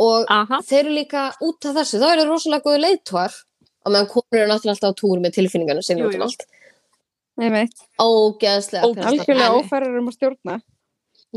og 0.00 0.26
Aha. 0.32 0.60
þeir 0.66 0.80
eru 0.84 0.94
líka 0.96 1.26
út 1.44 1.66
af 1.68 1.76
þessu, 1.78 2.00
þá 2.00 2.06
eru 2.12 2.22
þeir 2.24 2.30
rosalega 2.32 2.64
góði 2.66 2.80
leiðtvar 2.84 3.34
og 3.84 3.92
meðan 3.94 4.08
konur 4.12 4.38
eru 4.40 4.48
náttúrulega 4.50 4.74
alltaf 4.76 4.92
á 4.96 5.00
túr 5.00 5.20
með 5.22 5.36
tilfinningarna 5.38 5.84
sinni 5.84 6.04
út 6.06 6.16
um 6.16 6.20
jú. 6.22 6.26
allt 6.28 6.46
Einmitt. 7.40 7.78
ógeðslega 8.00 8.84
Ó, 8.84 8.90
pirrandi. 8.92 9.20
Algjörlega 9.22 9.56
ófærar 9.60 9.98
um 10.00 10.10
að 10.10 10.16
stjórna. 10.18 10.56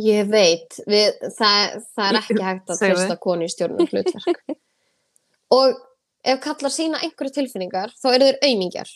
ég 0.03 0.27
veit, 0.31 0.79
við, 0.89 1.19
það, 1.37 1.75
það 1.95 2.07
er 2.09 2.19
ekki 2.19 2.37
hægt 2.47 2.71
að 2.73 2.79
treysta 2.81 3.17
konu 3.23 3.45
í 3.47 3.51
stjórnum 3.53 3.87
hlutverk 3.91 4.55
og 5.59 5.77
ef 6.23 6.39
kallar 6.43 6.73
sína 6.73 7.01
einhverju 7.03 7.35
tilfinningar 7.37 7.93
þá 7.99 8.07
eru 8.15 8.29
þeir 8.31 8.39
aumingjar 8.47 8.89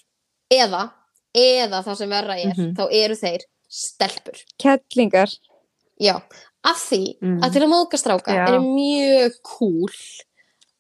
eða, 0.56 0.82
eða 1.38 1.84
það 1.86 2.00
sem 2.02 2.10
verra 2.16 2.40
er 2.40 2.54
Mhm. 2.56 2.72
þá 2.80 2.84
eru 3.04 3.16
þeir 3.20 3.46
stelpur 3.68 4.42
Kettlingar. 4.64 5.30
Já, 6.02 6.16
af 6.68 6.78
því 6.90 7.02
Mm. 7.22 7.40
að 7.44 7.54
til 7.54 7.62
að 7.64 7.72
móðga 7.74 7.98
stráka 8.02 8.34
Já. 8.36 8.46
er 8.48 8.60
mjög 8.64 9.38
cool 9.44 9.94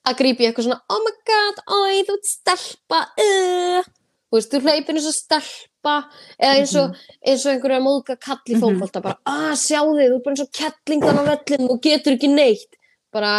að 0.07 0.17
grípa 0.19 0.43
í 0.43 0.47
eitthvað 0.49 0.67
svona 0.67 0.81
oh 0.89 1.01
my 1.05 1.13
god, 1.27 1.61
oi, 1.67 2.03
þú 2.07 2.15
ert 2.17 2.29
stelpa 2.31 2.99
uh. 3.19 3.81
þú 4.27 4.35
veist, 4.37 4.51
þú 4.51 4.61
hleypir 4.65 4.95
eins 4.97 5.07
og 5.09 5.15
stelpa 5.15 5.93
eða 6.39 6.55
eins 6.59 6.73
og, 6.79 6.95
eins 7.25 7.45
og 7.45 7.51
einhverju 7.53 7.77
að 7.79 7.85
móðga 7.87 8.17
kall 8.19 8.41
í 8.47 8.55
Mhm. 8.55 8.61
fótbolta 8.63 9.01
bara, 9.01 9.17
að 9.25 9.53
sjá 9.61 9.79
þig, 9.83 10.09
þú 10.11 10.15
ert 10.17 10.23
bara 10.25 10.35
eins 10.35 10.43
og 10.45 10.51
kettling 10.51 11.01
þannig 11.01 11.23
á 11.23 11.29
vellinu 11.31 11.69
og 11.71 11.81
getur 11.81 12.13
ekki 12.17 12.29
neitt 12.33 12.75
bara 13.13 13.31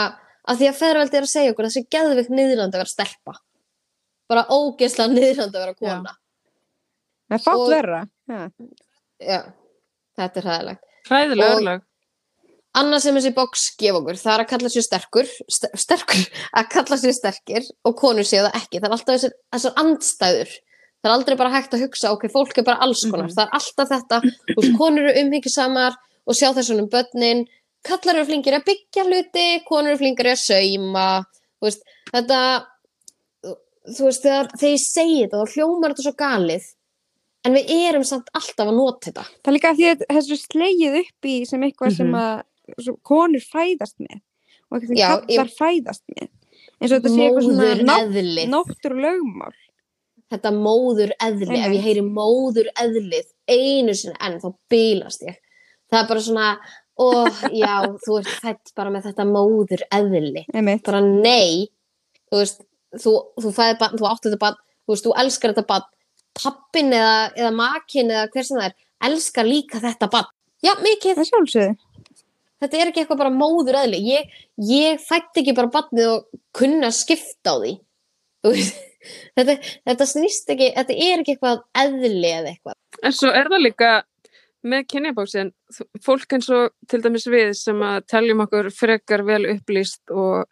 að 0.49 0.57
því 0.63 0.69
að 0.71 0.79
feðraveldi 0.81 1.17
er 1.21 1.27
að 1.29 1.35
segja 1.35 1.53
okkur 1.53 1.67
þessi 1.69 1.85
geðvikt 1.93 2.31
niðurlandi 2.33 2.75
að 2.79 2.83
vera 2.83 2.95
stelpa 2.97 3.35
bara 4.29 4.47
ógeðslega 4.49 5.13
niðurlandi 5.13 5.57
að 5.57 5.65
vera 5.67 5.75
kona 5.75 6.17
Það 7.29 7.37
er 7.37 7.45
fátt 7.45 7.69
verra. 7.69 7.99
Ja. 8.29 8.49
já, 9.21 9.41
þetta 10.17 10.41
er 10.41 10.47
hræðilegt 10.49 10.85
Hræðilega 11.09 11.57
örlög. 11.59 11.83
annað 12.79 13.01
sem 13.03 13.17
þessi 13.19 13.35
box 13.35 13.63
gefa 13.81 13.99
okkur 13.99 14.19
það 14.21 14.33
er 14.35 14.43
að 14.45 14.49
kalla 14.53 14.69
sér 14.71 14.85
sterkur 14.87 15.29
st 15.51 15.71
sterkur, 15.83 16.25
að 16.61 16.69
kalla 16.75 16.97
sér 17.01 17.15
sterkir 17.17 17.69
og 17.89 17.97
konur 17.99 18.27
séu 18.29 18.45
það 18.47 18.59
ekki, 18.61 18.79
það 18.81 18.89
er 18.91 18.97
alltaf 18.97 19.15
þessar, 19.17 19.33
þessar 19.57 19.79
andstæður. 19.83 20.53
Það 20.99 21.09
er 21.09 21.15
aldrei 21.15 21.37
bara 21.39 21.51
hægt 21.55 21.75
að 21.75 21.83
hugsa 21.87 22.11
ok, 22.13 22.25
fólk 22.35 22.59
er 22.59 22.65
bara 22.67 22.83
alls 22.83 23.03
konar, 23.07 23.29
Mhm. 23.29 23.35
það 23.37 23.47
er 23.47 23.55
alltaf 23.59 23.89
þetta. 23.89 24.21
Þú 24.51 24.57
veist, 24.61 24.77
konur 24.79 25.05
eru 25.09 25.21
umhyggjusamar 25.23 25.95
og 26.27 26.35
sjá 26.35 26.49
þessum 26.55 26.89
börnin, 26.91 27.47
kallar 27.87 28.17
eru 28.19 28.27
flinkir 28.27 28.55
að 28.59 28.65
byggja 28.67 29.05
hluti, 29.07 29.47
konur 29.69 29.91
eru 29.95 29.99
flinkir 29.99 30.27
að 30.27 30.43
sauma, 30.43 31.25
þú 31.63 31.69
veist 31.71 31.83
þetta, 32.13 32.41
þú 33.97 34.03
veist 34.09 34.23
þegar, 34.27 34.51
ég 34.61 34.79
segi 34.83 35.21
þetta, 35.25 35.39
þá 35.41 35.55
hljómar 35.55 35.95
þetta 35.95 36.07
svo 36.09 36.15
galið 36.19 36.65
en 37.49 37.57
við 37.57 37.71
erum 37.89 38.05
samt 38.07 38.29
alltaf 38.37 38.67
að 38.69 38.77
nota 38.77 39.09
þetta 39.11 39.25
Það 39.29 39.51
er 39.53 39.57
líka 39.57 39.71
af 39.73 39.79
því 39.79 39.87
að 39.95 40.03
þessu 40.19 40.39
slegið 40.43 40.99
upp 41.03 41.29
í 41.33 41.37
sem 41.49 41.65
eitthvað 41.69 41.97
sem 41.97 42.11
Mhm. 42.13 42.19
að 42.23 42.83
svo, 42.85 42.97
konur 43.09 43.45
fæðast 43.49 43.97
með 44.05 44.19
og 44.69 44.77
eitthvað 44.77 44.91
sem 44.93 44.99
Já, 45.01 45.09
kallar 45.25 45.51
fæðast 45.57 46.03
með. 46.13 46.29
eins 46.81 46.93
og 46.93 46.99
þetta 46.99 47.15
sé 47.15 47.23
eitthvað 47.25 47.47
svona 47.49 48.49
náttur 48.53 48.95
lögmál. 48.95 49.55
þetta 50.29 50.51
móður 50.53 51.11
eðli, 51.25 51.47
ef 51.57 51.65
Einmitt. 51.65 51.79
ég 51.79 51.85
heyri 51.87 52.03
móður 52.05 52.67
eðlið 52.77 53.29
einu 53.49 53.95
sinni 53.97 54.17
enn 54.21 54.37
þá 54.43 54.51
bílast 54.71 55.23
ég 55.25 55.39
það 55.91 56.03
er 56.03 56.09
bara 56.11 56.21
svona, 56.21 56.49
ó 57.01 57.09
já 57.49 57.75
þú 58.05 58.19
ert 58.21 58.29
fætt 58.43 58.75
bara 58.77 58.91
með 58.93 59.07
þetta 59.09 59.25
móður 59.25 59.83
eðli, 59.91 60.45
Einmitt. 60.53 60.83
bara 60.85 61.01
nei 61.01 61.69
þú 62.31 62.43
veist, 62.43 62.61
þú, 62.93 63.15
þú 63.41 63.53
fæði 63.57 63.79
bann, 63.81 63.97
þú 63.97 64.05
átti 64.11 64.29
þetta 64.29 64.39
bann, 64.45 64.59
þú 64.85 64.93
veist, 64.93 65.05
þú 65.09 65.15
elskar 65.25 65.55
þetta 65.55 65.67
bann 65.73 65.89
pappin 66.39 66.95
eða, 66.97 67.19
eða 67.37 67.53
makin 67.57 68.13
eða 68.15 68.31
hver 68.33 68.49
sem 68.49 68.59
það 68.61 68.71
er, 68.71 68.77
elskar 69.09 69.49
líka 69.49 69.83
þetta 69.83 70.11
bann, 70.13 70.33
já 70.65 70.73
mikið. 70.83 71.21
Það 71.21 71.31
sjálfsögðu. 71.31 71.77
þetta 72.63 72.81
er 72.81 72.91
ekki 72.91 73.05
eitthvað 73.05 73.23
bara 73.23 73.35
móður 73.35 73.81
eðli. 73.85 74.03
Ég, 74.09 74.37
ég 74.71 75.03
fætti 75.05 75.43
ekki 75.43 75.57
bara 75.59 75.73
bannið 75.75 76.13
og 76.13 76.43
kunna 76.57 76.93
skipta 76.95 77.55
á 77.55 77.57
því. 77.63 77.79
Þetta, 79.39 79.55
þetta 79.87 80.05
snýst 80.11 80.51
ekki 80.53 80.67
þetta 80.75 80.95
er 81.01 81.21
ekki 81.23 81.37
eitthvað 81.37 81.61
eðli 81.81 82.31
eða 82.35 82.51
eitthvað. 82.51 82.75
En 83.07 83.15
svo 83.15 83.31
er 83.31 83.47
það 83.49 83.63
líka 83.63 83.91
með 84.69 84.87
kynjabóksin, 84.91 85.53
fólk 86.03 86.35
eins 86.35 86.49
og 86.53 86.73
til 86.91 87.01
dæmis 87.05 87.29
við 87.31 87.53
sem 87.57 87.79
að 87.87 88.09
teljum 88.11 88.43
okkur 88.45 88.71
frekar 88.75 89.23
vel 89.27 89.45
upplýst 89.55 90.11
og 90.11 90.51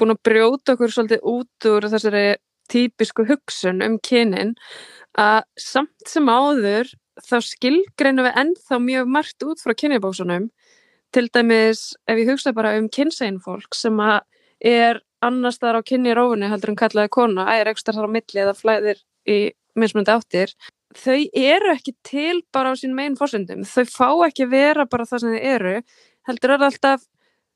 búin 0.00 0.14
að 0.14 0.22
brjóta 0.26 0.74
okkur 0.74 0.94
svolítið 0.94 1.28
út 1.28 1.68
úr 1.70 1.88
þessari 1.92 2.24
típisku 2.70 3.26
hugsun 3.28 3.82
um 3.84 3.98
kynin 4.02 4.54
að 5.20 5.42
samt 5.60 6.10
sem 6.10 6.28
áður 6.28 6.90
þá 7.22 7.36
skilgreinum 7.46 8.26
við 8.26 8.38
ennþá 8.42 8.78
mjög 8.82 9.10
margt 9.16 9.46
út 9.46 9.62
frá 9.62 9.74
kynjabóksunum 9.78 10.48
til 11.14 11.26
dæmis 11.30 11.92
ef 12.10 12.18
ég 12.18 12.30
hugsa 12.32 12.54
bara 12.56 12.74
um 12.78 12.88
kynsegin 12.90 13.42
fólk 13.42 13.76
sem 13.78 14.00
að 14.02 14.22
er 14.64 15.02
annars 15.24 15.60
þar 15.62 15.80
á 15.80 15.86
kynjarófunni 15.86 16.48
heldur 16.50 16.72
en 16.72 16.80
kallaði 16.80 17.12
kona, 17.14 17.46
ægir 17.54 17.70
ekstra 17.72 17.94
þar 17.96 18.08
á 18.10 18.14
milli 18.16 18.42
eða 18.42 18.56
flæðir 18.58 19.04
í 19.30 19.38
mismunandi 19.78 20.14
áttir 20.14 20.54
þau 20.94 21.20
eru 21.34 21.72
ekki 21.74 21.94
til 22.06 22.42
bara 22.54 22.74
á 22.74 22.78
sín 22.78 22.94
megin 22.94 23.18
fórsendum, 23.18 23.64
þau 23.66 23.84
fá 23.90 24.08
ekki 24.28 24.46
vera 24.50 24.86
bara 24.90 25.06
það 25.08 25.24
sem 25.24 25.34
þau 25.34 25.46
eru, 25.54 25.74
heldur 26.28 26.54
er 26.54 26.66
alltaf 26.68 27.06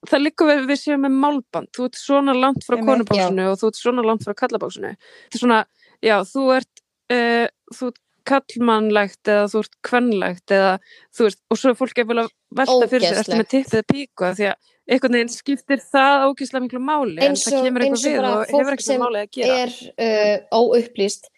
það 0.07 0.23
líka 0.23 0.47
við, 0.47 0.67
við 0.71 0.79
séum 0.83 1.03
með 1.07 1.17
málband, 1.25 1.71
þú 1.75 1.89
ert 1.89 1.99
svona 1.99 2.35
langt 2.39 2.67
frá 2.67 2.77
konubóksinu 2.79 3.49
og 3.51 3.57
þú 3.59 3.71
ert 3.73 3.81
svona 3.81 4.05
langt 4.07 4.27
frá 4.27 4.35
kallabóksinu 4.39 4.93
þetta 4.95 5.39
er 5.39 5.43
svona, 5.43 5.63
já, 6.05 6.17
þú 6.29 6.45
ert 6.59 6.85
uh, 7.15 7.47
þú 7.75 7.91
ert 7.91 8.03
kallmannlegt 8.29 9.31
eða 9.33 9.47
þú 9.49 9.63
ert 9.65 9.77
kvennlegt 9.89 10.53
eða 10.53 10.73
þú 11.17 11.29
veist, 11.29 11.41
og 11.49 11.59
svo 11.61 11.71
er 11.73 11.79
fólk 11.79 12.03
að 12.03 12.11
vilja 12.13 12.27
velta 12.61 12.89
fyrir 12.91 13.07
sér, 13.09 13.21
ertu 13.23 13.39
með 13.41 13.49
tippið 13.55 13.79
eða 13.81 13.89
píku? 13.93 14.27
Af 14.29 14.37
því 14.37 14.49
að 14.51 14.75
einhvern 14.89 15.17
veginn 15.19 15.33
skiptir 15.33 15.83
það 15.85 16.27
ógeðslega 16.29 16.65
miklu 16.67 16.83
máli 16.85 17.17
en 17.19 17.25
Eins 17.33 17.45
það 17.47 17.59
og- 17.59 17.67
kemur 17.67 17.85
eins 17.87 18.05
eitthvað 18.05 18.05
og 18.05 18.13
við 18.13 18.21
bara 18.21 18.31
og 18.37 18.53
fólk 18.53 18.69
hefur 18.69 18.85
sem 18.85 19.01
með 19.01 19.05
máli 19.07 19.23
að 19.25 19.31
gera. 19.39 19.59
er 19.65 19.73
uh, 20.05 20.61
óupplýst 20.61 21.29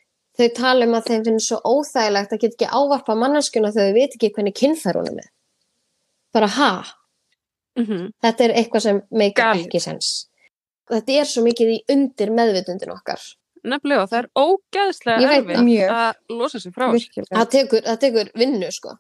þau 0.41 0.49
tala 0.57 0.87
um 0.87 0.95
að 0.99 1.09
þeim 1.11 1.25
finnst 1.31 1.51
svo 1.51 1.59
óþægilegt 1.67 2.35
að 2.35 2.43
geta 2.45 2.57
ekki 2.59 2.69
ávarpa 2.81 3.17
manneskjuna 3.23 3.73
þegar 3.75 3.91
þau 3.91 3.99
veit 4.01 4.15
ekki 4.19 4.33
hvernig 4.35 4.57
kynfær 4.61 4.99
hún 5.01 5.11
er 5.11 5.17
með. 5.21 5.31
Bara 6.35 6.51
ha, 6.59 6.71
mm 7.79 8.11
þetta 8.23 8.45
er 8.45 8.57
eitthvað 8.61 8.83
sem 8.87 9.03
meikar 9.11 9.57
ekki 9.57 9.81
sens 9.81 10.31
þetta 10.91 11.19
er 11.21 11.29
svo 11.29 11.45
mikið 11.47 11.75
í 11.75 11.77
undir 11.95 12.33
meðvitundin 12.35 12.95
okkar. 12.95 13.23
Nefnilega, 13.61 14.07
það 14.09 14.19
er 14.23 14.29
það. 15.51 15.67
Mjög. 15.67 15.93
að 16.01 16.39
losa 16.41 16.63
sig 16.63 16.75
frá 16.77 16.87
það 17.29 17.51
tekur, 17.55 17.85
það 17.85 18.01
tekur 18.07 18.33
vinnu 18.41 18.71
sko. 18.73 18.97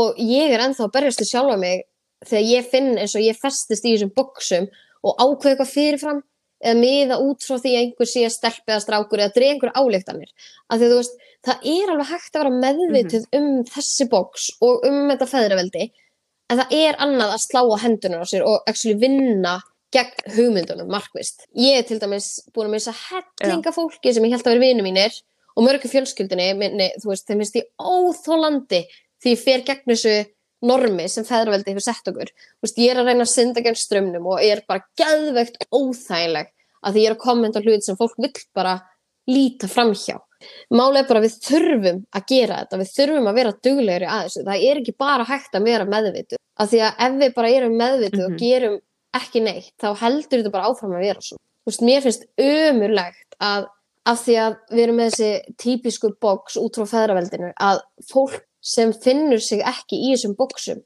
Og 0.00 0.18
ég 0.18 0.54
er 0.54 0.64
ennþá 0.64 0.88
að 0.88 0.94
berjast 0.96 1.22
til 1.22 1.28
sjálfa 1.28 1.58
mig 1.60 1.86
þegar 2.26 2.48
ég 2.48 2.68
finn 2.72 2.92
eins 2.98 3.14
og 3.18 3.24
ég 3.24 3.38
festist 3.38 3.86
í 3.86 3.94
þessum 3.94 4.12
boksum 4.16 4.68
og 5.02 5.16
ákveð 5.22 5.52
eitthvað 5.52 5.72
fyrirfram 5.72 6.22
eða 6.62 6.78
miða 6.78 7.18
út 7.22 7.42
frá 7.42 7.56
því 7.58 7.72
að 7.74 7.84
einhver 7.84 8.08
sé 8.08 8.28
stelp 8.30 8.70
eða 8.70 8.82
strákur 8.84 9.22
eða 9.22 9.34
dreig 9.34 9.54
einhver 9.56 9.72
álíktanir 9.74 10.30
af 10.70 10.78
því 10.78 10.86
að 10.86 10.92
þú 10.92 10.98
veist, 11.00 11.16
það 11.42 11.66
er 11.72 11.90
alveg 11.90 12.10
hægt 12.12 12.36
að 12.36 12.42
vera 12.42 12.52
meðvituð 12.62 13.24
um 13.38 13.48
þessi 13.66 14.06
boks 14.12 14.44
og 14.62 14.86
um 14.86 15.00
þetta 15.10 15.28
feðraveldi 15.32 15.88
en 16.50 16.60
það 16.60 16.74
er 16.78 16.98
annað 17.04 17.34
að 17.36 17.44
slá 17.44 17.60
á 17.62 17.76
hendunar 17.84 18.24
á 18.24 18.26
sér 18.28 18.46
og 18.48 18.64
actually 18.70 18.98
vinna 19.00 19.58
gegn 19.92 20.32
hugmyndunum 20.36 20.90
markvist. 20.92 21.46
Ég 21.58 21.80
er 21.80 21.86
til 21.88 22.00
dæmis 22.00 22.40
búin 22.54 22.70
að 22.70 22.76
missa 22.78 22.94
hellinga 22.96 23.74
fólki 23.74 24.12
sem 24.14 24.24
ég 24.24 24.34
held 24.34 24.46
að 24.46 24.54
vera 24.54 24.64
vinnu 24.64 24.86
mínir 24.86 25.18
og 25.52 25.66
mörgu 25.66 25.90
fjölskyldinni 25.92 26.52
minni, 26.56 26.88
þú 27.02 27.12
veist, 27.12 27.26
þeim 27.28 27.42
finnst 27.42 27.58
ég 27.60 27.68
óþólandi 27.76 28.86
því 29.22 29.34
ég 29.34 29.42
fer 29.42 29.64
gegn 29.66 29.92
þessu 29.92 30.14
normi 30.62 31.08
sem 31.10 31.26
feðraveldi 31.26 31.74
hefur 31.74 31.84
sett 31.84 32.08
okkur. 32.08 32.32
Þú 32.32 32.66
veist, 32.66 32.80
ég 32.80 32.92
er 32.94 33.02
að 33.02 33.10
reyna 33.10 33.26
að 33.26 33.32
synda 33.34 33.64
gegn 33.64 33.78
strömmnum 33.78 34.28
og 34.32 34.42
ég 34.42 34.56
er 34.56 34.64
bara 34.68 34.86
gæðvegt 34.98 35.66
óþægileg 35.68 36.52
að 36.82 36.94
því 36.94 37.04
ég 37.04 37.10
er 37.10 37.16
að 37.16 37.24
kommenta 37.26 37.62
hlut 37.62 37.86
sem 37.86 37.98
fólk 37.98 38.16
vill 38.22 38.34
bara 38.56 38.78
líta 39.30 39.68
framhjá. 39.70 40.16
Málega 40.72 41.08
bara 41.08 41.20
við 41.24 41.36
þurfum 41.48 41.98
að 42.16 42.26
gera 42.32 42.56
þetta, 42.62 42.80
við 42.82 42.92
þurfum 42.96 43.28
að 43.30 43.38
vera 43.40 43.52
duglegri 43.66 44.06
að 44.08 44.24
þessu. 44.26 44.44
Það 44.48 44.64
er 44.70 44.80
ekki 44.82 44.96
bara 44.98 45.24
hægt 45.24 45.52
að 45.58 45.64
vera 45.64 45.84
meðvitu. 45.84 46.36
Af 46.60 46.70
því 46.70 46.80
að 46.86 47.04
ef 47.06 47.12
við 47.22 47.34
bara 47.34 47.50
erum 47.58 47.76
meðvitu 47.78 48.20
Mhm. 48.20 48.26
og 48.32 48.38
gerum 48.38 48.80
ekki 49.14 49.42
neitt, 49.42 49.72
þá 49.80 49.88
heldur 50.00 50.38
þetta 50.42 50.52
bara 50.52 50.68
áfram 50.70 50.96
að 50.96 51.04
vera 51.06 51.20
svo. 51.20 51.36
Þú 51.62 51.70
veist, 51.70 51.82
mér 51.82 52.00
finnst 52.02 52.24
ömurlegt 52.38 53.36
að 53.40 53.66
af 54.04 54.18
því 54.26 54.34
að 54.42 54.56
við 54.72 54.82
erum 54.82 54.96
með 54.96 55.10
þessi 55.12 55.56
típisku 55.62 56.08
boks 56.20 56.56
út 56.58 56.74
frá 56.74 56.86
feðraveldinu, 56.90 57.52
að 57.60 57.80
fólk 58.10 58.40
sem 58.60 58.92
finnur 58.92 59.40
sig 59.40 59.60
ekki 59.60 59.94
í 59.94 60.14
þessum 60.14 60.34
boksum, 60.36 60.80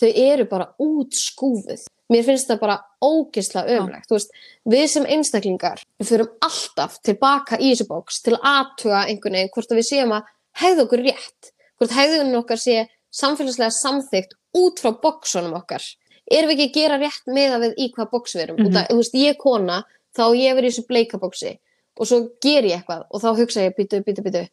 þau 0.00 0.10
eru 0.14 0.44
bara 0.44 0.74
útskúfuð. 0.80 1.86
Mér 2.08 2.24
finnst 2.24 2.48
það 2.48 2.60
bara 2.62 2.78
ógisla 3.04 3.64
veist, 4.08 4.30
við 4.64 4.86
sem 4.88 5.06
einstaklingar, 5.06 5.82
við 6.00 6.08
fyrum 6.08 6.30
alltaf 6.40 6.98
tilbaka 7.04 7.58
í 7.60 7.72
þessu 7.74 7.88
bóks 7.90 8.22
til 8.24 8.36
að 8.38 8.46
aðtuga 8.52 9.04
einhvern 9.04 9.36
veginn 9.36 9.52
hvort 9.52 9.72
að 9.72 9.80
við 9.80 9.88
séum 9.90 10.14
að 10.16 10.30
hegða 10.62 10.84
okkur 10.86 11.04
rétt, 11.04 11.52
hvort 11.76 11.96
hegðunum 11.98 12.40
okkar 12.40 12.62
sé 12.62 12.88
samfélagslega 13.12 13.74
samþygt 13.76 14.34
út 14.56 14.80
frá 14.80 14.92
bóksunum 15.02 15.56
okkar. 15.60 15.84
Erum 16.30 16.50
við 16.50 16.64
ekki 16.64 16.68
að 16.68 16.76
gera 16.80 16.98
rétt 17.00 17.28
með 17.28 17.54
að 17.56 17.64
við 17.66 17.78
í 17.78 17.92
hvaða 17.92 18.10
bóks 18.12 18.34
við 18.36 18.42
erum? 18.42 18.56
Mm 18.58 18.66
Mhm. 18.68 18.86
Þú 18.88 18.96
veist, 18.96 19.14
ég 19.14 19.38
kona, 19.38 19.84
þá 20.16 20.24
ég 20.36 20.54
verið 20.56 20.68
í 20.68 20.72
þessu 20.72 20.86
bleikabóksi 20.88 21.58
og 21.98 22.06
svo 22.06 22.18
ger 22.40 22.64
ég 22.64 22.78
eitthvað 22.78 23.06
og 23.10 23.20
þá 23.20 23.28
hugsa 23.36 23.60
ég, 23.60 23.74
byttu, 23.76 24.02
byttu, 24.04 24.22
byttu, 24.22 24.48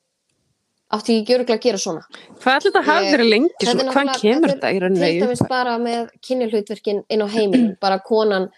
átti 0.96 1.16
ég 1.16 1.22
ekki 1.24 1.36
örgulega 1.36 1.58
að 1.60 1.64
gera 1.66 1.78
svona. 1.84 2.02
Hvað 2.42 2.56
ætli 2.60 2.70
þetta 2.72 2.84
hafi 2.90 3.06
Ég- 3.06 3.14
verið 3.16 3.30
lengi 3.34 3.50
Þetta 3.60 3.72
svona? 3.72 3.84
Náttúrulega- 3.92 4.22
kemur 4.22 4.50
þetta 4.50 4.56
þetta 4.56 4.74
í 4.76 4.80
rauninni? 4.84 5.12
dæmis 5.22 5.42
upphafi? 5.42 5.50
bara 5.50 5.78
með 5.78 6.10
kynjuhlutverkin 6.28 7.04
inn 7.10 7.22
á 7.22 7.28
heimilin 7.36 7.78
bara 7.86 8.00
konan 8.00 8.50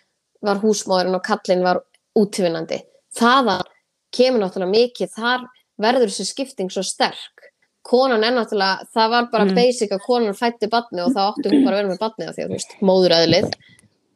var 0.41 0.55
húsmóðurinn 0.61 1.15
og 1.17 1.23
kallinn 1.25 1.63
var 1.65 1.81
útvinnandi 2.17 2.81
þaðan 3.17 3.63
kemur 4.15 4.39
náttúrulega 4.45 4.73
mikið 4.75 5.09
þar 5.17 5.45
verður 5.81 6.09
þessi 6.09 6.25
skipting 6.31 6.69
svo 6.73 6.83
sterk 6.85 7.45
konan 7.87 8.23
er 8.23 8.33
náttúrulega, 8.35 8.83
það 8.93 9.09
var 9.09 9.27
bara 9.31 9.45
Mm. 9.45 9.55
basic 9.55 9.91
að 9.95 10.01
konan 10.05 10.33
fætti 10.35 10.67
batni 10.69 11.01
og 11.01 11.13
þá 11.15 11.21
átti 11.31 11.49
hún 11.51 11.63
bara 11.65 11.77
að 11.77 11.81
vera 11.83 11.93
með 11.93 11.99
batni 12.01 12.27
af 12.27 12.35
því 12.35 12.43
að 12.45 12.81
móðuræðlið 12.83 13.51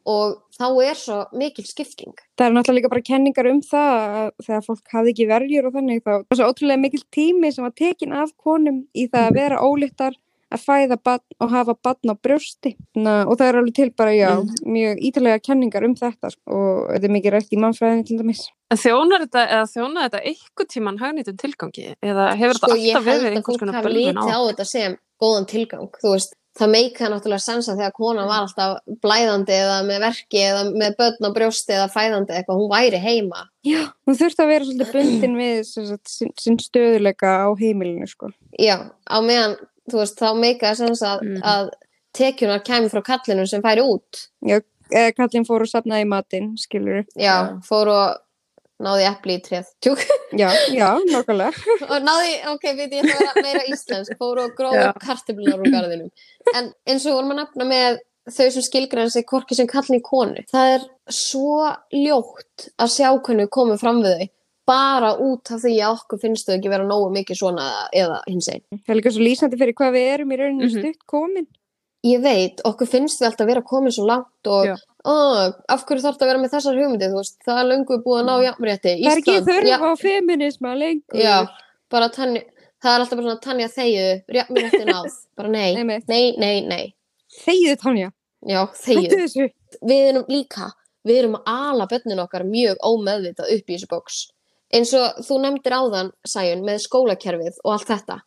og 0.08 0.40
þá 0.58 0.66
er 0.82 0.98
svo 0.98 1.18
mikil 1.38 1.64
skipting 1.68 2.16
Það 2.38 2.46
er 2.46 2.56
náttúrulega 2.56 2.78
líka 2.80 2.92
bara 2.92 3.06
kenningar 3.06 3.48
um 3.52 3.62
það 3.66 3.92
að 4.02 4.28
þegar 4.46 4.66
fólk 4.66 4.96
hafði 4.96 5.14
ekki 5.14 5.28
verjur 5.30 5.68
og 5.68 5.76
þannig 5.76 6.02
þá 6.02 6.12
var 6.16 6.40
svo 6.40 6.50
ótrúlega 6.50 6.82
mikil 6.82 7.02
tími 7.14 7.52
sem 7.54 7.66
var 7.66 7.74
tekin 7.78 8.16
af 8.16 8.34
konum 8.36 8.84
í 8.94 9.06
það 9.12 9.28
að 9.28 9.38
vera 9.38 9.62
ólittar 9.62 10.18
að 10.52 10.62
fæða 10.66 10.98
batn 11.00 11.36
og 11.42 11.52
hafa 11.52 11.74
batn 11.84 12.12
á 12.12 12.16
brjósti 12.16 12.74
Na, 12.98 13.22
og 13.24 13.38
það 13.40 13.48
er 13.48 13.58
alveg 13.60 13.76
til 13.78 13.88
bara, 13.96 14.12
já, 14.14 14.30
mjög 14.66 15.00
ítalega 15.08 15.42
kenningar 15.46 15.86
um 15.86 15.94
þetta 15.98 16.32
sko, 16.34 16.58
og 16.58 16.90
þetta 16.90 17.08
er 17.08 17.14
mikið 17.16 17.34
rætt 17.36 17.54
í 17.54 17.60
mannfræðinu 17.62 18.06
til 18.08 18.18
dæmis. 18.20 18.42
En 18.72 18.80
þjónar 18.80 19.24
þetta, 19.26 19.46
eða 19.56 19.70
þjónar 19.72 20.08
þetta 20.08 20.22
einhver 20.32 20.68
tíman 20.74 21.00
hagnýtum 21.00 21.38
tilgangi? 21.40 21.86
Eða 22.04 22.28
hefur 22.40 22.60
sko 22.60 22.70
þetta 22.72 22.82
ég 22.82 22.98
alltaf 22.98 23.10
held 23.10 23.22
verið 23.22 23.30
að 23.30 23.38
einhvers 23.38 23.48
fólk 23.48 23.64
konar 23.64 23.78
hafi 23.78 23.88
bölvun 23.88 24.00
litið 24.02 24.20
á? 24.20 24.36
á 24.36 24.40
þetta 24.50 24.68
sem 24.72 24.96
góðan 25.22 25.48
tilgang 25.52 26.00
þú 26.02 26.14
veist, 26.16 26.36
það 26.58 26.68
meika 26.74 27.08
náttúrulega 27.08 27.40
sensa 27.40 27.74
þegar 27.78 27.92
konan 27.96 28.26
var 28.28 28.42
alltaf 28.44 28.78
blæðandi 29.04 29.54
eða 29.56 29.76
með 29.88 30.00
verki 30.04 30.40
eða 30.44 30.64
með 30.76 30.96
börn 30.98 31.28
á 31.28 31.30
brjósti 31.36 31.72
eða 31.78 31.86
fæðandi 31.94 32.34
eitthvað, 32.36 32.58
hún 32.60 32.72
væri 32.74 33.00
heima 33.00 33.44
Já, 33.64 33.80
hún 34.06 34.18
þurfti 34.18 34.42
að 34.44 34.50
vera 34.52 34.66
svolítið 34.68 34.92
bundin 34.96 35.36
við 35.38 35.62
sinn, 35.70 36.32
sinn 36.38 36.58
stöðuleika 36.60 37.30
á 37.46 37.48
heimilinu, 37.56 38.08
sko. 38.10 38.28
já, 38.60 38.76
á 39.08 39.16
meðan, 39.24 39.56
þú 39.90 40.02
veist, 40.02 40.18
þá 40.20 40.28
meika 40.36 40.74
sensa 40.76 41.14
að, 41.16 41.22
Mm. 41.22 41.40
að 41.42 41.70
tekjunar 42.12 42.60
kæmi 42.66 42.90
frá 42.92 43.00
kallinu 43.02 43.46
sem 43.48 43.62
færi 43.64 43.80
út 43.80 44.26
Já, 44.44 44.60
eða 44.92 45.14
kallinn 45.16 45.46
fór 45.48 45.62
og 45.64 45.70
safnaði 45.72 46.04
í 46.04 46.08
matinn, 46.12 46.50
skilur 46.60 47.06
já, 47.16 47.56
fór 47.64 47.88
og 47.88 48.18
náði 48.82 49.04
epli 49.10 49.36
í 49.38 49.42
tréð 49.44 49.66
tjúk, 49.84 50.00
Já, 50.32 50.48
já, 50.72 50.88
nokkulega. 51.12 51.52
og 51.92 51.98
náði, 52.06 52.32
ok, 52.54 52.64
veit 52.78 52.92
ég 52.92 53.04
ætla 53.04 53.14
að 53.14 53.20
vera 53.26 53.42
meira 53.46 53.64
íslensk, 53.68 54.16
fór 54.18 54.40
og 54.46 54.54
gróð 54.58 54.78
Já. 54.78 54.88
upp 54.90 55.02
kartöflunar 55.04 55.60
úr 55.60 55.70
garðinum 55.74 56.10
en 56.56 56.72
eins 56.88 57.06
og 57.06 57.18
vorum 57.18 57.34
að 57.36 57.42
nefna 57.42 57.68
með 57.68 57.98
þau 58.32 58.50
sem 58.54 58.62
skilgræna 58.62 59.10
sig 59.10 59.26
hvorki 59.26 59.54
sem 59.58 59.66
kallin 59.66 59.98
í 60.00 60.04
konu 60.06 60.42
það 60.52 60.76
er 60.76 60.84
svo 61.12 61.66
ljótt 61.92 62.68
að 62.78 62.92
sjá 62.94 63.08
hvernig 63.18 63.46
við 63.48 63.52
komum 63.58 63.78
fram 63.82 64.02
við 64.04 64.18
þau 64.22 64.28
bara 64.72 65.08
út 65.18 65.50
af 65.50 65.58
því 65.64 65.72
að 65.82 65.96
okkur 65.98 66.20
finnst 66.22 66.46
þau 66.46 66.54
ekki 66.54 66.70
vera 66.70 66.84
nógu 66.86 67.08
mikið 67.16 67.38
svona 67.40 67.64
eða 67.98 68.20
hins 68.28 68.46
einn. 68.52 68.62
Það 68.86 68.92
er 68.94 68.98
líka 69.00 69.10
svo 69.10 69.24
lýsandi 69.26 69.58
fyrir 69.58 69.74
hvað 69.74 69.90
við 69.96 70.06
erum 70.12 70.30
í 70.30 70.38
rauninni 70.38 70.68
Mhm. 70.68 70.76
stutt 70.78 71.00
komin. 71.10 71.48
Ég 72.02 72.22
veit, 72.22 72.62
okkur 72.66 72.88
finnst 72.90 73.20
við 73.22 73.28
alltaf 73.28 73.46
vera 73.46 73.62
komin 73.62 73.92
svo 73.94 74.04
langt 74.08 74.48
og 74.50 74.72
oh, 75.06 75.52
af 75.70 75.84
hverju 75.86 76.02
þarf 76.02 76.16
þetta 76.16 76.26
að 76.26 76.30
vera 76.32 76.40
með 76.42 76.54
þessar 76.56 76.78
hugmyndið, 76.80 77.12
þú 77.12 77.20
veist, 77.20 77.36
það 77.46 77.60
er 77.60 77.68
löngu 77.68 77.98
búið 78.02 78.22
að 78.22 78.26
ná 78.26 78.46
jafnrétti. 78.46 78.94
Það 79.02 79.12
er 79.12 79.20
ekki 79.20 79.68
ja, 79.70 79.78
á 79.78 79.90
feminisma 80.00 80.72
lengur. 80.78 81.20
Já, 81.22 81.36
bara 81.94 82.08
tanja, 82.14 82.42
það 82.82 82.96
er 82.96 83.04
alltaf 83.04 83.20
bara 83.20 83.26
svona 83.28 83.44
tanja 83.44 83.70
þegju, 83.76 84.08
jafnrétti 84.38 84.82
náð, 84.88 85.08
bara 85.38 85.52
nei, 85.54 85.68
Einmitt. 85.78 86.10
nei, 86.10 86.24
nei, 86.42 86.56
nei, 86.66 86.82
Þegið, 87.32 87.76
Tanja. 87.80 88.10
já, 88.50 88.60
þegju. 88.82 89.48
Við 89.80 90.08
erum 90.10 90.26
líka, 90.28 90.72
við 91.06 91.22
erum 91.22 91.38
að 91.38 91.54
ala 91.54 91.86
bönnin 91.88 92.20
okkar 92.26 92.44
mjög 92.44 92.82
ómeðvitað 92.84 93.54
upp 93.54 93.70
í 93.70 93.78
þessu 93.78 93.88
bóks. 93.94 94.18
Eins 94.72 94.92
og 94.96 95.22
þú 95.24 95.38
nefndir 95.44 95.78
áðan, 95.78 96.10
Sæjun, 96.28 96.66
með 96.66 96.82
skólakerfið 96.86 97.62
og 97.62 97.74
allt 97.76 97.88
þetta. 97.92 98.18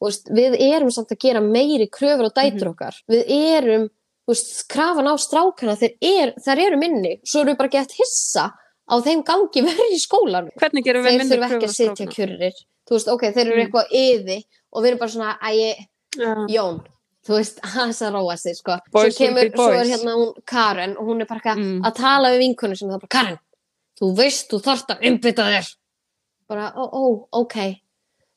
Veist, 0.00 0.28
við 0.30 0.54
erum 0.62 0.90
samt 0.94 1.10
að 1.10 1.18
gera 1.24 1.40
meiri 1.42 1.88
kröfur 1.90 2.28
á 2.30 2.32
dætur 2.38 2.68
okkar. 2.70 2.94
Við 3.10 3.24
erum, 3.34 3.88
veist, 4.30 4.52
krafan 4.70 5.08
á 5.10 5.14
strákana, 5.18 5.74
þeir, 5.80 5.96
er, 6.00 6.32
þeir 6.44 6.60
eru 6.68 6.76
minni. 6.78 7.16
Svo 7.26 7.40
erum 7.42 7.54
við 7.54 7.58
bara 7.58 7.72
gett 7.74 7.96
hissa 7.98 8.44
á 8.88 8.94
þeim 9.04 9.24
gangi 9.26 9.64
verið 9.68 9.96
í 9.96 9.98
skólanum. 10.02 10.52
Hvernig 10.60 10.84
gerum 10.86 11.02
við 11.02 11.10
Þeir 11.10 11.18
minni 11.24 11.34
þurfa 11.34 11.48
ekki 11.56 11.68
að 11.70 11.74
sitja 11.74 12.06
kjurrir. 12.14 12.60
Þú 12.88 12.94
veist, 12.96 13.10
ok, 13.12 13.24
þeir 13.34 13.42
eru 13.46 13.56
Mm. 13.58 13.64
eitthvað 13.66 13.90
yði 13.98 14.38
og 14.72 14.82
við 14.84 14.88
erum 14.92 15.00
bara 15.02 15.12
svona, 15.16 15.34
æ, 15.42 15.74
kjurrir? 16.14 16.46
Jón, 16.54 16.78
þú 17.26 17.34
veist, 17.40 17.58
hans 17.74 17.98
að 18.06 18.14
róa 18.16 18.36
sig, 18.40 18.54
sko. 18.56 18.78
Svo 18.94 19.02
kemur, 19.18 19.50
svo 19.58 19.66
er 19.74 19.90
hérna 19.90 20.14
hún 20.16 20.30
Karen 20.48 20.94
og 20.96 21.10
hún 21.10 21.20
er 21.20 21.28
bara 21.28 21.56
Mm. 21.58 21.82
að 21.84 21.98
tala 21.98 22.30
við 22.32 22.38
vinkonu 22.46 22.78
sem 22.78 22.88
það 22.88 22.94
er 22.96 23.02
bara, 23.04 23.12
Karen, 23.18 23.38
þú 24.00 24.14
veist, 24.16 24.46
þú 24.54 24.62
þarft 24.62 24.94
að 24.94 25.04
umbytta 25.10 25.48
þér. 25.50 25.68
Bara, 26.48 26.70
ó, 26.78 26.84
ó, 26.86 27.02
ok. 27.42 27.58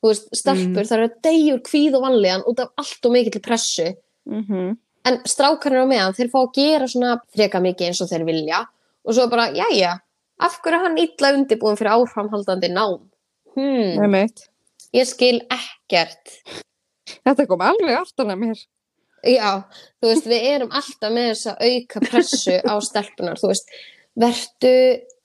Þú 0.02 0.10
veist, 0.10 0.28
stelpur, 0.34 0.82
Mm. 0.82 0.88
það 0.88 0.98
eru 0.98 1.10
degjur 1.22 1.60
kvíð 1.62 1.94
og 1.94 2.02
vanlíðan 2.02 2.46
út 2.50 2.58
af 2.60 2.70
allt 2.76 3.06
og 3.06 3.12
mikill 3.12 3.40
pressu. 3.42 3.94
Mm 4.28 4.76
En 5.04 5.18
strákarnir 5.26 5.82
á 5.82 5.86
meðan, 5.86 6.14
þeir 6.14 6.28
fá 6.30 6.38
að 6.44 6.52
gera 6.54 6.86
svona 6.86 7.20
freka 7.34 7.58
mikið 7.58 7.86
eins 7.88 8.00
og 8.04 8.08
þeir 8.08 8.24
vilja. 8.24 8.66
Og 9.04 9.14
svo 9.14 9.24
bara, 9.28 9.48
jæja, 9.50 9.96
af 10.38 10.60
hverju 10.62 10.76
er 10.78 10.84
hann 10.84 10.98
illa 10.98 11.32
undirbúin 11.34 11.78
fyrir 11.78 11.90
áframhaldandi 11.90 12.70
nám? 12.70 13.00
Hmm, 13.56 14.12
ég 14.94 15.06
skil 15.06 15.40
ekkert. 15.50 16.38
Þetta 17.26 17.48
kom 17.48 17.60
alveg 17.66 17.98
aftan 17.98 18.30
að 18.30 18.38
mér. 18.44 18.62
Já, 19.26 19.64
þú 20.02 20.08
veist, 20.10 20.26
við 20.30 20.46
erum 20.52 20.70
alltaf 20.70 21.12
með 21.14 21.28
þessa 21.32 21.56
auka 21.58 22.00
pressu 22.06 22.56
á 22.62 22.74
stelpunar, 22.82 23.38
þú 23.38 23.50
veist, 23.52 23.68
vertu 24.18 24.72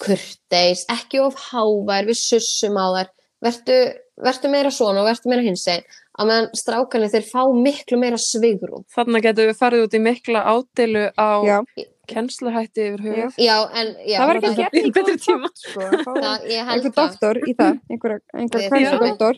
kurteis, 0.01 0.85
ekki 0.89 1.21
of 1.21 1.35
hávær, 1.51 2.05
við 2.09 2.17
sussum 2.17 2.77
á 2.77 2.85
þær, 2.97 3.09
vertu, 3.43 3.75
vertu 4.23 4.49
meira 4.49 4.71
svona 4.73 5.01
og 5.03 5.07
vertu 5.09 5.29
meira 5.29 5.43
hinsegin, 5.45 5.83
að 6.17 6.29
meðan 6.31 6.47
strákanir 6.57 7.11
þeir 7.13 7.27
fá 7.29 7.41
miklu 7.53 7.99
meira 8.01 8.17
svigrum. 8.17 8.85
Þannig 8.95 9.27
getum 9.27 9.49
við 9.51 9.59
farið 9.59 9.83
út 9.87 9.93
í 9.93 10.01
mikla 10.01 10.41
ádeilu 10.53 11.03
á 11.13 11.29
Já. 11.45 11.57
kennsluhætti 12.07 12.85
yfir 12.87 13.03
hug. 13.03 13.33
Já, 13.37 13.57
en, 13.75 13.93
já, 14.07 14.17
það 14.21 14.27
var 14.27 14.39
ekki 14.39 14.47
það- 14.47 14.57
gert 14.63 14.73
í 14.79 14.91
betri 14.95 15.17
tíma. 15.21 15.49
sko. 15.53 15.81
að 16.15 16.47
Einhver 16.47 16.93
doktor 16.95 17.35
í 17.43 17.53
það, 17.53 17.79
einhver, 17.91 18.19
einhver 18.33 18.61
Við- 18.61 18.69
hvernig 18.69 18.89
Já. 18.91 18.99
doktor. 19.05 19.35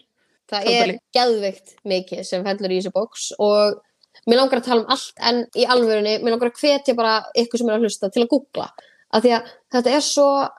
það 0.50 0.66
er 0.74 0.96
geðveikt 1.14 1.76
mikið 1.86 2.24
sem 2.26 2.44
fellur 2.44 2.72
í 2.74 2.80
þessu 2.82 2.92
bóks 2.94 3.32
og 3.40 3.82
mér 4.28 4.38
langar 4.40 4.60
að 4.62 4.66
tala 4.66 4.82
um 4.82 4.88
allt 4.90 5.14
en 5.22 5.46
í 5.56 5.66
alvörunni, 5.66 6.16
mér 6.24 6.32
langar 6.34 6.50
að 6.50 6.58
hvetja 6.62 6.96
bara 6.96 7.24
ykkur 7.38 7.58
sem 7.60 7.70
er 7.70 7.76
að 7.78 7.84
hlusta 7.86 8.10
til 8.12 8.24
að 8.24 8.30
googla 8.32 8.70
af 9.14 9.24
því 9.24 9.30
að 9.38 9.52
þetta 9.74 9.94
er 9.94 10.02
svo 10.02 10.50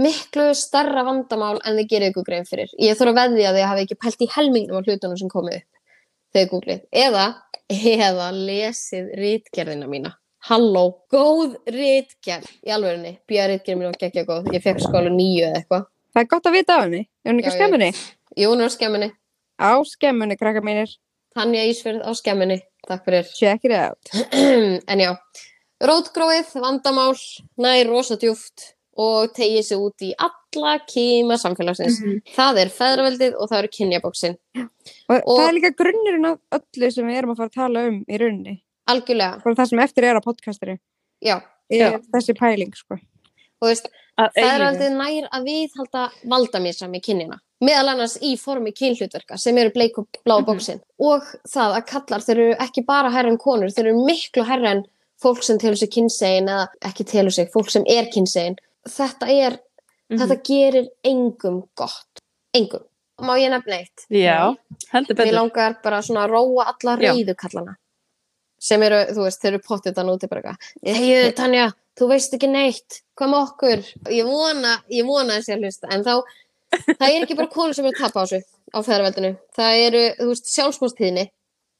miklu 0.00 0.50
starra 0.58 1.04
vandamál 1.06 1.60
en 1.62 1.78
þið 1.78 1.88
gerir 1.92 2.12
ykkur 2.12 2.26
grein 2.26 2.48
fyrir. 2.48 2.72
Ég 2.80 2.98
þarf 2.98 3.14
að 3.14 3.20
veðja 3.20 3.50
að 3.50 3.58
þið 3.58 3.68
hafi 3.70 3.86
ekki 3.86 4.00
pælt 4.02 4.26
í 4.26 4.30
helmingnum 4.34 4.80
af 4.80 4.90
hlutunum 4.90 5.20
sem 5.20 5.32
komið 5.32 5.56
upp 5.60 5.80
þegar 6.34 6.50
googlið. 6.50 6.84
Eða, 7.04 7.24
eða 7.70 8.28
lesið 8.36 9.10
rítgerðina 9.22 9.90
mína. 9.90 10.14
halló, 10.44 11.06
góð 11.08 11.54
rítgerð 11.72 12.50
í 12.66 12.72
alvegurinn, 12.74 13.16
bíða 13.24 13.46
rítgerð 13.48 13.78
mér 13.80 13.88
var 13.88 14.00
geggja 14.02 14.24
góð 14.28 14.50
ég 14.52 14.60
fekk 14.60 14.82
alveg 14.90 15.14
nýju 15.14 15.46
eða 15.46 15.60
eitthvað 15.62 15.86
Það 16.14 16.22
er 16.22 16.28
gott 16.30 16.44
að 16.46 16.54
vita 16.54 16.74
af 16.76 16.82
henni. 16.84 17.00
Er 17.24 17.32
hún 17.32 17.40
ekki 17.40 17.50
á 17.50 17.54
skemmunni? 17.56 17.86
Jú, 18.38 18.50
hún 18.52 18.60
er 18.62 18.68
á 18.70 18.72
skemmunni, 18.74 19.08
Á 19.58 19.72
skemmunni, 19.82 20.36
krakka 20.38 20.60
mínir. 20.62 20.92
Tanja 21.34 21.64
Ísfjörð 21.66 22.04
á 22.06 22.10
skemmunni 22.14 22.60
takk 22.86 23.02
fyrir 23.06 23.26
Check 23.34 23.66
it 23.66 23.74
out. 23.74 24.12
já, 28.96 29.00
og 29.02 29.32
tegið 29.34 29.64
sig 29.64 29.78
út 29.78 30.02
í 30.02 30.12
alla 30.18 30.78
kýma 30.86 31.36
samfélagsins. 31.40 31.98
Það 32.34 32.58
er 32.62 32.68
feðraveldið 32.68 33.34
og 33.38 33.48
það 33.50 33.58
eru 33.58 33.68
kynjabóksin. 33.68 34.36
Og, 35.10 35.22
Og- 35.26 35.38
það 35.40 35.48
er 35.48 35.54
líka 35.58 35.74
grunnurinn 35.76 36.26
af 36.26 36.38
öllu 36.60 36.92
sem 36.92 37.06
við 37.08 37.16
erum 37.18 37.30
að 37.32 37.36
fara 37.36 37.48
að 37.48 37.54
tala 37.54 37.86
um 37.88 38.04
í 38.08 38.18
rauninni. 38.20 38.60
Algjörlega, 38.88 39.42
Bara 39.44 39.54
það 39.54 39.68
sem 39.68 39.78
eftir 39.78 40.04
er 40.04 40.14
á 40.16 40.20
podcastinu. 40.20 40.78
já. 41.24 41.42
Er 41.70 41.98
þessi 42.12 42.34
pæling, 42.38 42.72
sko. 42.76 42.98
Og 43.62 43.68
veist, 43.68 43.86
Að 44.18 44.30
eilífu. 44.36 44.44
feðraveldið 44.44 44.92
nær 44.98 45.28
að 45.32 45.44
viðhalda 45.48 46.10
valdamísam 46.28 46.92
í 46.94 47.00
kynjina. 47.00 47.38
Meðal 47.62 47.88
annars 47.94 48.18
í 48.20 48.36
formi 48.38 48.72
kynhlutverka 48.72 49.38
sem 49.38 49.56
eru 49.58 49.70
bleik 49.70 49.96
og 49.98 50.06
blá 50.26 50.44
bóksin. 50.44 50.80
Og 51.00 51.22
það 51.48 51.78
að 51.80 51.86
kallar, 51.86 52.20
þeir 52.20 52.38
eru 52.38 52.54
ekki 52.60 52.84
bara 52.86 53.10
herra 53.10 53.28
en 53.30 53.38
konur, 53.38 53.70
þeir 53.72 53.86
eru 53.88 54.04
miklu 54.04 54.44
herra 54.44 54.68
en 54.70 54.84
fólk 55.22 55.42
sem 55.42 55.56
telur 55.58 55.76
sig 55.78 55.88
kynsegin 55.90 56.46
eða 56.48 56.68
ekki 56.82 57.04
telur 57.06 57.32
sig, 57.32 57.48
fólk 57.50 57.70
sem 57.70 57.82
er 57.88 58.04
kynsegin. 58.12 58.56
Þetta 58.88 59.28
er 59.32 59.58
Mhm. 60.10 60.18
þetta 60.20 60.36
gerir 60.44 60.88
engum 61.04 61.62
gott. 61.76 62.20
Engum, 62.54 62.82
má 63.20 63.38
ég 63.40 63.48
nefna 63.50 63.78
eitt? 63.80 64.04
Já, 64.10 64.54
heldur 64.92 65.14
mér 65.16 65.24
betur. 65.24 65.32
langar 65.32 65.78
bara 65.82 66.00
svona 66.02 66.26
að 66.26 66.30
róa 66.34 66.66
alla 66.74 66.96
reyðukallana 67.00 67.76
sem 68.60 68.82
eru, 68.82 68.96
þú 69.12 69.24
veist, 69.24 69.40
þeir 69.42 69.52
eru 69.54 69.58
pottið 69.64 69.94
þann 69.96 70.10
úti 70.12 70.28
bara 70.28 70.42
eitthvað, 70.42 70.58
heiðu 70.96 71.34
Tanja 71.34 71.72
þú 71.96 72.08
veist 72.08 72.32
ekki 72.34 72.48
neitt, 72.50 73.00
með 73.18 73.48
okkur? 73.48 73.82
Ég 74.12 74.24
vona, 74.24 74.78
ég 74.90 75.04
vona 75.06 75.34
þessi 75.38 75.54
að 75.56 75.62
hlusta 75.64 75.88
en 75.90 76.04
þá, 76.04 76.22
það 76.72 77.08
er 77.08 77.22
ekki 77.26 77.36
bara 77.36 77.48
konur 77.48 77.74
sem 77.74 77.84
eru 77.86 77.94
að 77.96 78.00
tapa 78.04 78.20
á 78.20 78.24
þessu 78.24 78.42
á 78.74 78.78
feðraveldinu 78.82 79.38
það 79.56 79.86
eru, 79.86 80.02
þú 80.20 80.28
veist, 80.28 80.46
sjálfsmóstíðni 80.54 81.30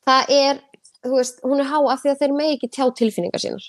það 0.06 0.30
er, 0.30 0.60
þú 1.04 1.16
veist, 1.16 1.40
hún 1.44 1.60
er 1.60 1.64
há 1.68 1.78
af 1.92 2.02
því 2.02 2.10
að 2.14 2.18
þeir 2.24 2.32
megi 2.36 2.56
ekki 2.58 2.70
tjá 2.72 2.84
tilfinningar 2.96 3.40
sínar. 3.40 3.64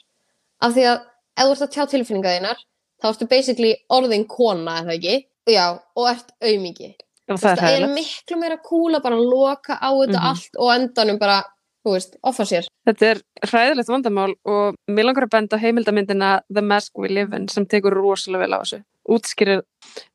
Af 0.61 0.73
því 0.73 0.83
að 0.87 1.01
ef 1.37 1.43
þú 1.45 1.51
ert 1.51 1.65
að 1.67 1.73
tjá 1.75 1.85
tilfinningar 1.91 2.39
þínar 2.39 2.57
þá 3.01 3.09
ertu 3.11 3.27
basically 3.29 3.73
orðin 3.91 4.27
kona 4.27 4.81
eða 4.83 4.95
ekki, 4.97 5.17
já, 5.51 5.65
og 5.95 6.07
ert 6.09 6.31
aumingi. 6.41 6.93
Og 7.29 7.39
Þú 7.39 7.41
það 7.41 7.55
veist, 7.55 7.63
er 7.73 7.83
er 7.83 7.93
miklu 7.95 8.37
meira 8.37 8.57
kúla 8.61 9.01
bara 9.01 9.15
að 9.17 9.29
loka 9.31 9.77
á 9.81 9.89
þetta 9.89 10.19
Mhm. 10.19 10.29
allt 10.29 10.59
og 10.61 10.69
endanum 10.75 11.19
bara, 11.19 11.43
þú 11.85 11.93
veist, 11.95 12.15
offa 12.23 12.43
sér. 12.45 12.67
Þetta 12.87 13.05
er 13.11 13.21
hræðilegt 13.47 13.89
vandamál 13.89 14.33
og 14.45 14.75
mér 14.87 15.05
langar 15.05 15.25
að 15.25 15.31
benda 15.31 15.57
á 15.57 15.63
heimildamyndina 15.63 16.41
The 16.53 16.61
Mask 16.61 16.97
We 16.97 17.07
Live 17.09 17.33
In 17.33 17.47
sem 17.47 17.65
tekur 17.65 17.93
rosalega 17.93 18.45
vel 18.45 18.53
á 18.53 18.61
þessu. 18.61 18.83
Útskýrir 19.09 19.61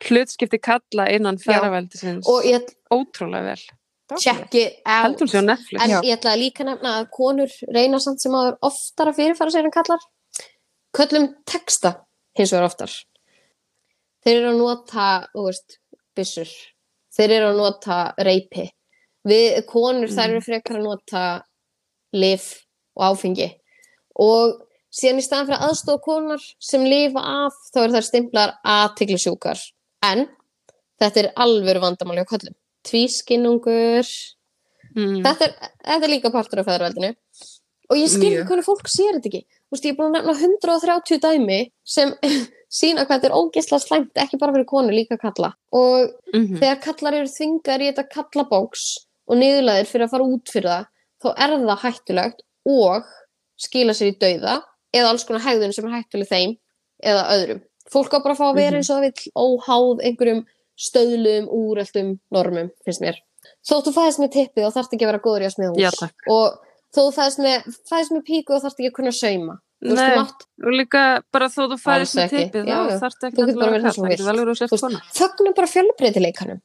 hlutskipti 0.06 0.58
kalla 0.60 1.06
innan 1.10 1.36
ferraveldisins 1.38 2.26
og 2.26 2.42
ég 2.44 2.66
ótrúlega 2.92 3.44
vel. 3.44 3.62
á 5.38 5.42
Netflix. 5.46 5.82
en 5.82 5.90
ég 6.02 6.16
ætla 6.18 6.34
líka 6.36 6.64
að 6.64 6.70
nefna 6.74 6.94
að 7.00 7.10
konur 7.10 7.50
reyna 7.72 7.98
samt 8.00 8.20
sem 8.20 8.32
áður 8.32 8.56
oftar 8.62 9.06
að 9.06 9.16
fyrirfara 9.16 9.50
sér 9.54 9.64
en 9.64 9.70
kallar 9.70 9.98
köllum 10.96 11.28
texta 11.46 12.00
hins 12.38 12.52
vegar 12.54 12.68
oftar. 12.68 12.92
Þeir 14.24 14.36
eru 14.36 14.50
að 14.52 14.60
nota, 14.60 15.06
þú 15.32 15.46
veist 15.46 15.78
byssur, 16.18 16.50
þeir 17.16 17.36
eru 17.38 17.52
að 17.52 17.60
nota 17.62 18.00
reypi 18.20 18.66
við 19.26 19.60
konur 19.68 20.10
þær 20.12 20.26
eru 20.30 20.42
frekar 20.44 20.78
að 20.78 20.86
nota 20.86 21.22
lif 22.16 22.50
og 22.96 23.06
áfengi. 23.10 23.48
Og 24.20 24.56
síðan 24.92 25.20
í 25.20 25.24
staðan 25.24 25.50
fyrir 25.50 25.66
aðstofa 25.68 26.04
konar 26.04 26.44
sem 26.62 26.84
lifa 26.88 27.22
af 27.46 27.56
þá 27.70 27.82
eru 27.84 27.96
þær 27.96 28.08
stimplar 28.08 28.56
aðtiklisjúkar 28.66 29.62
en 30.08 30.26
þetta 31.00 31.22
er 31.22 31.30
alvöru 31.40 31.84
vandamáli 31.84 32.24
á 32.24 32.30
köllum 32.30 32.56
tvískinnungur. 32.88 34.08
Mm. 34.96 35.20
þetta 35.22 35.46
er, 35.46 35.52
þetta 35.84 36.06
er 36.06 36.10
líka 36.10 36.32
partur 36.34 36.62
af 36.62 36.66
feðraveldinu. 36.66 37.14
Og 37.90 37.98
ég 37.98 38.10
skil 38.10 38.30
Mjög. 38.30 38.40
ekki 38.40 38.50
hvernig 38.50 38.66
fólk 38.66 38.90
sér 38.90 39.18
þetta 39.18 39.30
ekki 39.30 39.59
Þú 39.70 39.76
veist, 39.76 39.84
ég 39.86 39.92
er 39.92 39.98
búin 40.00 40.10
að 40.10 40.24
nefna 40.26 40.34
130 40.34 41.20
dæmi 41.22 41.58
sem 41.86 42.10
sína 42.80 43.04
hvað 43.06 43.20
þetta 43.20 43.28
er 43.30 43.36
ógeðslega 43.38 43.84
slæmt 43.84 44.18
ekki 44.24 44.38
bara 44.40 44.52
fyrir 44.56 44.66
konu, 44.66 44.90
líka 44.94 45.18
kalla 45.18 45.52
og 45.72 46.10
Mhm. 46.34 46.58
þegar 46.58 46.80
kallar 46.82 47.14
eru 47.20 47.26
þvingar 47.30 47.82
í 47.82 47.90
þetta 47.92 48.08
kallabóks 48.10 48.84
og 49.30 49.36
niðurlæðir 49.38 49.86
fyrir 49.90 50.06
að 50.06 50.10
fara 50.10 50.26
út 50.26 50.50
fyrir 50.50 50.70
það 50.70 50.86
þá 51.22 51.28
er 51.36 51.54
það 51.58 51.82
hættulegt 51.84 52.42
og 52.66 53.04
skila 53.60 53.92
sér 53.94 54.10
í 54.12 54.18
dauða 54.18 54.62
eða 54.94 55.08
alls 55.10 55.24
konar 55.24 55.42
hegðun 55.46 55.74
sem 55.74 55.86
er 55.86 55.96
hættuleg 55.98 56.28
þeim 56.30 56.56
eða 57.04 57.24
öðrum. 57.34 57.60
Fólk 57.90 58.14
á 58.14 58.18
bara 58.22 58.34
að 58.34 58.38
fá 58.38 58.46
að 58.50 58.56
vera 58.56 58.70
Mhm. 58.70 58.76
eins 58.80 58.90
og 58.90 58.96
það 58.96 59.06
vill 59.06 59.32
óháð 59.34 60.02
einhverjum 60.06 60.44
stöðlum, 60.80 61.46
úreltum 61.52 62.18
normum, 62.32 62.70
finnst 62.84 63.00
mér. 63.02 63.16
Þótt 63.66 63.86
þú 63.86 63.92
fæðist 63.94 64.18
með 64.22 64.32
tippið 64.32 64.66
og 64.66 64.72
þarft 64.74 64.92
ekki 64.94 65.04
að 65.04 65.10
vera 65.12 65.24
góður 65.24 65.42
í 65.42 65.46
að 65.48 65.54
smiða 65.54 65.72
hús. 65.74 65.82
Já, 65.84 65.90
þú 66.94 67.04
fæðist 67.16 67.38
með, 67.44 67.68
fæðist 67.90 68.12
með 68.16 68.24
píku 68.26 68.54
og 68.56 68.62
þarft 68.64 68.80
ekki 68.80 68.90
að 68.90 68.96
kunna 68.98 69.12
sauma. 69.12 69.58
Nei. 69.80 70.16
Og 70.20 70.72
líka 70.76 71.02
bara 71.32 71.46
þó 71.48 71.62
þú 71.72 71.78
fæðist 71.80 72.16
með 72.18 72.32
tippið 72.34 72.66
þá 72.66 72.74
já. 72.90 72.98
þarftu 73.00 73.28
ekki 73.30 73.44
sért 74.60 74.70
veist, 74.74 74.84
kona. 74.84 75.00
fögnum 75.16 75.54
bara 75.56 75.66
fjölbreytileikanum. 75.74 76.60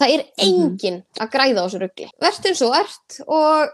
Það 0.00 0.12
er 0.14 0.20
Mhm. 0.20 0.44
enginn 0.46 1.02
að 1.20 1.30
græða 1.30 1.60
á 1.60 1.64
þessu 1.66 1.80
rugli. 1.80 2.10
Vert 2.20 2.46
eins 2.46 2.62
og 2.62 2.74
ert 2.76 3.20
og 3.28 3.70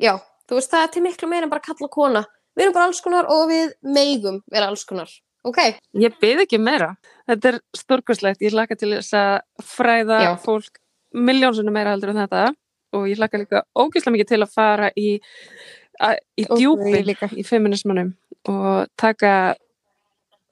já, 0.00 0.14
þú 0.48 0.54
veist, 0.58 0.70
það 0.70 0.82
er 0.84 0.88
til 0.92 1.02
miklu 1.02 1.28
meira 1.28 1.42
en 1.44 1.50
bara 1.50 1.60
kalla 1.60 1.88
kona. 1.88 2.24
Við 2.56 2.62
erum 2.64 2.72
bara 2.74 2.84
alls 2.86 3.00
konar 3.00 3.26
og 3.28 3.48
við 3.50 3.72
meigum 3.82 4.40
vera 4.50 4.66
alls 4.68 4.84
konar. 4.84 5.08
Ok? 5.44 5.58
Ég 5.94 6.14
beð 6.20 6.44
ekki 6.46 6.58
meira. 6.60 6.96
Þetta 7.28 7.44
er 7.54 7.60
stórkostlegt. 7.76 8.40
Ég 8.40 8.52
hlaka 8.52 8.76
til 8.78 8.90
þess 8.94 9.12
að 9.12 9.40
fræða 9.62 10.20
Já. 10.22 10.36
fólk 10.38 10.78
miljónsunum 11.14 11.72
meira 11.72 11.90
heldur 11.96 12.10
en 12.10 12.26
þetta 12.28 12.54
og 12.94 13.08
ég 13.10 13.20
hlaka 13.20 13.40
líka 13.40 13.64
ógeðslega 13.74 14.14
mikið 14.16 14.30
til 14.32 14.40
að 14.44 14.54
fara 14.54 14.90
í, 14.96 15.10
að, 16.00 16.22
í 16.40 16.46
djúpi 16.48 17.02
í 17.40 17.46
feminismanum 17.46 18.14
og 18.50 18.88
taka 19.00 19.34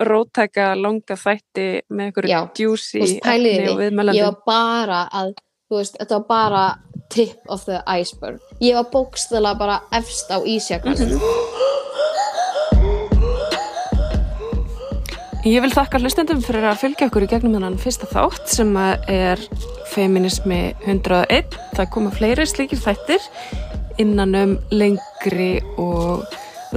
róttæka 0.02 0.72
langa 0.78 1.16
þætti 1.18 1.66
með 1.92 2.08
einhverju 2.08 2.42
djúsi 2.56 3.02
og 3.02 3.08
því. 3.08 3.16
Ég 3.46 3.78
viðmælandi. 3.78 4.22
var 4.26 4.38
bara 4.46 5.02
að, 5.12 5.34
veist, 5.70 5.98
þetta 6.00 6.18
var 6.18 6.26
bara 6.28 6.64
tip 7.12 7.52
of 7.52 7.66
the 7.68 7.82
iceberg. 7.86 8.40
Ég 8.60 8.78
var 8.78 8.90
bókstæðlega 8.92 9.58
bara 9.58 9.80
efst 9.94 10.32
á 10.32 10.38
ísjakanum. 10.42 11.18
Ég 15.42 15.58
vil 15.58 15.72
þakka 15.74 15.98
hlustendum 15.98 16.38
fyrir 16.38 16.62
að 16.70 16.76
fylgja 16.84 17.08
okkur 17.08 17.24
í 17.24 17.28
gegnum 17.32 17.56
þennan 17.56 17.78
fyrsta 17.82 18.06
þátt 18.06 18.44
sem 18.52 18.68
er 19.10 19.40
Feminismi 19.90 20.60
101. 20.84 21.56
Það 21.74 21.88
koma 21.96 22.12
fleiri 22.14 22.44
slíkir 22.46 22.78
þættir 22.78 23.26
innan 23.98 24.36
um 24.38 24.52
lengri 24.70 25.56
og 25.82 26.22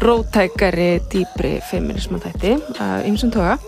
rótækari, 0.01 0.97
dýpri 1.13 1.53
feminisman 1.70 2.26
þætti 2.26 2.55
af 2.82 3.05
ymsum 3.05 3.36
toga. 3.38 3.59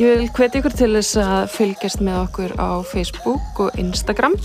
Ég 0.00 0.16
vil 0.22 0.32
hvetja 0.32 0.62
ykkur 0.62 0.78
til 0.80 0.94
þess 0.96 1.20
að 1.20 1.52
fylgjast 1.58 2.00
með 2.00 2.22
okkur 2.22 2.56
á 2.56 2.80
Facebook 2.94 3.60
og 3.60 3.76
Instagram 3.76 4.40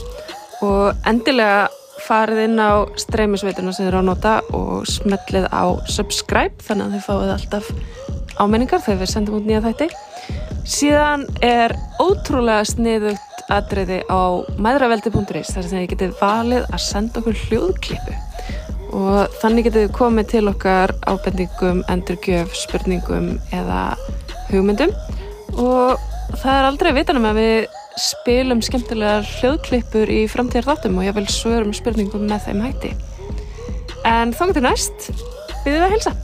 og 0.59 1.07
endilega 1.07 1.69
farið 2.03 2.49
inn 2.49 2.59
á 2.59 2.83
streymisveituna 2.99 3.71
sem 3.71 3.87
þið 3.87 3.93
eru 3.93 4.03
að 4.03 4.09
nota 4.11 4.37
og 4.51 4.83
smellið 4.91 5.47
á 5.55 5.63
subscribe 5.87 6.67
þannig 6.67 6.89
að 6.89 6.97
þið 6.97 7.07
fáið 7.07 7.37
alltaf 7.39 7.75
ámenningar 8.39 8.83
þegar 8.85 9.01
við 9.03 9.11
sendum 9.13 9.39
út 9.39 9.47
nýja 9.47 9.63
þætti. 9.65 9.89
Síðan 10.69 11.25
er 11.45 11.73
ótrúlega 12.01 12.65
sniðugt 12.67 13.43
atriði 13.49 14.01
á 14.05 14.21
maðuraveldi.is 14.61 15.53
þar 15.55 15.65
sem 15.65 15.79
þið 15.79 15.87
getið 15.93 16.17
valið 16.19 16.67
að 16.69 16.83
senda 16.85 17.21
okkur 17.21 17.39
hljóðklippu 17.47 18.17
og 18.99 19.39
þannig 19.41 19.67
getið 19.69 19.85
þið 19.85 19.95
komið 19.97 20.29
til 20.31 20.43
okkar 20.49 20.93
ábendingum, 21.09 21.81
endurgjöf, 21.93 22.53
spurningum 22.57 23.35
eða 23.53 23.81
hugmyndum 24.49 24.93
og 25.57 25.99
það 26.39 26.55
er 26.55 26.69
aldrei 26.69 26.91
að 26.91 26.99
vita 26.99 27.17
um 27.17 27.29
að 27.29 27.41
við 27.41 27.77
spilum 27.99 28.63
skemmtilegar 28.63 29.27
hljóðklippur 29.39 30.13
í 30.13 30.23
framtíðar 30.31 30.71
þáttum 30.71 31.01
og 31.01 31.09
ég 31.09 31.17
vil 31.17 31.27
svörum 31.31 31.75
spurningum 31.75 32.29
með 32.29 32.47
þeim 32.47 32.63
hætti. 32.63 32.95
En 34.07 34.31
þá 34.31 34.45
getur 34.49 34.67
næst, 34.69 35.09
við 35.65 35.75
við 35.75 35.83
að 35.83 35.95
helsa. 35.97 36.15